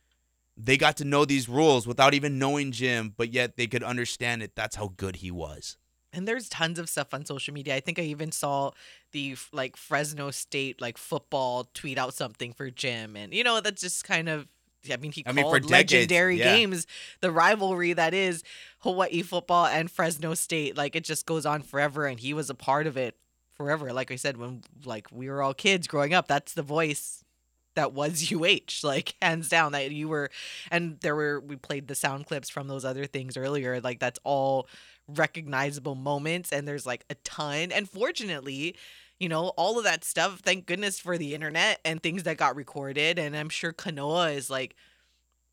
they 0.57 0.77
got 0.77 0.97
to 0.99 1.05
know 1.05 1.25
these 1.25 1.49
rules 1.49 1.87
without 1.87 2.15
even 2.15 2.39
knowing 2.39 2.73
Jim, 2.73 3.13
but 3.17 3.33
yet 3.33 3.57
they 3.57 3.67
could 3.67 3.83
understand 3.83 4.43
it. 4.43 4.53
That's 4.55 4.77
how 4.77 4.93
good 4.97 5.17
he 5.17 5.31
was. 5.31 5.77
And 6.13 6.29
there's 6.29 6.49
tons 6.49 6.79
of 6.79 6.89
stuff 6.89 7.13
on 7.13 7.25
social 7.25 7.53
media. 7.53 7.75
I 7.75 7.81
think 7.81 7.99
I 7.99 8.03
even 8.03 8.31
saw 8.31 8.71
the 9.11 9.37
like 9.53 9.77
Fresno 9.77 10.31
State 10.31 10.81
like 10.81 10.97
football 10.97 11.69
tweet 11.75 11.99
out 11.99 12.15
something 12.15 12.53
for 12.53 12.71
Jim, 12.71 13.17
and 13.17 13.35
you 13.35 13.43
know 13.43 13.61
that's 13.61 13.83
just 13.83 14.05
kind 14.05 14.29
of. 14.29 14.47
I 14.93 14.99
mean, 14.99 15.13
he 15.13 15.25
I 15.27 15.33
called 15.33 15.63
mean, 15.63 15.71
legendary 15.71 16.39
yeah. 16.39 16.57
games 16.57 16.87
the 17.21 17.33
rivalry 17.33 17.95
that 17.95 18.13
is 18.13 18.45
Hawaii 18.81 19.23
football 19.23 19.65
and 19.65 19.91
Fresno 19.91 20.35
State. 20.35 20.77
Like 20.77 20.95
it 20.95 21.05
just 21.05 21.27
goes 21.27 21.47
on 21.47 21.63
forever, 21.63 22.07
and 22.07 22.21
he 22.21 22.33
was 22.33 22.49
a 22.49 22.55
part 22.55 22.87
of 22.87 22.97
it 22.97 23.17
forever. 23.55 23.93
Like 23.93 24.13
I 24.13 24.17
said, 24.17 24.37
when 24.37 24.63
like 24.85 25.09
we 25.11 25.29
were 25.29 25.43
all 25.43 25.55
kids 25.55 25.89
growing 25.89 26.15
up, 26.15 26.29
that's 26.29 26.53
the 26.53 26.63
voice 26.63 27.24
that 27.75 27.93
was 27.93 28.33
UH, 28.33 28.87
like 28.87 29.15
hands 29.21 29.49
down 29.49 29.73
that 29.73 29.91
you 29.91 30.09
were 30.09 30.31
and 30.71 30.99
there 31.01 31.17
were 31.17 31.41
we 31.41 31.57
played 31.57 31.89
the 31.89 31.95
sound 31.95 32.27
clips 32.27 32.49
from 32.49 32.69
those 32.69 32.85
other 32.85 33.07
things 33.07 33.37
earlier. 33.37 33.81
Like 33.81 34.01
that's 34.01 34.21
all 34.25 34.69
recognizable 35.07 35.95
moments 35.95 36.53
and 36.53 36.67
there's 36.67 36.87
like 36.87 37.05
a 37.11 37.15
ton. 37.17 37.73
And 37.73 37.89
fortunately, 37.89 38.77
you 39.21 39.29
know, 39.29 39.49
all 39.57 39.79
of 39.79 39.85
that 39.85 40.05
stuff, 40.05 40.41
thank 40.41 40.67
goodness 40.67 40.99
for 40.99 41.17
the 41.19 41.35
internet 41.35 41.81
and 41.85 42.03
things 42.03 42.25
that 42.25 42.37
got 42.37 42.57
recorded. 42.57 43.19
And 43.19 43.37
I'm 43.37 43.49
sure 43.49 43.73
Kanoa 43.73 44.35
is 44.35 44.51
like, 44.51 44.75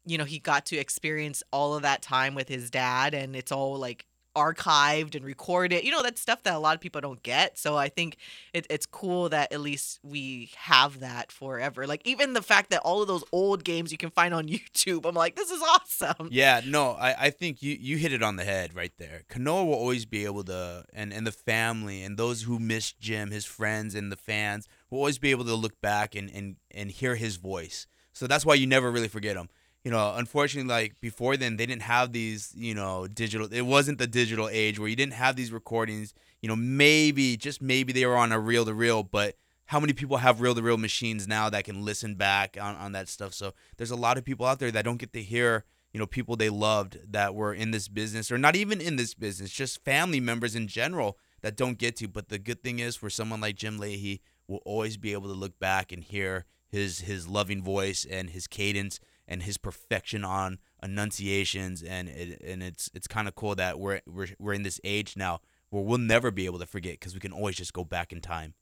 you 0.06 0.18
know, 0.18 0.24
he 0.24 0.40
got 0.40 0.66
to 0.68 0.78
experience 0.78 1.44
all 1.52 1.76
of 1.76 1.84
that 1.84 2.02
time 2.02 2.34
with 2.34 2.50
his 2.50 2.72
dad 2.72 3.14
and 3.14 3.36
it's 3.36 3.52
all 3.52 3.78
like 3.78 4.06
archived 4.36 5.16
and 5.16 5.26
recorded. 5.26 5.84
You 5.84 5.92
know, 5.92 6.02
that's 6.02 6.22
stuff 6.22 6.44
that 6.44 6.54
a 6.54 6.60
lot 6.60 6.76
of 6.76 6.82
people 6.82 7.02
don't 7.02 7.22
get. 7.24 7.58
So 7.58 7.78
I 7.78 7.90
think 7.90 8.18
it, 8.54 8.66
it's 8.70 8.86
cool 8.86 9.30
that 9.30 9.52
at 9.52 9.60
least 9.60 10.00
we 10.04 10.52
have 10.56 11.00
that 11.00 11.32
forever. 11.32 11.88
Like 11.88 12.02
even 12.06 12.34
the 12.34 12.42
fact 12.42 12.70
that 12.72 12.82
all 12.82 13.02
of 13.02 13.08
those 13.08 13.24
old 13.32 13.64
games 13.64 13.92
you 13.92 13.98
can 13.98 14.10
find 14.10 14.34
on 14.34 14.48
YouTube, 14.48 15.06
I'm 15.06 15.16
like, 15.16 15.36
this 15.36 15.52
is 15.52 15.62
awesome. 15.62 16.30
Yeah, 16.32 16.62
no, 16.66 16.92
I, 16.92 17.26
I 17.26 17.30
think 17.30 17.62
you, 17.62 17.78
you 17.80 17.98
hit 17.98 18.14
it 18.14 18.24
on 18.24 18.36
the 18.36 18.44
head 18.44 18.76
right 18.76 18.94
there. 18.98 19.24
Kanoa 19.30 19.66
will 19.66 19.74
always 19.74 20.06
be 20.06 20.26
able 20.26 20.44
to, 20.46 20.86
and, 20.94 21.14
and 21.14 21.26
the 21.26 21.32
family 21.32 22.04
and 22.04 22.18
those 22.18 22.44
who 22.44 22.60
miss 22.60 22.92
Jim, 22.94 23.32
his 23.32 23.46
friends 23.46 23.96
and 23.96 24.12
the 24.12 24.18
fans, 24.18 24.68
will 24.90 25.00
always 25.00 25.18
be 25.18 25.32
able 25.32 25.46
to 25.46 25.56
look 25.56 25.80
back 25.82 26.16
and, 26.16 26.30
and, 26.34 26.56
and 26.72 26.92
hear 26.92 27.16
his 27.16 27.38
voice. 27.38 27.88
So 28.14 28.28
that's 28.28 28.46
why 28.46 28.56
you 28.56 28.68
never 28.68 28.92
really 28.92 29.08
forget 29.08 29.38
him 29.38 29.50
you 29.84 29.92
know, 29.92 30.14
unfortunately, 30.16 30.70
like 30.70 31.00
before 31.02 31.38
then, 31.38 31.58
they 31.58 31.66
didn't 31.66 31.82
have 31.84 32.12
these, 32.12 32.54
you 32.56 32.76
know, 32.76 33.08
digital. 33.08 33.48
It 33.52 33.62
wasn't 33.62 33.98
the 33.98 34.08
digital 34.08 34.48
age 34.50 34.80
where 34.80 34.88
you 34.88 34.96
didn't 34.96 35.14
have 35.14 35.36
these 35.36 35.52
recordings. 35.52 36.14
You 36.42 36.50
know, 36.50 36.56
maybe 36.56 37.38
just 37.38 37.62
maybe 37.62 37.92
they 37.94 38.06
were 38.06 38.18
on 38.18 38.32
a 38.32 38.40
reel 38.40 38.66
to 38.66 38.74
reel, 38.74 39.04
but 39.04 39.36
how 39.66 39.80
many 39.80 39.94
people 39.94 40.18
have 40.18 40.42
reel 40.42 40.54
to 40.54 40.62
reel 40.62 40.78
machines 40.78 41.28
now 41.28 41.50
that 41.50 41.64
can 41.64 41.86
listen 41.86 42.16
back 42.16 42.58
on, 42.60 42.76
on 42.76 42.92
that 42.92 43.10
stuff? 43.10 43.34
So 43.34 43.54
there's 43.78 43.92
a 43.92 43.96
lot 43.96 44.18
of 44.18 44.26
people 44.26 44.46
out 44.46 44.60
there 44.60 44.72
that 44.72 44.86
don't 44.86 44.98
get 44.98 45.14
to 45.14 45.24
hear, 45.24 45.66
you 45.94 46.00
know, 46.00 46.06
people 46.06 46.36
they 46.36 46.50
loved 46.50 47.00
that 47.12 47.34
were 47.34 47.54
in 47.54 47.72
this 47.72 47.88
business 47.88 48.32
or 48.32 48.38
not 48.38 48.56
even 48.56 48.82
in 48.82 48.98
this 48.98 49.14
business, 49.14 49.50
just 49.50 49.84
family 49.84 50.20
members 50.20 50.56
in 50.56 50.68
general 50.68 51.18
that 51.42 51.56
don't 51.56 51.78
get 51.78 51.96
to. 51.98 52.08
But 52.08 52.30
the 52.30 52.38
good 52.40 52.62
thing 52.62 52.80
is 52.80 52.96
for 52.96 53.10
someone 53.10 53.42
like 53.42 53.56
Jim 53.56 53.80
Leahy, 53.80 54.22
will 54.48 54.62
always 54.66 54.98
be 54.98 55.14
able 55.14 55.30
to 55.30 55.36
look 55.36 55.58
back 55.60 55.92
and 55.92 56.04
hear 56.04 56.46
his 56.68 57.00
his 57.00 57.28
loving 57.28 57.64
voice 57.64 58.06
and 58.06 58.30
his 58.30 58.48
cadence 58.48 59.00
and 59.32 59.44
his 59.44 59.58
perfection 59.58 60.26
on 60.26 60.60
enunciations 60.84 61.82
and 61.82 62.10
it, 62.10 62.42
and 62.46 62.62
it's 62.62 62.92
it's 62.94 63.08
kind 63.08 63.30
of 63.30 63.36
cool 63.36 63.56
that 63.56 63.80
we're, 63.80 64.02
we're 64.06 64.28
we're 64.38 64.54
in 64.54 64.64
this 64.64 64.80
age 64.84 65.16
now 65.16 65.40
where 65.70 65.82
we'll 65.82 65.98
never 65.98 66.32
be 66.32 66.46
able 66.46 66.60
to 66.60 66.66
forget 66.66 67.00
because 67.00 67.14
we 67.14 67.22
can 67.22 67.32
always 67.32 67.56
just 67.56 67.72
go 67.72 67.86
back 67.86 68.12
in 68.12 68.20
time. 68.20 68.54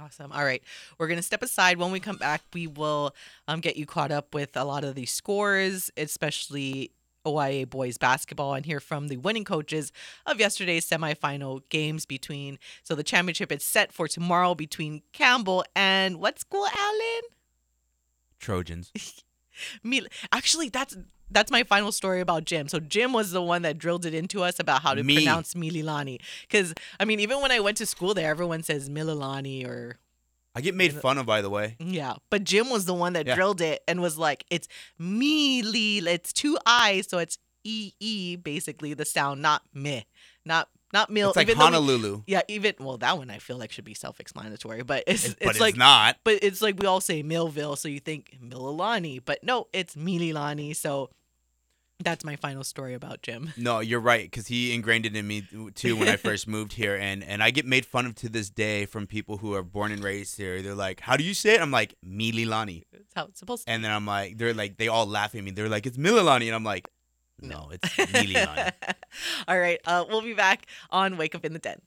Awesome. 0.00 0.30
All 0.30 0.44
right. 0.44 0.62
We're 0.96 1.08
going 1.08 1.18
to 1.18 1.22
step 1.22 1.42
aside. 1.42 1.76
When 1.76 1.90
we 1.90 1.98
come 1.98 2.16
back, 2.16 2.42
we 2.54 2.68
will 2.68 3.12
um, 3.48 3.58
get 3.58 3.76
you 3.76 3.86
caught 3.86 4.12
up 4.12 4.32
with 4.32 4.56
a 4.56 4.64
lot 4.64 4.84
of 4.84 4.94
these 4.94 5.12
scores, 5.12 5.90
especially 5.96 6.92
OIA 7.26 7.66
boys 7.66 7.98
basketball, 7.98 8.54
and 8.54 8.64
hear 8.64 8.78
from 8.78 9.08
the 9.08 9.16
winning 9.16 9.44
coaches 9.44 9.90
of 10.24 10.38
yesterday's 10.38 10.88
semifinal 10.88 11.62
games 11.70 12.06
between. 12.06 12.60
So 12.84 12.94
the 12.94 13.02
championship 13.02 13.50
is 13.50 13.64
set 13.64 13.92
for 13.92 14.06
tomorrow 14.06 14.54
between 14.54 15.02
Campbell 15.12 15.64
and 15.74 16.20
what 16.20 16.38
school, 16.38 16.66
Alan? 16.78 17.22
Trojans. 18.38 18.92
Me, 19.82 20.02
actually, 20.32 20.68
that's 20.68 20.96
that's 21.32 21.50
my 21.50 21.62
final 21.62 21.92
story 21.92 22.20
about 22.20 22.44
Jim. 22.44 22.66
So 22.68 22.80
Jim 22.80 23.12
was 23.12 23.30
the 23.30 23.40
one 23.42 23.62
that 23.62 23.78
drilled 23.78 24.04
it 24.04 24.14
into 24.14 24.42
us 24.42 24.58
about 24.58 24.82
how 24.82 24.94
to 24.94 25.02
Me. 25.04 25.14
pronounce 25.14 25.54
Mililani. 25.54 26.20
Because 26.42 26.74
I 26.98 27.04
mean, 27.04 27.20
even 27.20 27.40
when 27.40 27.52
I 27.52 27.60
went 27.60 27.76
to 27.78 27.86
school 27.86 28.14
there, 28.14 28.28
everyone 28.30 28.62
says 28.64 28.88
Mililani 28.90 29.64
or 29.66 29.98
I 30.56 30.60
get 30.60 30.74
made 30.74 30.92
fun 30.92 31.16
of, 31.18 31.26
by 31.26 31.42
the 31.42 31.50
way. 31.50 31.76
yeah. 31.78 32.14
But 32.30 32.42
Jim 32.42 32.68
was 32.70 32.84
the 32.84 32.94
one 32.94 33.12
that 33.12 33.26
Yeah. 33.26 33.36
drilled 33.36 33.60
it 33.60 33.82
and 33.86 34.00
was 34.00 34.18
like, 34.18 34.44
"It's 34.50 34.66
Mili. 35.00 36.04
It's 36.06 36.32
two 36.32 36.58
I's, 36.66 37.08
so 37.08 37.18
it's 37.18 37.38
E 37.62 37.92
E 38.00 38.36
basically 38.36 38.94
the 38.94 39.04
sound, 39.04 39.42
not 39.42 39.62
me, 39.74 40.06
not 40.44 40.68
not 40.92 41.10
mil. 41.10 41.28
It's 41.30 41.36
like 41.36 41.46
even 41.48 41.58
though 41.58 41.66
we- 41.66 41.72
Honolulu. 41.72 42.22
yeah, 42.26 42.42
even 42.48 42.74
well, 42.80 42.98
that 42.98 43.16
one 43.18 43.30
I 43.30 43.38
feel 43.38 43.56
like 43.58 43.70
should 43.72 43.84
be 43.84 43.94
self-explanatory, 43.94 44.82
but 44.82 45.04
it's 45.06 45.24
It's- 45.24 45.32
it's, 45.32 45.44
but 45.44 45.50
it's 45.50 45.60
like 45.60 45.76
not. 45.76 46.16
But 46.24 46.38
it's 46.42 46.60
like 46.60 46.80
we 46.80 46.86
all 46.86 47.00
say 47.00 47.22
Millville, 47.22 47.76
so 47.76 47.88
you 47.88 48.00
think 48.00 48.38
Mililani, 48.42 49.20
but 49.24 49.42
no, 49.44 49.68
it's 49.72 49.94
Mililani. 49.94 50.74
So 50.74 51.10
that's 52.02 52.24
my 52.24 52.34
final 52.36 52.64
story 52.64 52.94
about 52.94 53.20
Jim. 53.20 53.52
No, 53.58 53.80
you're 53.80 54.00
right 54.00 54.24
because 54.24 54.46
he 54.46 54.72
ingrained 54.72 55.04
it 55.04 55.14
in 55.14 55.26
me 55.26 55.46
too 55.74 55.96
when 55.96 56.08
I 56.08 56.16
first 56.28 56.48
moved 56.48 56.72
here, 56.72 56.96
and 56.96 57.22
and 57.22 57.42
I 57.42 57.50
get 57.50 57.66
made 57.66 57.84
fun 57.84 58.06
of 58.06 58.14
to 58.16 58.28
this 58.30 58.48
day 58.48 58.86
from 58.86 59.06
people 59.06 59.36
who 59.36 59.52
are 59.54 59.62
born 59.62 59.92
and 59.92 60.02
raised 60.02 60.38
here. 60.38 60.62
They're 60.62 60.74
like, 60.74 61.00
"How 61.00 61.16
do 61.18 61.24
you 61.24 61.34
say 61.34 61.54
it?" 61.56 61.60
I'm 61.60 61.70
like, 61.70 61.94
"Mililani," 62.04 62.84
That's 62.90 63.04
how 63.14 63.24
it's 63.26 63.38
supposed 63.38 63.66
to. 63.66 63.70
and 63.72 63.84
then 63.84 63.90
I'm 63.90 64.06
like, 64.06 64.38
they're 64.38 64.54
like, 64.54 64.78
they 64.78 64.88
all 64.88 65.06
laugh 65.06 65.34
at 65.34 65.44
me. 65.44 65.50
They're 65.50 65.68
like, 65.68 65.84
"It's 65.86 65.98
Mililani," 65.98 66.46
and 66.46 66.54
I'm 66.54 66.64
like, 66.64 66.88
"No, 67.42 67.70
it's 67.72 67.88
Mililani." 67.96 68.72
All 69.48 69.58
right, 69.58 69.80
uh, 69.86 70.04
we'll 70.08 70.22
be 70.22 70.34
back 70.34 70.66
on 70.90 71.16
Wake 71.16 71.34
Up 71.34 71.44
in 71.44 71.52
the 71.52 71.58
Den. 71.58 71.80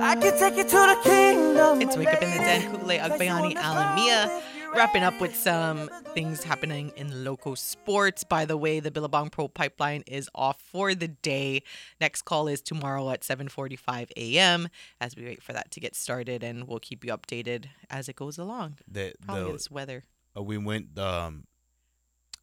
I 0.00 0.16
can 0.16 0.38
take 0.38 0.56
you 0.56 0.64
to 0.64 0.70
the 0.70 0.98
kingdom. 1.04 1.82
It's 1.82 1.96
Wake 1.96 2.08
Up 2.08 2.22
in 2.22 2.30
the 2.30 2.38
Den, 2.38 2.62
Ku'ule 2.72 2.98
Agbayani, 2.98 3.54
Alan 3.56 3.94
Mia. 3.94 4.42
Wrapping 4.74 5.02
up 5.02 5.20
with 5.20 5.34
some 5.34 5.88
things 6.14 6.44
happening 6.44 6.92
in 6.96 7.24
local 7.24 7.56
sports. 7.56 8.22
By 8.22 8.44
the 8.44 8.56
way, 8.56 8.78
the 8.80 8.90
Billabong 8.90 9.28
Pro 9.28 9.48
Pipeline 9.48 10.04
is 10.06 10.28
off 10.34 10.60
for 10.60 10.94
the 10.94 11.08
day. 11.08 11.62
Next 12.00 12.22
call 12.22 12.46
is 12.46 12.60
tomorrow 12.60 13.10
at 13.10 13.22
7:45 13.22 14.10
a.m. 14.16 14.68
As 15.00 15.16
we 15.16 15.24
wait 15.24 15.42
for 15.42 15.52
that 15.52 15.70
to 15.72 15.80
get 15.80 15.96
started, 15.96 16.44
and 16.44 16.68
we'll 16.68 16.78
keep 16.78 17.04
you 17.04 17.12
updated 17.12 17.66
as 17.90 18.08
it 18.08 18.14
goes 18.16 18.38
along. 18.38 18.78
The, 18.86 19.14
Probably 19.26 19.44
the- 19.44 19.52
this 19.52 19.70
weather. 19.70 20.04
uh, 20.36 20.42
we 20.42 20.58
went 20.58 20.96
um 20.98 21.44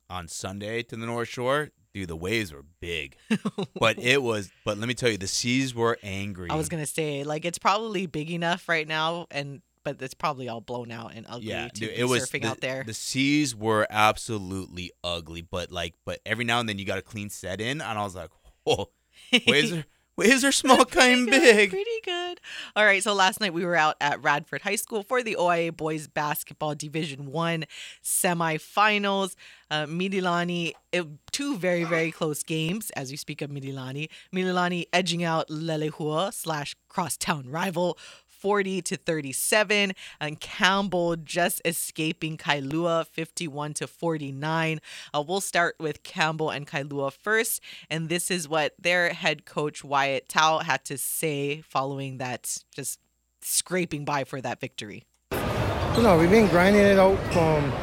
on 0.10 0.28
Sunday 0.28 0.84
to 0.84 0.96
the 0.96 1.06
North 1.06 1.30
Shore. 1.30 1.70
Dude, 1.94 2.10
the 2.10 2.16
waves 2.18 2.52
were 2.52 2.66
big, 2.82 3.16
but 3.80 3.98
it 3.98 4.22
was. 4.22 4.52
But 4.66 4.78
let 4.78 4.88
me 4.90 4.94
tell 4.94 5.10
you, 5.10 5.18
the 5.18 5.28
seas 5.28 5.74
were 5.74 5.98
angry. 6.04 6.50
I 6.50 6.56
was 6.56 6.68
gonna 6.68 6.86
say, 6.86 7.24
like, 7.24 7.46
it's 7.46 7.60
probably 7.60 8.06
big 8.08 8.30
enough 8.32 8.68
right 8.68 8.88
now, 8.88 9.28
and 9.32 9.62
but 9.86 10.02
it's 10.02 10.14
probably 10.14 10.50
all 10.50 10.60
blown 10.60 10.92
out 10.92 11.14
and 11.16 11.26
ugly 11.30 11.48
yeah, 11.48 11.70
to 11.70 11.80
dude, 11.80 11.90
be 11.92 11.96
it 11.96 12.04
was 12.04 12.30
surfing 12.30 12.42
the, 12.42 12.50
out 12.50 12.60
there. 12.60 12.84
The 12.84 12.94
seas 12.94 13.56
were 13.56 13.88
absolutely 13.90 14.92
ugly, 15.04 15.42
but 15.42 15.72
like, 15.72 15.94
but 16.04 16.20
every 16.26 16.44
now 16.44 16.60
and 16.60 16.68
then 16.68 16.78
you 16.78 16.84
got 16.84 16.98
a 16.98 17.04
clean 17.04 17.30
set 17.30 17.62
in, 17.62 17.80
and 17.80 17.98
I 17.98 18.04
was 18.04 18.16
like, 18.16 18.32
oh, 18.66 18.90
are 19.32 19.84
waves 20.18 20.44
are 20.44 20.52
small, 20.52 20.86
kind, 20.86 21.26
big. 21.30 21.70
Pretty 21.70 22.02
good. 22.04 22.40
All 22.76 22.86
right. 22.86 23.04
So 23.04 23.14
last 23.14 23.42
night 23.42 23.54
we 23.54 23.66
were 23.66 23.76
out 23.76 23.96
at 24.00 24.24
Radford 24.24 24.62
High 24.62 24.76
School 24.76 25.04
for 25.04 25.24
the 25.24 25.36
OIA 25.36 25.72
Boys 25.72 26.08
Basketball 26.08 26.76
Division 26.76 27.32
One 27.32 27.66
semifinals. 28.04 29.36
Uh, 29.72 29.86
Mililani, 29.86 30.74
it, 30.92 31.06
two 31.32 31.58
very 31.58 31.84
very 31.84 32.12
close 32.12 32.44
games. 32.44 32.92
As 32.92 33.12
you 33.12 33.18
speak 33.18 33.42
of 33.42 33.50
Mililani, 33.50 34.10
Mililani 34.34 34.86
edging 34.94 35.24
out 35.24 35.48
Leilehua 35.50 36.34
slash 36.34 36.76
crosstown 36.88 37.50
rival. 37.50 37.98
40 38.46 38.84
to 38.84 38.96
37 38.96 39.94
and 40.22 40.40
Campbell 40.40 41.16
just 41.16 41.64
escaping 41.66 42.38
Kailua 42.38 43.08
51 43.08 43.74
to 43.74 43.88
49. 43.88 44.82
Uh, 45.12 45.24
we'll 45.28 45.42
start 45.42 45.76
with 45.80 46.04
Campbell 46.04 46.52
and 46.52 46.68
Kailua 46.68 47.12
first 47.12 47.60
and 47.90 48.08
this 48.08 48.30
is 48.30 48.48
what 48.48 48.76
their 48.80 49.14
head 49.14 49.46
coach 49.46 49.84
Wyatt 49.84 50.30
Tau 50.30 50.60
had 50.60 50.86
to 50.86 50.96
say 50.96 51.62
following 51.62 52.20
that 52.20 52.60
just 52.72 53.00
scraping 53.42 54.06
by 54.06 54.24
for 54.24 54.40
that 54.42 54.60
victory. 54.60 55.06
You 55.32 56.04
know, 56.04 56.16
we've 56.20 56.30
been 56.30 56.48
grinding 56.48 56.84
it 56.84 57.00
out 57.00 57.18
from 57.34 57.74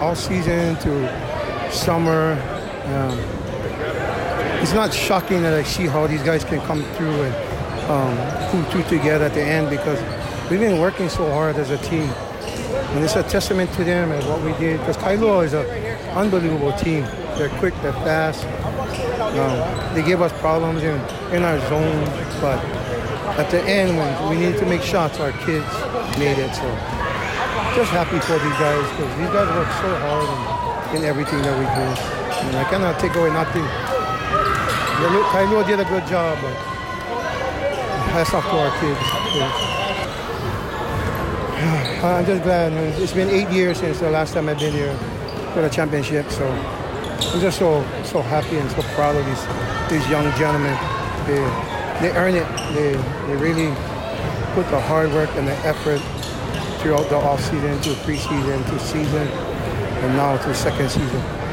all 0.00 0.14
season 0.14 0.76
to 0.76 1.72
summer. 1.72 2.34
Um, 2.84 3.18
it's 4.62 4.74
not 4.74 4.94
shocking 4.94 5.42
that 5.42 5.54
I 5.54 5.64
see 5.64 5.88
how 5.88 6.06
these 6.06 6.22
guys 6.22 6.44
can 6.44 6.60
come 6.60 6.84
through 6.94 7.22
and 7.22 7.53
um, 7.88 8.16
pull 8.50 8.64
two 8.70 8.82
together 8.88 9.26
at 9.26 9.34
the 9.34 9.42
end 9.42 9.70
because 9.70 10.00
we've 10.50 10.60
been 10.60 10.80
working 10.80 11.08
so 11.08 11.28
hard 11.30 11.56
as 11.56 11.70
a 11.70 11.78
team. 11.78 12.08
And 12.94 13.04
it's 13.04 13.16
a 13.16 13.22
testament 13.24 13.72
to 13.74 13.84
them 13.84 14.12
and 14.12 14.24
what 14.28 14.40
we 14.42 14.52
did 14.52 14.78
because 14.80 14.96
Kailua 14.96 15.44
is 15.44 15.52
an 15.52 15.66
unbelievable 16.16 16.72
team. 16.72 17.02
They're 17.36 17.48
quick, 17.58 17.74
they're 17.82 17.92
fast. 18.04 18.44
Um, 19.34 19.94
they 19.94 20.02
give 20.02 20.22
us 20.22 20.32
problems 20.40 20.82
in, 20.82 20.94
in 21.34 21.42
our 21.42 21.58
zone, 21.68 22.04
but 22.40 22.64
at 23.36 23.50
the 23.50 23.62
end 23.64 23.96
when 23.96 24.30
we 24.30 24.36
needed 24.44 24.58
to 24.60 24.66
make 24.66 24.82
shots, 24.82 25.18
our 25.18 25.32
kids 25.32 25.66
made 26.18 26.38
it. 26.38 26.54
So 26.54 26.68
just 27.74 27.90
happy 27.90 28.20
for 28.20 28.38
these 28.38 28.58
guys 28.62 28.86
because 28.94 29.10
these 29.18 29.32
guys 29.34 29.48
work 29.58 29.68
so 29.82 29.90
hard 30.06 30.94
in, 30.94 31.02
in 31.02 31.04
everything 31.04 31.42
that 31.42 31.58
we 31.58 31.66
do. 31.66 31.86
And 32.48 32.56
I 32.56 32.64
cannot 32.70 33.00
take 33.00 33.14
away 33.16 33.30
nothing. 33.30 33.64
Kailua 35.34 35.66
did 35.66 35.80
a 35.80 35.84
good 35.84 36.06
job, 36.06 36.38
but 36.40 36.73
hats 38.14 38.32
off 38.32 38.44
to 38.44 38.56
our 38.56 38.70
kids. 38.78 39.00
I'm 42.04 42.24
just 42.24 42.44
glad. 42.44 42.72
It's 43.02 43.12
been 43.12 43.28
eight 43.28 43.50
years 43.50 43.80
since 43.80 43.98
the 43.98 44.08
last 44.08 44.34
time 44.34 44.48
I've 44.48 44.60
been 44.60 44.72
here 44.72 44.96
for 45.52 45.62
the 45.62 45.68
championship, 45.68 46.30
so 46.30 46.46
I'm 46.46 47.40
just 47.40 47.58
so 47.58 47.84
so 48.04 48.22
happy 48.22 48.58
and 48.58 48.70
so 48.70 48.82
proud 48.94 49.16
of 49.16 49.26
these 49.26 49.44
these 49.90 50.08
young 50.08 50.30
gentlemen. 50.38 50.78
They 51.26 51.42
they 52.00 52.12
earn 52.16 52.36
it. 52.36 52.46
They 52.74 52.94
they 53.26 53.36
really 53.36 53.74
put 54.54 54.70
the 54.70 54.80
hard 54.80 55.10
work 55.10 55.34
and 55.34 55.48
the 55.48 55.56
effort 55.66 56.00
throughout 56.78 57.08
the 57.08 57.16
off 57.16 57.40
season, 57.40 57.80
to 57.80 57.94
preseason, 58.06 58.64
to 58.70 58.78
season, 58.78 59.26
and 59.26 60.16
now 60.16 60.36
to 60.36 60.54
second 60.54 60.88
season. 60.88 61.43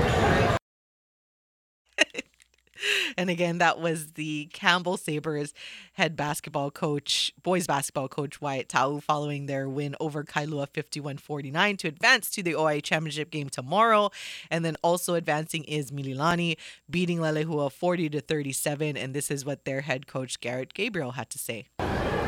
And 3.18 3.30
again, 3.30 3.57
that 3.59 3.80
was 3.80 4.14
the 4.14 4.49
Campbell 4.53 4.97
Sabres 4.97 5.53
head 5.93 6.16
basketball 6.16 6.72
coach, 6.72 7.34
boys 7.43 7.68
basketball 7.68 8.07
coach 8.07 8.41
Wyatt 8.41 8.70
Tau, 8.70 8.99
following 8.99 9.45
their 9.45 9.68
win 9.70 9.95
over 9.99 10.24
Kailua 10.24 10.68
51 10.68 11.18
49 11.18 11.78
to 11.78 11.88
advance 11.88 12.30
to 12.32 12.43
the 12.43 12.55
OI 12.55 12.80
championship 12.80 13.32
game 13.32 13.49
tomorrow. 13.49 14.12
And 14.49 14.64
then 14.64 14.76
also 14.84 15.16
advancing 15.16 15.64
is 15.66 15.91
Mililani, 15.91 16.57
beating 16.89 17.20
Leilehua 17.20 17.72
40 17.72 18.09
to 18.09 18.22
37. 18.22 18.97
And 18.97 19.14
this 19.14 19.30
is 19.32 19.45
what 19.45 19.66
their 19.66 19.82
head 19.82 20.07
coach 20.07 20.39
Garrett 20.39 20.74
Gabriel 20.74 21.12
had 21.12 21.30
to 21.32 21.39
say. 21.39 21.68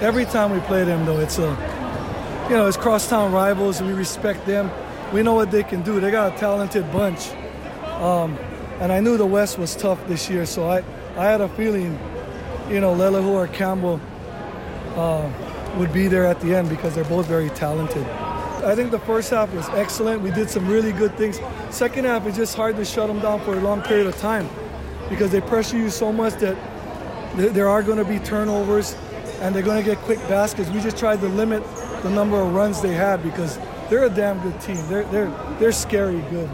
Every 0.02 0.26
time 0.26 0.52
we 0.52 0.60
play 0.62 0.84
them, 0.84 1.06
though, 1.06 1.20
it's 1.20 1.38
a, 1.38 2.48
you 2.50 2.56
know, 2.56 2.68
it's 2.68 2.78
crosstown 2.78 3.32
rivals. 3.32 3.82
We 3.82 3.94
respect 3.94 4.46
them. 4.46 4.70
We 5.14 5.24
know 5.24 5.34
what 5.34 5.52
they 5.52 5.64
can 5.64 5.82
do. 5.82 6.00
They 6.00 6.12
got 6.12 6.36
a 6.36 6.38
talented 6.38 6.92
bunch. 6.92 7.30
Um, 8.02 8.38
and 8.80 8.92
I 8.92 9.00
knew 9.00 9.18
the 9.18 9.26
West 9.26 9.58
was 9.58 9.76
tough 9.76 10.06
this 10.08 10.30
year, 10.30 10.46
so 10.46 10.70
I, 10.70 10.84
I 11.16 11.26
had 11.26 11.42
a 11.42 11.50
feeling, 11.50 11.98
you 12.70 12.80
know, 12.80 12.94
Lelehu 12.94 13.28
or 13.28 13.48
Campbell 13.48 14.02
uh, 14.96 15.30
would 15.78 15.94
be 15.94 16.08
there 16.08 16.26
at 16.26 16.40
the 16.42 16.56
end 16.56 16.70
because 16.70 16.96
they're 16.96 17.04
both 17.06 17.28
very 17.28 17.50
talented. 17.52 18.06
I 18.64 18.76
think 18.76 18.92
the 18.92 19.00
first 19.00 19.30
half 19.30 19.54
was 19.54 19.68
excellent. 19.70 20.22
We 20.22 20.32
did 20.32 20.50
some 20.50 20.68
really 20.68 20.92
good 20.92 21.16
things. 21.18 21.40
Second 21.70 22.06
half, 22.06 22.26
it's 22.26 22.38
just 22.38 22.56
hard 22.56 22.78
to 22.78 22.86
shut 22.86 23.08
them 23.08 23.20
down 23.20 23.42
for 23.42 23.54
a 23.54 23.60
long 23.60 23.82
period 23.82 24.08
of 24.08 24.18
time 24.18 24.50
because 25.10 25.32
they 25.32 25.42
pressure 25.42 25.78
you 25.78 25.90
so 25.90 26.12
much 26.14 26.34
that 26.36 26.58
there 27.36 27.68
are 27.68 27.84
going 27.84 27.98
to 27.98 28.06
be 28.06 28.20
turnovers 28.20 28.96
and 29.42 29.54
they're 29.54 29.64
going 29.64 29.84
to 29.84 29.90
get 29.90 29.98
quick 30.00 30.20
baskets. 30.30 30.70
We 30.70 30.80
just 30.80 30.98
tried 30.98 31.20
to 31.22 31.28
limit 31.28 31.64
the 32.04 32.10
number 32.10 32.40
of 32.40 32.54
runs 32.54 32.82
they 32.82 32.94
had 32.94 33.22
because 33.22 33.60
they're 33.90 34.06
a 34.06 34.10
damn 34.10 34.42
good 34.42 34.60
team. 34.62 34.78
They're, 34.88 35.04
they're, 35.06 35.58
they're 35.60 35.72
scary 35.72 36.22
good 36.30 36.50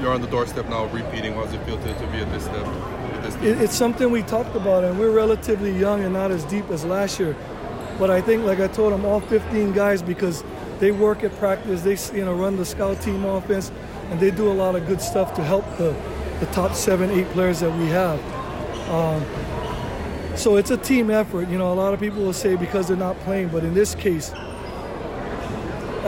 you're 0.00 0.12
on 0.12 0.20
the 0.20 0.28
doorstep 0.28 0.68
now 0.68 0.86
repeating. 0.86 1.34
How 1.34 1.44
does 1.44 1.54
it 1.54 1.64
feel 1.64 1.78
to, 1.78 1.94
to 1.94 2.06
be 2.08 2.18
at 2.18 2.30
this 2.30 2.44
step? 2.44 2.64
This 3.22 3.34
it, 3.36 3.62
it's 3.62 3.74
something 3.74 4.10
we 4.10 4.22
talked 4.22 4.54
about, 4.54 4.84
and 4.84 4.98
we're 4.98 5.10
relatively 5.10 5.76
young 5.76 6.04
and 6.04 6.12
not 6.12 6.30
as 6.30 6.44
deep 6.44 6.68
as 6.70 6.84
last 6.84 7.18
year. 7.18 7.36
But 7.98 8.10
I 8.10 8.20
think, 8.20 8.44
like 8.44 8.60
I 8.60 8.68
told 8.68 8.92
them, 8.92 9.04
all 9.04 9.20
15 9.20 9.72
guys, 9.72 10.02
because 10.02 10.44
they 10.78 10.92
work 10.92 11.24
at 11.24 11.36
practice, 11.38 11.82
they 11.82 12.16
you 12.16 12.24
know 12.24 12.34
run 12.34 12.56
the 12.56 12.64
scout 12.64 13.00
team 13.02 13.24
offense, 13.24 13.72
and 14.10 14.20
they 14.20 14.30
do 14.30 14.50
a 14.50 14.54
lot 14.54 14.76
of 14.76 14.86
good 14.86 15.00
stuff 15.00 15.34
to 15.34 15.42
help 15.42 15.64
the, 15.78 15.96
the 16.40 16.46
top 16.46 16.74
seven, 16.74 17.10
eight 17.10 17.28
players 17.30 17.60
that 17.60 17.76
we 17.76 17.86
have. 17.86 18.20
Um, 18.88 19.24
so 20.36 20.56
it's 20.56 20.70
a 20.70 20.76
team 20.76 21.10
effort. 21.10 21.48
You 21.48 21.58
know, 21.58 21.72
a 21.72 21.74
lot 21.74 21.92
of 21.92 22.00
people 22.00 22.22
will 22.22 22.32
say 22.32 22.54
because 22.54 22.86
they're 22.86 22.96
not 22.96 23.18
playing, 23.20 23.48
but 23.48 23.64
in 23.64 23.74
this 23.74 23.96
case, 23.96 24.32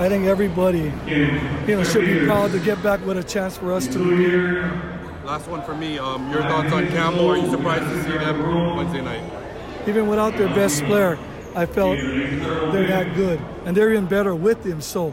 I 0.00 0.08
think 0.08 0.24
everybody, 0.24 0.90
you 1.06 1.76
know, 1.76 1.84
should 1.84 2.06
be 2.06 2.24
proud 2.24 2.52
to 2.52 2.58
get 2.58 2.82
back 2.82 3.04
with 3.04 3.18
a 3.18 3.22
chance 3.22 3.58
for 3.58 3.70
us 3.70 3.86
to 3.88 3.98
win. 3.98 4.62
Last 5.26 5.46
one 5.46 5.60
for 5.60 5.74
me. 5.74 5.98
Um, 5.98 6.30
your 6.30 6.40
thoughts 6.40 6.72
on 6.72 6.88
Campbell? 6.88 7.28
Are 7.28 7.36
you 7.36 7.50
surprised 7.50 7.84
to 7.84 8.02
see 8.04 8.16
them 8.16 8.76
Wednesday 8.76 9.02
night? 9.02 9.22
Even 9.86 10.08
without 10.08 10.38
their 10.38 10.48
best 10.54 10.84
player, 10.84 11.18
I 11.54 11.66
felt 11.66 11.98
they're 11.98 12.86
that 12.86 13.14
good, 13.14 13.42
and 13.66 13.76
they're 13.76 13.92
even 13.92 14.06
better 14.06 14.34
with 14.34 14.64
him. 14.64 14.80
So, 14.80 15.10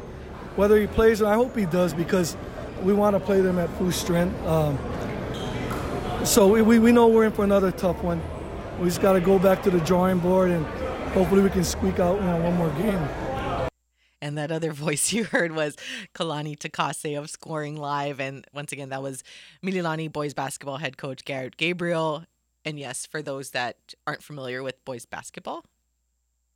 whether 0.56 0.80
he 0.80 0.88
plays, 0.88 1.20
and 1.20 1.30
I 1.30 1.34
hope 1.34 1.54
he 1.54 1.66
does, 1.66 1.94
because 1.94 2.38
we 2.82 2.94
want 2.94 3.14
to 3.14 3.20
play 3.20 3.42
them 3.42 3.60
at 3.60 3.70
full 3.78 3.92
strength. 3.92 4.42
Um, 4.46 4.80
so 6.24 6.48
we, 6.48 6.80
we 6.80 6.94
know 6.94 7.10
we're 7.10 7.26
in 7.26 7.34
for 7.34 7.44
another 7.44 7.72
tough 7.72 8.02
one. 8.02 8.22
We 8.80 8.86
just 8.86 9.02
got 9.02 9.14
to 9.14 9.20
go 9.20 9.38
back 9.38 9.64
to 9.64 9.70
the 9.70 9.82
drawing 9.82 10.20
board, 10.20 10.50
and 10.50 10.66
hopefully 11.12 11.42
we 11.42 11.50
can 11.50 11.66
squeak 11.66 12.00
out 12.00 12.22
you 12.22 12.26
know, 12.26 12.38
one 12.38 12.56
more 12.56 12.70
game. 12.82 13.27
And 14.28 14.38
that 14.38 14.52
other 14.52 14.74
voice 14.74 15.14
you 15.14 15.24
heard 15.24 15.54
was 15.54 15.78
Kalani 16.14 16.58
Takase 16.58 17.18
of 17.18 17.30
Scoring 17.30 17.78
Live. 17.78 18.20
And 18.20 18.46
once 18.54 18.74
again, 18.74 18.90
that 18.90 19.02
was 19.02 19.24
Mililani 19.64 20.12
boys 20.12 20.34
basketball 20.34 20.78
head 20.78 20.98
coach 20.98 21.24
Garrett 21.24 21.56
Gabriel. 21.56 22.26
And 22.66 22.78
yes, 22.78 23.06
for 23.06 23.22
those 23.22 23.52
that 23.52 23.94
aren't 24.06 24.22
familiar 24.22 24.62
with 24.62 24.84
boys 24.84 25.06
basketball, 25.06 25.64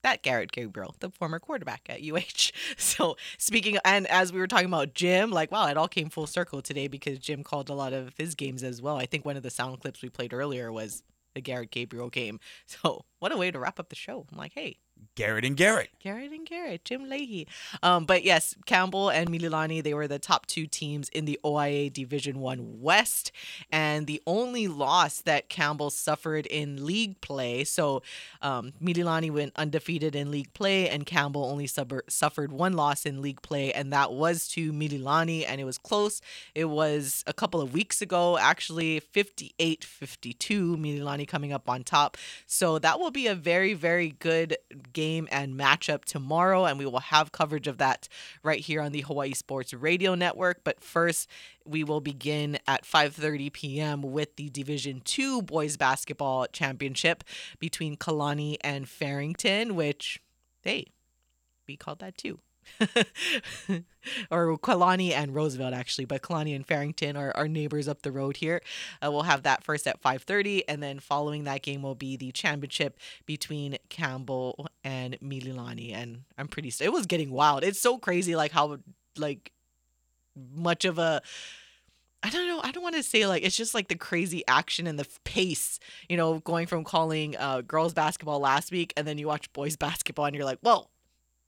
that 0.04 0.22
Garrett 0.22 0.52
Gabriel, 0.52 0.96
the 1.00 1.12
former 1.12 1.40
quarterback 1.40 1.84
at 1.88 2.02
UH. 2.04 2.52
So 2.78 3.16
speaking, 3.38 3.78
and 3.86 4.06
as 4.08 4.34
we 4.34 4.40
were 4.40 4.48
talking 4.48 4.66
about 4.68 4.94
Jim, 4.94 5.32
like 5.32 5.50
wow, 5.50 5.68
it 5.68 5.78
all 5.78 5.88
came 5.88 6.10
full 6.10 6.28
circle 6.28 6.62
today 6.62 6.90
because 6.90 7.20
Jim 7.20 7.42
called 7.42 7.70
a 7.70 7.74
lot 7.74 7.94
of 7.94 8.14
his 8.18 8.36
games 8.36 8.64
as 8.64 8.82
well. 8.82 8.98
I 8.98 9.06
think 9.06 9.24
one 9.24 9.38
of 9.38 9.44
the 9.44 9.50
sound 9.50 9.80
clips 9.80 10.02
we 10.02 10.10
played 10.10 10.34
earlier 10.34 10.74
was 10.74 11.04
the 11.34 11.42
Garrett 11.42 11.72
Gabriel 11.72 12.10
game. 12.10 12.40
So 12.66 13.06
what 13.20 13.32
a 13.32 13.38
way 13.38 13.50
to 13.52 13.60
wrap 13.60 13.80
up 13.80 13.88
the 13.90 13.96
show. 13.96 14.26
I'm 14.30 14.38
like, 14.38 14.54
hey, 14.54 14.78
Garrett 15.16 15.46
and 15.46 15.58
Garrett. 15.58 15.90
Garrett 16.00 16.32
and 16.32 16.48
Garrett, 16.48 16.86
Jim 16.86 17.10
Leahy. 17.10 17.48
Um, 17.84 18.06
but 18.06 18.24
yes, 18.24 18.56
Campbell 18.66 19.10
and 19.10 19.30
Mililani, 19.30 19.84
they 19.84 19.94
were 19.94 20.08
the 20.08 20.20
top 20.20 20.46
two 20.46 20.66
teams 20.66 21.10
in 21.10 21.26
the 21.26 21.40
OIA 21.44 21.90
Division 21.90 22.40
One 22.40 22.82
West, 22.82 23.32
and 23.72 24.08
the 24.08 24.22
only 24.26 24.68
loss 24.68 25.22
that 25.22 25.50
Campbell 25.50 25.90
suffered 25.90 26.46
in 26.46 26.86
league 26.86 27.20
play. 27.22 27.64
So 27.64 28.02
um, 28.42 28.74
Mililani 28.82 29.32
went 29.32 29.54
undefeated 29.56 30.16
in 30.16 30.32
league 30.32 30.54
play, 30.54 30.90
and 30.90 31.06
Campbell 31.06 31.46
only 31.46 31.68
suffered 31.68 32.52
one 32.52 32.74
loss 32.74 33.06
in 33.06 33.22
league 33.22 33.42
play, 33.42 33.74
and 33.74 33.92
that 33.94 34.14
was 34.14 34.48
to 34.50 34.72
Mililani, 34.72 35.46
and 35.48 35.62
it 35.62 35.66
was 35.66 35.78
close. 35.78 36.22
It 36.56 36.66
was 36.66 37.24
a 37.28 37.34
couple 37.34 37.62
of 37.62 37.74
weeks 37.74 38.02
ago, 38.02 38.38
actually, 38.38 39.00
58 39.00 39.84
52, 39.84 40.78
Mililani 40.78 41.28
coming 41.28 41.54
up 41.54 41.70
on 41.70 41.84
top. 41.84 42.18
So 42.46 42.80
that 42.80 43.00
will 43.00 43.12
be 43.12 43.28
a 43.28 43.36
very, 43.36 43.74
very 43.74 44.10
good 44.20 44.58
game 44.94 45.28
and 45.32 45.58
matchup 45.58 46.06
tomorrow, 46.06 46.66
and 46.66 46.78
we 46.78 46.86
will 46.86 47.00
have 47.00 47.32
coverage 47.32 47.68
of 47.68 47.78
that 47.78 48.08
right 48.44 48.60
here 48.60 48.82
on 48.82 48.92
the 48.92 49.02
Hawaii 49.02 49.34
Sports 49.34 49.74
Radio 49.74 50.16
Network. 50.16 50.64
But 50.64 50.84
first, 50.84 51.30
we 51.66 51.84
will 51.84 52.02
begin 52.02 52.58
at 52.68 52.84
5:30 52.84 53.54
p.m. 53.54 54.02
with 54.02 54.36
the 54.36 54.50
Division 54.50 55.02
Two 55.04 55.42
Boys 55.42 55.78
Basketball 55.78 56.48
Championship 56.48 57.24
between 57.60 57.98
Kalani 57.98 58.58
and 58.62 58.88
Farrington, 58.88 59.76
which 59.76 60.22
hey, 60.62 60.88
we 61.68 61.76
called 61.78 62.00
that 62.00 62.18
too. 62.18 62.40
or 64.32 64.58
Kalani 64.58 65.12
and 65.12 65.36
Roosevelt 65.36 65.74
actually, 65.74 66.06
but 66.06 66.22
Kalani 66.22 66.56
and 66.56 66.66
Farrington 66.66 67.16
are, 67.16 67.32
are 67.36 67.48
neighbors 67.48 67.88
up 67.88 68.02
the 68.02 68.12
road 68.12 68.38
here. 68.38 68.62
Uh, 69.04 69.12
we'll 69.12 69.24
have 69.24 69.44
that 69.44 69.64
first 69.64 69.88
at 69.88 70.02
5:30, 70.02 70.64
and 70.68 70.82
then 70.82 71.00
following 71.00 71.44
that 71.46 71.62
game 71.62 71.82
will 71.82 71.96
be 71.96 72.16
the 72.16 72.32
championship 72.32 72.98
between 73.26 73.78
Campbell 73.90 74.68
and 74.84 75.20
Mililani. 75.22 75.94
And 75.94 76.24
I'm 76.38 76.48
pretty. 76.48 76.70
St- 76.70 76.88
it 76.88 76.94
was 76.94 77.06
getting 77.06 77.32
wild. 77.32 77.64
It's 77.64 77.80
so 77.80 77.98
crazy, 77.98 78.36
like 78.36 78.52
how 78.52 78.80
like 79.18 79.52
much 80.56 80.86
of 80.86 80.98
a 80.98 81.22
I 82.24 82.30
don't 82.30 82.48
know. 82.48 82.62
I 82.64 82.72
don't 82.72 82.84
want 82.84 82.96
to 82.96 83.04
say 83.04 83.26
like 83.26 83.44
it's 83.44 83.58
just 83.58 83.74
like 83.74 83.88
the 83.88 83.96
crazy 83.96 84.44
action 84.48 84.86
and 84.86 85.00
the 85.00 85.08
pace, 85.24 85.80
you 86.08 86.18
know, 86.18 86.40
going 86.40 86.68
from 86.68 86.84
calling 86.84 87.36
uh, 87.36 87.62
girls 87.62 87.94
basketball 87.94 88.40
last 88.40 88.72
week 88.72 88.94
and 88.96 89.08
then 89.08 89.18
you 89.18 89.28
watch 89.28 89.52
boys 89.54 89.76
basketball 89.78 90.26
and 90.26 90.36
you're 90.36 90.46
like, 90.46 90.60
whoa, 90.62 90.88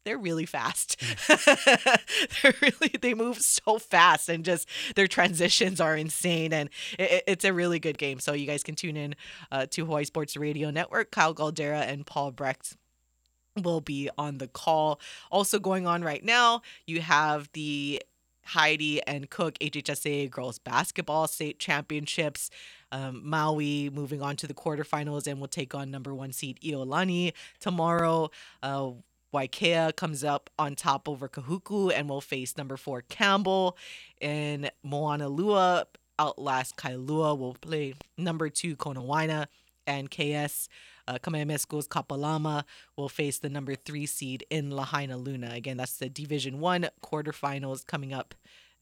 they're 0.06 0.18
really 0.18 0.46
fast. 0.46 1.00
they're 1.28 2.54
really 2.62 2.96
they 3.02 3.14
move 3.14 3.38
so 3.38 3.80
fast 3.80 4.30
and 4.30 4.44
just 4.46 4.68
their 4.96 5.08
transitions 5.08 5.80
are 5.80 5.96
insane 5.96 6.54
and 6.54 6.70
it, 7.00 7.24
it's 7.28 7.46
a 7.46 7.54
really 7.54 7.80
good 7.80 7.98
game. 7.98 8.20
So 8.20 8.34
you 8.34 8.46
guys 8.46 8.64
can 8.64 8.76
tune 8.76 8.98
in 8.98 9.16
uh, 9.52 9.66
to 9.72 9.86
Hawaii 9.86 10.04
Sports 10.06 10.38
Radio 10.38 10.70
Network. 10.70 11.12
Kyle 11.12 11.34
Galdeira 11.34 11.82
and 11.82 12.06
Paul 12.06 12.32
Brecht 12.32 12.76
will 13.62 13.82
be 13.82 14.10
on 14.18 14.40
the 14.40 14.48
call. 14.48 15.00
Also 15.32 15.60
going 15.60 15.86
on 15.88 16.04
right 16.04 16.24
now, 16.24 16.62
you 16.88 17.02
have 17.02 17.50
the 17.54 18.02
Heide 18.46 19.02
and 19.08 19.30
Cook 19.30 19.58
HHSA 19.60 20.30
Girls 20.30 20.60
Basketball 20.60 21.28
State 21.28 21.60
Championships. 21.60 22.50
Um, 22.92 23.22
Maui 23.28 23.90
moving 23.90 24.22
on 24.22 24.36
to 24.38 24.48
the 24.48 24.54
quarterfinals 24.54 25.28
and 25.28 25.40
will 25.40 25.48
take 25.48 25.74
on 25.74 25.90
number 25.90 26.14
one 26.14 26.32
seed 26.32 26.60
Iolani 26.62 27.34
tomorrow. 27.60 28.30
Uh, 28.62 28.92
Waiakea 29.34 29.96
comes 29.96 30.24
up 30.24 30.50
on 30.60 30.76
top 30.76 31.10
over 31.10 31.28
Kahuku 31.28 31.92
and 31.94 32.08
will 32.08 32.22
face 32.22 32.58
number 32.58 32.78
four 32.78 33.02
Campbell. 33.02 33.78
And 34.22 34.72
Moanalua 34.86 35.86
outlast 36.20 36.78
Kailua 36.78 37.38
will 37.38 37.56
play 37.56 37.96
number 38.18 38.50
two 38.50 38.76
Konawaena. 38.76 39.48
And 39.86 40.10
KS 40.10 40.70
uh, 41.08 41.18
Kamehameha 41.18 41.60
Schools 41.60 41.88
Kapalama 41.88 42.64
will 42.96 43.10
face 43.10 43.40
the 43.40 43.50
number 43.50 43.76
three 43.76 44.06
seed 44.06 44.46
in 44.50 44.70
Lahainaluna. 44.70 45.54
Again, 45.54 45.78
that's 45.78 45.98
the 45.98 46.10
Division 46.10 46.60
One 46.60 46.88
quarterfinals 47.04 47.86
coming 47.86 48.14
up 48.14 48.34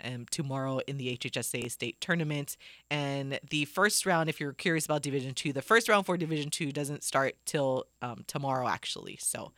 um, 0.03 0.25
tomorrow 0.29 0.79
in 0.87 0.97
the 0.97 1.17
HHSA 1.17 1.71
state 1.71 1.99
tournament. 2.01 2.57
And 2.89 3.39
the 3.49 3.65
first 3.65 4.05
round, 4.05 4.29
if 4.29 4.39
you're 4.39 4.53
curious 4.53 4.85
about 4.85 5.01
Division 5.01 5.33
Two, 5.33 5.53
the 5.53 5.61
first 5.61 5.89
round 5.89 6.05
for 6.05 6.17
Division 6.17 6.49
Two 6.49 6.71
doesn't 6.71 7.03
start 7.03 7.35
till 7.45 7.85
um, 8.01 8.23
tomorrow, 8.27 8.67
actually. 8.67 9.17
So 9.19 9.51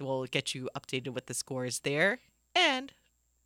We'll 0.00 0.26
get 0.26 0.54
you 0.54 0.68
updated 0.76 1.14
with 1.14 1.26
the 1.26 1.34
scores 1.34 1.80
there. 1.80 2.18
And 2.54 2.92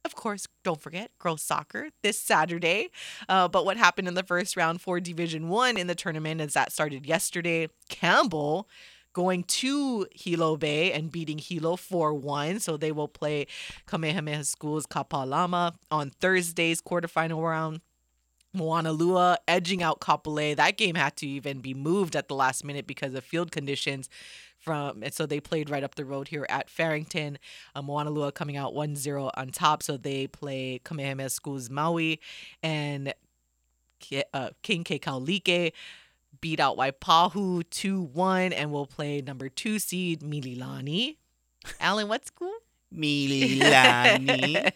of 0.04 0.14
course, 0.16 0.46
don't 0.64 0.80
forget 0.80 1.10
girls 1.18 1.42
soccer 1.42 1.90
this 2.02 2.18
Saturday. 2.18 2.90
Uh, 3.28 3.48
but 3.48 3.64
what 3.64 3.76
happened 3.76 4.08
in 4.08 4.14
the 4.14 4.22
first 4.22 4.56
round 4.56 4.80
for 4.80 4.98
Division 5.00 5.48
One 5.48 5.76
in 5.76 5.86
the 5.86 5.94
tournament 5.94 6.40
is 6.40 6.54
that 6.54 6.72
started 6.72 7.06
yesterday. 7.06 7.68
Campbell 7.88 8.68
going 9.12 9.44
to 9.44 10.06
Hilo 10.12 10.56
Bay 10.56 10.92
and 10.92 11.12
beating 11.12 11.38
Hilo 11.38 11.76
4 11.76 12.14
1. 12.14 12.60
So 12.60 12.76
they 12.76 12.92
will 12.92 13.08
play 13.08 13.46
Kamehameha 13.86 14.44
Schools 14.44 14.86
Kapalama 14.86 15.74
on 15.90 16.10
Thursday's 16.10 16.80
quarterfinal 16.80 17.42
round. 17.42 17.80
Moanalua 18.56 19.36
edging 19.48 19.82
out 19.82 20.00
Kapolei. 20.00 20.54
That 20.54 20.76
game 20.76 20.94
had 20.94 21.16
to 21.16 21.26
even 21.26 21.60
be 21.60 21.72
moved 21.72 22.14
at 22.14 22.28
the 22.28 22.34
last 22.34 22.64
minute 22.64 22.86
because 22.86 23.14
of 23.14 23.24
field 23.24 23.50
conditions. 23.50 24.10
From 24.62 25.02
and 25.02 25.12
so 25.12 25.26
they 25.26 25.40
played 25.40 25.68
right 25.70 25.82
up 25.82 25.96
the 25.96 26.04
road 26.04 26.28
here 26.28 26.46
at 26.48 26.70
Farrington. 26.70 27.38
Um, 27.74 27.88
Moanalua 27.88 28.32
coming 28.32 28.56
out 28.56 28.74
1-0 28.74 29.30
on 29.34 29.48
top. 29.50 29.82
So 29.82 29.96
they 29.96 30.28
play 30.28 30.80
Kamehameha 30.84 31.30
Schools 31.30 31.68
Maui 31.68 32.20
and 32.62 33.12
uh, 34.32 34.50
King 34.62 34.84
Kekaulike 34.84 35.72
beat 36.40 36.60
out 36.60 36.76
Waipahu 36.76 37.64
2-1 37.64 38.52
and 38.54 38.70
will 38.72 38.86
play 38.86 39.20
number 39.20 39.48
two 39.48 39.78
seed 39.78 40.20
Mililani. 40.20 41.16
Alan, 41.80 42.08
what 42.08 42.26
school? 42.26 42.54
Mililani. 42.94 44.70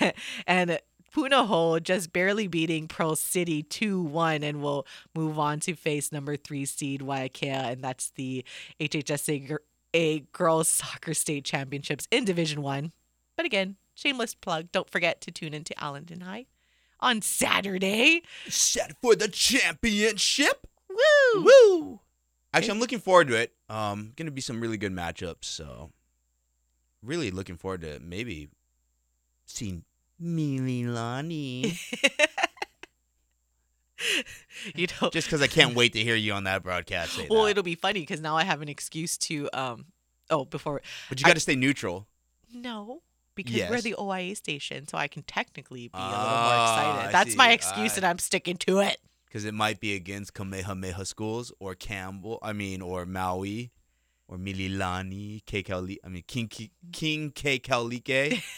and 0.46 0.78
Punahou 1.12 1.82
just 1.82 2.12
barely 2.12 2.46
beating 2.46 2.88
Pearl 2.88 3.16
City 3.16 3.62
2 3.62 4.00
1 4.02 4.42
and 4.42 4.62
will 4.62 4.86
move 5.14 5.38
on 5.38 5.60
to 5.60 5.74
face 5.74 6.10
number 6.10 6.36
three 6.36 6.64
seed 6.64 7.00
Waiakea. 7.00 7.72
And 7.72 7.82
that's 7.82 8.10
the 8.10 8.44
HHSA 8.80 9.58
A 9.94 10.20
Girls 10.32 10.68
Soccer 10.68 11.14
State 11.14 11.44
Championships 11.44 12.08
in 12.10 12.24
Division 12.24 12.62
1. 12.62 12.92
But 13.36 13.46
again, 13.46 13.76
shameless 13.94 14.34
plug. 14.34 14.72
Don't 14.72 14.90
forget 14.90 15.20
to 15.22 15.30
tune 15.30 15.54
into 15.54 15.74
Allendon 15.74 16.22
High 16.22 16.46
on 17.00 17.20
Saturday. 17.20 18.22
Set 18.48 18.96
for 19.02 19.14
the 19.14 19.28
championship. 19.28 20.66
Woo! 20.88 21.44
Woo! 21.44 22.00
Actually, 22.54 22.72
I'm 22.72 22.80
looking 22.80 22.98
forward 23.00 23.28
to 23.28 23.34
it. 23.34 23.52
Um, 23.68 24.12
gonna 24.16 24.30
be 24.30 24.40
some 24.40 24.60
really 24.60 24.76
good 24.76 24.92
matchups. 24.92 25.44
So, 25.44 25.90
really 27.02 27.30
looking 27.30 27.56
forward 27.56 27.82
to 27.82 27.98
maybe 28.00 28.48
seeing 29.46 29.84
Mililani. 30.22 31.78
you 34.74 34.86
know, 35.00 35.10
Just 35.10 35.28
because 35.28 35.42
I 35.42 35.46
can't 35.46 35.74
wait 35.74 35.92
to 35.94 36.00
hear 36.02 36.16
you 36.16 36.32
on 36.32 36.44
that 36.44 36.62
broadcast 36.62 37.18
well, 37.30 37.44
that. 37.44 37.50
it'll 37.52 37.62
be 37.62 37.74
funny 37.74 38.00
because 38.00 38.20
now 38.20 38.36
I 38.36 38.44
have 38.44 38.62
an 38.62 38.68
excuse 38.68 39.16
to 39.18 39.48
um. 39.52 39.86
Oh, 40.30 40.44
before 40.44 40.80
But 41.08 41.20
you 41.20 41.26
got 41.26 41.34
to 41.34 41.40
stay 41.40 41.56
neutral. 41.56 42.06
No, 42.54 43.02
because 43.34 43.68
we're 43.68 43.80
the 43.80 43.94
OIA 43.98 44.34
station, 44.36 44.86
so 44.86 44.96
I 44.96 45.08
can 45.08 45.22
technically 45.24 45.88
be 45.88 45.98
a 45.98 46.00
little 46.00 46.14
Ah, 46.16 46.82
more 46.86 46.94
excited. 46.94 47.14
That's 47.14 47.36
my 47.36 47.52
excuse, 47.52 47.96
and 47.96 48.06
I'm 48.06 48.18
sticking 48.18 48.56
to 48.58 48.80
it. 48.80 48.98
Because 49.26 49.44
it 49.44 49.54
might 49.54 49.80
be 49.80 49.94
against 49.94 50.34
Kamehameha 50.34 51.04
schools 51.06 51.52
or 51.58 51.74
Campbell, 51.74 52.38
I 52.42 52.52
mean, 52.52 52.82
or 52.82 53.06
Maui, 53.06 53.72
or 54.28 54.36
Mililani, 54.36 55.42
Keikauli, 55.44 55.96
I 56.04 56.08
mean, 56.08 56.24
King, 56.26 56.48
Ki- 56.48 56.70
King 56.92 57.30
Kekaulike. 57.32 58.42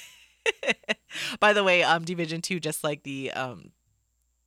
By 1.41 1.53
the 1.53 1.65
way, 1.65 1.83
um, 1.83 2.05
Division 2.05 2.41
Two, 2.41 2.61
just 2.61 2.85
like 2.85 3.03
the 3.03 3.31
um, 3.33 3.71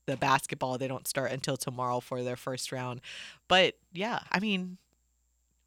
the 0.05 0.17
basketball, 0.17 0.77
they 0.77 0.87
don't 0.87 1.07
start 1.07 1.31
until 1.31 1.57
tomorrow 1.57 1.99
for 1.99 2.23
their 2.23 2.35
first 2.35 2.71
round. 2.71 3.01
But 3.47 3.75
yeah, 3.93 4.19
I 4.31 4.39
mean, 4.39 4.77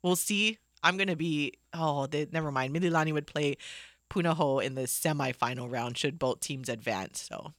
we'll 0.03 0.17
see. 0.17 0.59
I'm 0.83 0.97
gonna 0.97 1.17
be. 1.17 1.55
Oh, 1.73 2.07
they, 2.07 2.27
never 2.31 2.51
mind. 2.51 2.75
Mililani 2.75 3.13
would 3.13 3.27
play 3.27 3.57
Punahou 4.11 4.63
in 4.63 4.75
the 4.75 4.83
semifinal 4.83 5.71
round 5.71 5.97
should 5.97 6.19
both 6.19 6.41
teams 6.41 6.69
advance. 6.69 7.23
So 7.23 7.55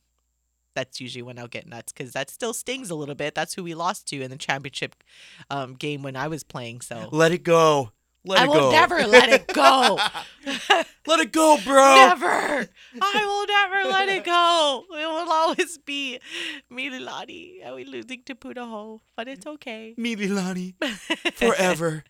that's 0.75 0.99
usually 1.01 1.21
when 1.21 1.39
I'll 1.39 1.47
get 1.47 1.67
nuts 1.67 1.91
because 1.91 2.13
that 2.13 2.29
still 2.29 2.53
stings 2.53 2.89
a 2.89 2.95
little 2.95 3.15
bit. 3.15 3.35
That's 3.35 3.53
who 3.53 3.63
we 3.63 3.73
lost 3.73 4.07
to 4.09 4.21
in 4.21 4.31
the 4.31 4.37
championship 4.37 4.95
um, 5.49 5.73
game 5.75 6.01
when 6.03 6.15
I 6.15 6.27
was 6.27 6.43
playing. 6.43 6.81
So 6.81 7.09
Let 7.11 7.31
it 7.31 7.43
go. 7.43 7.91
Let 8.23 8.39
I 8.39 8.47
will 8.47 8.53
go. 8.53 8.71
never 8.71 9.07
let 9.07 9.29
it 9.29 9.47
go. 9.47 9.97
let 11.07 11.19
it 11.19 11.31
go, 11.31 11.57
bro. 11.63 11.95
Never. 11.95 12.69
I 13.01 13.25
will 13.25 13.47
never 13.47 13.89
let 13.89 14.09
it 14.09 14.23
go. 14.23 14.83
It 14.91 15.07
will 15.07 15.31
always 15.31 15.79
be 15.79 16.19
Mililani. 16.71 17.65
Are 17.65 17.73
we 17.73 17.83
losing 17.83 18.21
to 18.25 18.35
Punahou, 18.35 18.99
but 19.15 19.27
it's 19.27 19.47
okay. 19.47 19.95
Mililani. 19.97 20.75
Forever. 21.33 22.03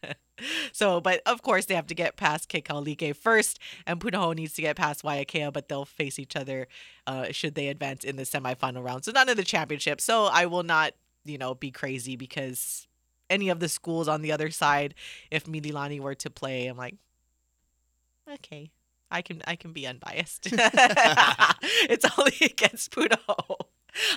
So, 0.74 1.00
but 1.00 1.22
of 1.26 1.44
course 1.44 1.66
they 1.66 1.76
have 1.76 1.88
to 1.88 1.96
get 1.96 2.18
past 2.18 2.50
Kekaulike 2.50 3.16
first, 3.16 3.60
and 3.88 4.00
Punahou 4.00 4.36
needs 4.36 4.54
to 4.56 4.62
get 4.62 4.76
past 4.76 5.04
Waiakea, 5.04 5.54
but 5.54 5.70
they'll 5.70 5.86
face 5.86 6.20
each 6.20 6.36
other 6.36 6.68
uh, 7.08 7.28
should 7.32 7.56
they 7.56 7.68
advance 7.70 8.04
in 8.04 8.18
the 8.18 8.24
semifinal 8.24 8.84
round. 8.84 9.06
So 9.06 9.12
none 9.12 9.30
of 9.30 9.38
the 9.38 9.44
championship. 9.44 10.02
So 10.02 10.26
I 10.26 10.46
will 10.48 10.64
not, 10.64 10.94
you 11.24 11.38
know, 11.38 11.54
be 11.56 11.72
crazy 11.72 12.16
because 12.18 12.88
any 13.32 13.50
of 13.50 13.60
the 13.60 13.70
schools 13.70 14.08
on 14.08 14.22
the 14.22 14.32
other 14.32 14.52
side, 14.52 14.94
if 15.32 15.46
Mililani 15.46 16.00
were 16.00 16.16
to 16.16 16.30
play, 16.30 16.68
I'm 16.68 16.78
like, 16.78 16.96
okay, 18.32 18.72
I 19.10 19.22
can 19.22 19.42
I 19.48 19.56
can 19.56 19.74
be 19.74 19.88
unbiased. 19.88 20.50
it's 20.52 22.06
only 22.18 22.36
against 22.42 22.92
Punahou. 22.92 23.56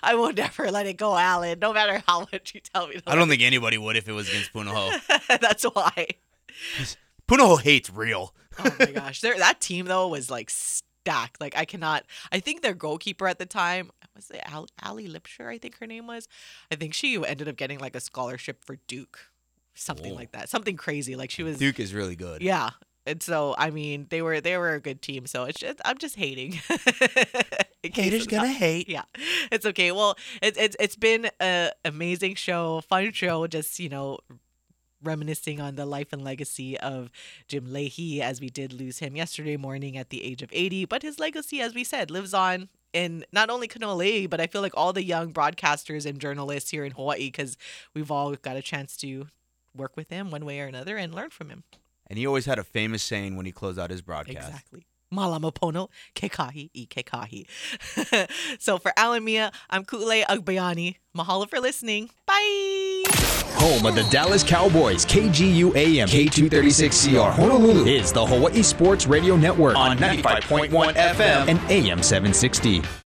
I 0.03 0.15
will 0.15 0.33
never 0.33 0.71
let 0.71 0.87
it 0.87 0.97
go, 0.97 1.17
Alan. 1.17 1.59
No 1.59 1.73
matter 1.73 2.03
how 2.07 2.27
much 2.33 2.55
you 2.55 2.61
tell 2.61 2.87
me. 2.87 3.01
I 3.07 3.15
don't 3.15 3.29
think 3.29 3.43
anybody 3.43 3.79
would 3.79 3.97
if 3.97 4.09
it 4.09 4.13
was 4.13 4.29
against 4.29 4.53
Punahou. 4.53 5.01
That's 5.41 5.65
why. 5.65 6.09
Punahou 7.29 7.61
hates 7.61 7.91
real. 7.91 8.35
Oh 8.59 8.77
my 8.79 8.87
gosh, 8.87 9.21
that 9.23 9.61
team 9.61 9.87
though 9.87 10.09
was 10.09 10.31
like 10.31 10.51
stacked. 11.05 11.41
Like 11.41 11.57
I 11.57 11.65
cannot. 11.65 12.05
I 12.33 12.41
think 12.41 12.63
their 12.63 12.75
goalkeeper 12.75 13.29
at 13.29 13.39
the 13.39 13.47
time 13.47 13.91
was 14.17 14.31
it 14.31 14.41
Al- 14.47 14.69
Ali 14.83 15.07
Lipsher. 15.07 15.49
I 15.49 15.59
think 15.59 15.79
her 15.79 15.87
name 15.87 16.07
was. 16.07 16.29
I 16.71 16.77
think 16.77 16.95
she 16.95 17.23
ended 17.25 17.49
up 17.49 17.57
getting 17.57 17.79
like 17.79 17.95
a 17.95 18.01
scholarship 18.01 18.65
for 18.65 18.77
Duke, 18.87 19.19
something 19.75 20.13
Whoa. 20.13 20.17
like 20.19 20.33
that. 20.33 20.49
Something 20.49 20.77
crazy. 20.77 21.15
Like 21.17 21.31
she 21.31 21.43
was. 21.43 21.59
Duke 21.59 21.79
is 21.79 21.93
really 21.93 22.17
good. 22.17 22.43
Yeah. 22.43 22.71
And 23.07 23.23
so 23.23 23.55
I 23.59 23.69
mean 23.69 24.07
they 24.09 24.23
were 24.23 24.41
they 24.41 24.57
were 24.57 24.73
a 24.73 24.81
good 24.81 25.03
team. 25.03 25.27
So 25.27 25.45
it's 25.45 25.61
just 25.61 25.79
I'm 25.85 25.99
just 25.99 26.17
hating. 26.17 26.61
Haters 27.83 28.27
gonna 28.27 28.47
not- 28.49 28.57
hate. 28.57 28.89
Yeah, 28.89 29.03
it's 29.53 29.67
okay. 29.67 29.93
Well, 29.93 30.17
it's 30.41 30.59
it's 30.59 30.75
it's 30.81 30.97
been 30.97 31.29
a 31.39 31.71
amazing 31.85 32.37
show, 32.37 32.81
fun 32.81 33.13
show. 33.13 33.47
Just 33.47 33.79
you 33.79 33.91
know, 33.91 34.21
reminiscing 35.05 35.61
on 35.61 35.77
the 35.77 35.87
life 35.87 36.13
and 36.13 36.25
legacy 36.25 36.79
of 36.79 37.11
Jim 37.49 37.73
Leahy 37.73 38.21
as 38.23 38.41
we 38.41 38.51
did 38.51 38.73
lose 38.73 38.99
him 38.99 39.17
yesterday 39.17 39.57
morning 39.57 39.97
at 39.97 40.11
the 40.11 40.25
age 40.25 40.43
of 40.43 40.51
80. 40.53 40.87
But 40.87 41.03
his 41.03 41.19
legacy, 41.19 41.61
as 41.61 41.75
we 41.75 41.85
said, 41.85 42.11
lives 42.11 42.35
on 42.35 42.69
in 42.93 43.25
not 43.33 43.51
only 43.51 43.69
Kanoa 43.69 44.31
but 44.31 44.41
I 44.41 44.47
feel 44.47 44.63
like 44.63 44.77
all 44.77 44.93
the 44.93 45.05
young 45.05 45.33
broadcasters 45.33 46.07
and 46.07 46.19
journalists 46.19 46.71
here 46.71 46.85
in 46.85 46.93
Hawaii 46.93 47.27
because 47.27 47.57
we've 47.93 48.11
all 48.11 48.35
got 48.35 48.57
a 48.57 48.63
chance 48.63 48.97
to 48.99 49.27
work 49.77 49.97
with 49.97 50.11
him 50.11 50.31
one 50.31 50.45
way 50.45 50.61
or 50.61 50.67
another 50.67 50.97
and 50.97 51.15
learn 51.15 51.31
from 51.31 51.51
him. 51.51 51.65
And 52.07 52.19
he 52.19 52.27
always 52.27 52.47
had 52.47 52.59
a 52.59 52.65
famous 52.65 53.03
saying 53.03 53.37
when 53.37 53.47
he 53.47 53.53
closed 53.53 53.79
out 53.79 53.91
his 53.91 54.03
broadcast. 54.03 54.49
Exactly. 54.49 54.87
Malamapono, 55.13 55.89
kekahi, 56.15 56.71
i 56.75 56.87
kekahi. 56.87 57.47
so 58.59 58.79
for 58.79 58.93
Alan 58.97 59.25
Mia, 59.25 59.53
I'm 59.71 59.85
Ku'ule 59.85 60.25
Agbayani. 60.25 60.97
Mahalo 61.17 61.49
for 61.49 61.61
listening. 61.61 62.11
Bye. 62.27 63.05
Home 63.57 63.87
of 63.87 63.95
the 63.95 64.03
Dallas 64.11 64.43
Cowboys, 64.43 65.07
KGU 65.07 65.75
AM, 65.77 66.09
K236CR, 66.09 67.33
Honolulu 67.33 67.85
is 67.85 68.13
the 68.13 68.25
Hawaii 68.25 68.63
Sports 68.63 69.07
Radio 69.07 69.37
Network 69.37 69.77
on 69.77 69.97
95.1 69.97 70.71
FM 70.95 71.49
and 71.49 71.59
AM 71.71 72.03
760. 72.03 73.04